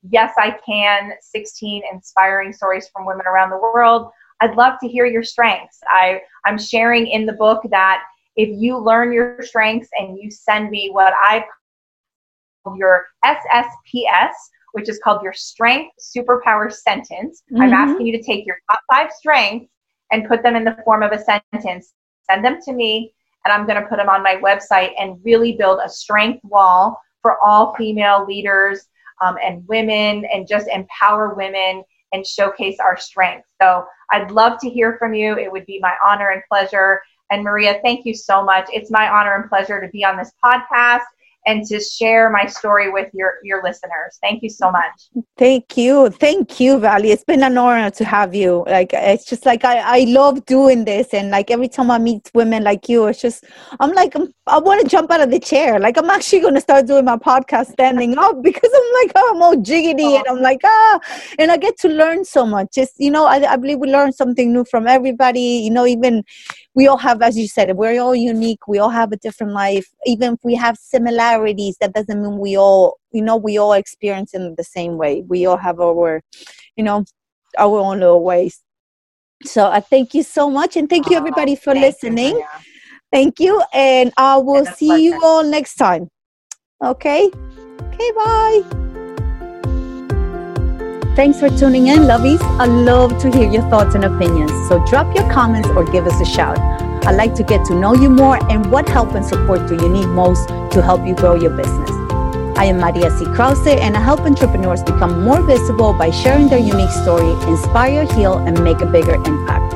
Yes, 0.09 0.33
I 0.37 0.57
Can 0.65 1.13
16 1.21 1.83
Inspiring 1.93 2.53
Stories 2.53 2.89
from 2.91 3.05
Women 3.05 3.27
Around 3.27 3.51
the 3.51 3.57
World, 3.57 4.11
I'd 4.41 4.55
love 4.55 4.79
to 4.81 4.87
hear 4.87 5.05
your 5.05 5.23
strengths. 5.23 5.79
I, 5.87 6.21
I'm 6.43 6.57
sharing 6.57 7.05
in 7.05 7.27
the 7.27 7.33
book 7.33 7.61
that 7.69 8.01
if 8.35 8.49
you 8.49 8.79
learn 8.79 9.13
your 9.13 9.41
strengths 9.41 9.89
and 9.99 10.17
you 10.17 10.31
send 10.31 10.71
me 10.71 10.89
what 10.91 11.13
I 11.15 11.45
call 12.63 12.75
your 12.75 13.05
SSPS, 13.23 14.31
which 14.73 14.89
is 14.89 14.99
called 15.03 15.21
your 15.23 15.33
strength 15.33 15.93
superpower 15.99 16.71
sentence. 16.71 17.43
Mm-hmm. 17.51 17.61
I'm 17.61 17.73
asking 17.73 18.07
you 18.07 18.17
to 18.17 18.23
take 18.23 18.45
your 18.45 18.57
top 18.69 18.79
five 18.91 19.11
strengths 19.11 19.67
and 20.11 20.27
put 20.27 20.43
them 20.43 20.55
in 20.55 20.63
the 20.63 20.77
form 20.83 21.03
of 21.03 21.11
a 21.11 21.23
sentence. 21.23 21.93
Send 22.29 22.43
them 22.43 22.59
to 22.65 22.73
me, 22.73 23.13
and 23.45 23.53
I'm 23.53 23.65
going 23.65 23.81
to 23.81 23.87
put 23.87 23.97
them 23.97 24.09
on 24.09 24.23
my 24.23 24.35
website 24.35 24.91
and 24.99 25.19
really 25.23 25.53
build 25.53 25.79
a 25.83 25.89
strength 25.89 26.43
wall 26.43 26.99
for 27.21 27.37
all 27.43 27.75
female 27.75 28.25
leaders 28.25 28.87
um, 29.21 29.37
and 29.43 29.67
women 29.67 30.25
and 30.25 30.47
just 30.47 30.67
empower 30.67 31.33
women 31.35 31.83
and 32.13 32.25
showcase 32.25 32.77
our 32.79 32.97
strengths. 32.97 33.49
So 33.61 33.85
I'd 34.11 34.31
love 34.31 34.59
to 34.61 34.69
hear 34.69 34.97
from 34.97 35.13
you. 35.13 35.37
It 35.37 35.51
would 35.51 35.65
be 35.65 35.79
my 35.79 35.95
honor 36.03 36.29
and 36.31 36.41
pleasure. 36.49 37.01
And 37.29 37.43
Maria, 37.43 37.79
thank 37.83 38.05
you 38.05 38.13
so 38.13 38.43
much. 38.43 38.67
It's 38.73 38.91
my 38.91 39.07
honor 39.07 39.35
and 39.35 39.49
pleasure 39.49 39.79
to 39.79 39.87
be 39.89 40.03
on 40.03 40.17
this 40.17 40.33
podcast 40.43 41.05
and 41.47 41.65
to 41.65 41.79
share 41.79 42.29
my 42.29 42.45
story 42.45 42.91
with 42.91 43.09
your 43.13 43.35
your 43.43 43.63
listeners. 43.63 44.17
Thank 44.21 44.43
you 44.43 44.49
so 44.49 44.71
much. 44.71 45.09
Thank 45.37 45.75
you. 45.77 46.09
Thank 46.09 46.59
you, 46.59 46.79
Vallie. 46.79 47.11
It's 47.11 47.23
been 47.23 47.43
an 47.43 47.57
honor 47.57 47.89
to 47.91 48.05
have 48.05 48.35
you. 48.35 48.63
Like 48.67 48.93
it's 48.93 49.25
just 49.25 49.45
like 49.45 49.65
I, 49.65 50.01
I 50.01 50.05
love 50.07 50.45
doing 50.45 50.85
this 50.85 51.13
and 51.13 51.31
like 51.31 51.49
every 51.49 51.67
time 51.67 51.89
I 51.89 51.97
meet 51.97 52.29
women 52.33 52.63
like 52.63 52.87
you, 52.87 53.07
it's 53.07 53.21
just 53.21 53.45
I'm 53.79 53.91
like 53.93 54.15
I'm, 54.15 54.33
i 54.47 54.59
want 54.59 54.81
to 54.81 54.87
jump 54.87 55.09
out 55.11 55.21
of 55.21 55.31
the 55.31 55.39
chair. 55.39 55.79
Like 55.79 55.97
I'm 55.97 56.09
actually 56.09 56.41
going 56.41 56.55
to 56.55 56.61
start 56.61 56.85
doing 56.85 57.05
my 57.05 57.17
podcast 57.17 57.71
standing 57.71 58.17
up 58.17 58.41
because 58.43 58.71
I'm 58.73 58.93
like 59.01 59.11
oh, 59.15 59.31
I'm 59.35 59.41
all 59.41 59.55
jiggity 59.55 60.13
oh. 60.13 60.17
and 60.17 60.27
I'm 60.27 60.41
like 60.41 60.61
ah 60.63 60.99
and 61.39 61.51
I 61.51 61.57
get 61.57 61.77
to 61.79 61.89
learn 61.89 62.23
so 62.23 62.45
much. 62.45 62.67
Just 62.73 62.93
you 62.97 63.09
know, 63.09 63.25
I, 63.25 63.53
I 63.53 63.55
believe 63.55 63.79
we 63.79 63.91
learn 63.91 64.11
something 64.11 64.53
new 64.53 64.65
from 64.65 64.87
everybody. 64.87 65.41
You 65.41 65.71
know, 65.71 65.87
even 65.87 66.23
we 66.73 66.87
all 66.87 66.97
have, 66.97 67.21
as 67.21 67.37
you 67.37 67.47
said, 67.47 67.75
we're 67.75 68.01
all 68.01 68.15
unique. 68.15 68.67
We 68.67 68.79
all 68.79 68.89
have 68.89 69.11
a 69.11 69.17
different 69.17 69.53
life. 69.53 69.87
Even 70.05 70.33
if 70.33 70.39
we 70.43 70.55
have 70.55 70.77
similarities, 70.77 71.75
that 71.81 71.93
doesn't 71.93 72.21
mean 72.21 72.37
we 72.37 72.57
all, 72.57 72.97
you 73.11 73.21
know, 73.21 73.35
we 73.35 73.57
all 73.57 73.73
experience 73.73 74.33
in 74.33 74.55
the 74.57 74.63
same 74.63 74.97
way. 74.97 75.23
We 75.27 75.45
all 75.45 75.57
have 75.57 75.79
our, 75.79 76.21
you 76.75 76.83
know, 76.83 77.03
our 77.57 77.79
own 77.79 77.99
little 77.99 78.23
ways. 78.23 78.61
So 79.43 79.69
I 79.69 79.79
thank 79.79 80.13
you 80.13 80.23
so 80.23 80.49
much, 80.49 80.77
and 80.77 80.89
thank 80.89 81.09
you 81.09 81.17
everybody 81.17 81.55
for 81.55 81.73
listening. 81.73 82.35
You, 82.35 82.45
thank 83.11 83.39
you, 83.39 83.61
and 83.73 84.13
I 84.15 84.37
will 84.37 84.65
see 84.65 84.87
pleasure. 84.87 85.01
you 85.01 85.19
all 85.23 85.43
next 85.43 85.75
time. 85.75 86.09
Okay. 86.83 87.31
Okay. 87.81 88.11
Bye. 88.15 88.90
Thanks 91.21 91.39
for 91.39 91.49
tuning 91.49 91.85
in, 91.85 91.99
lovies. 91.99 92.41
I 92.59 92.65
love 92.65 93.19
to 93.19 93.29
hear 93.29 93.47
your 93.47 93.61
thoughts 93.69 93.93
and 93.93 94.03
opinions. 94.03 94.49
So 94.67 94.83
drop 94.87 95.15
your 95.15 95.31
comments 95.31 95.69
or 95.69 95.85
give 95.85 96.07
us 96.07 96.19
a 96.19 96.25
shout. 96.25 96.57
I'd 97.05 97.15
like 97.15 97.35
to 97.35 97.43
get 97.43 97.63
to 97.65 97.75
know 97.75 97.93
you 97.93 98.09
more 98.09 98.39
and 98.49 98.71
what 98.71 98.89
help 98.89 99.13
and 99.13 99.23
support 99.23 99.67
do 99.67 99.75
you 99.75 99.87
need 99.87 100.07
most 100.07 100.47
to 100.47 100.81
help 100.81 101.05
you 101.05 101.13
grow 101.13 101.35
your 101.35 101.55
business. 101.55 101.91
I 102.57 102.65
am 102.65 102.79
Maria 102.79 103.11
C. 103.11 103.25
Krause, 103.25 103.67
and 103.67 103.95
I 103.95 103.99
help 103.99 104.21
entrepreneurs 104.21 104.81
become 104.81 105.23
more 105.23 105.43
visible 105.43 105.93
by 105.93 106.09
sharing 106.09 106.49
their 106.49 106.57
unique 106.57 106.89
story, 106.89 107.33
inspire, 107.47 108.11
heal, 108.15 108.39
and 108.39 108.63
make 108.63 108.81
a 108.81 108.87
bigger 108.87 109.13
impact. 109.13 109.75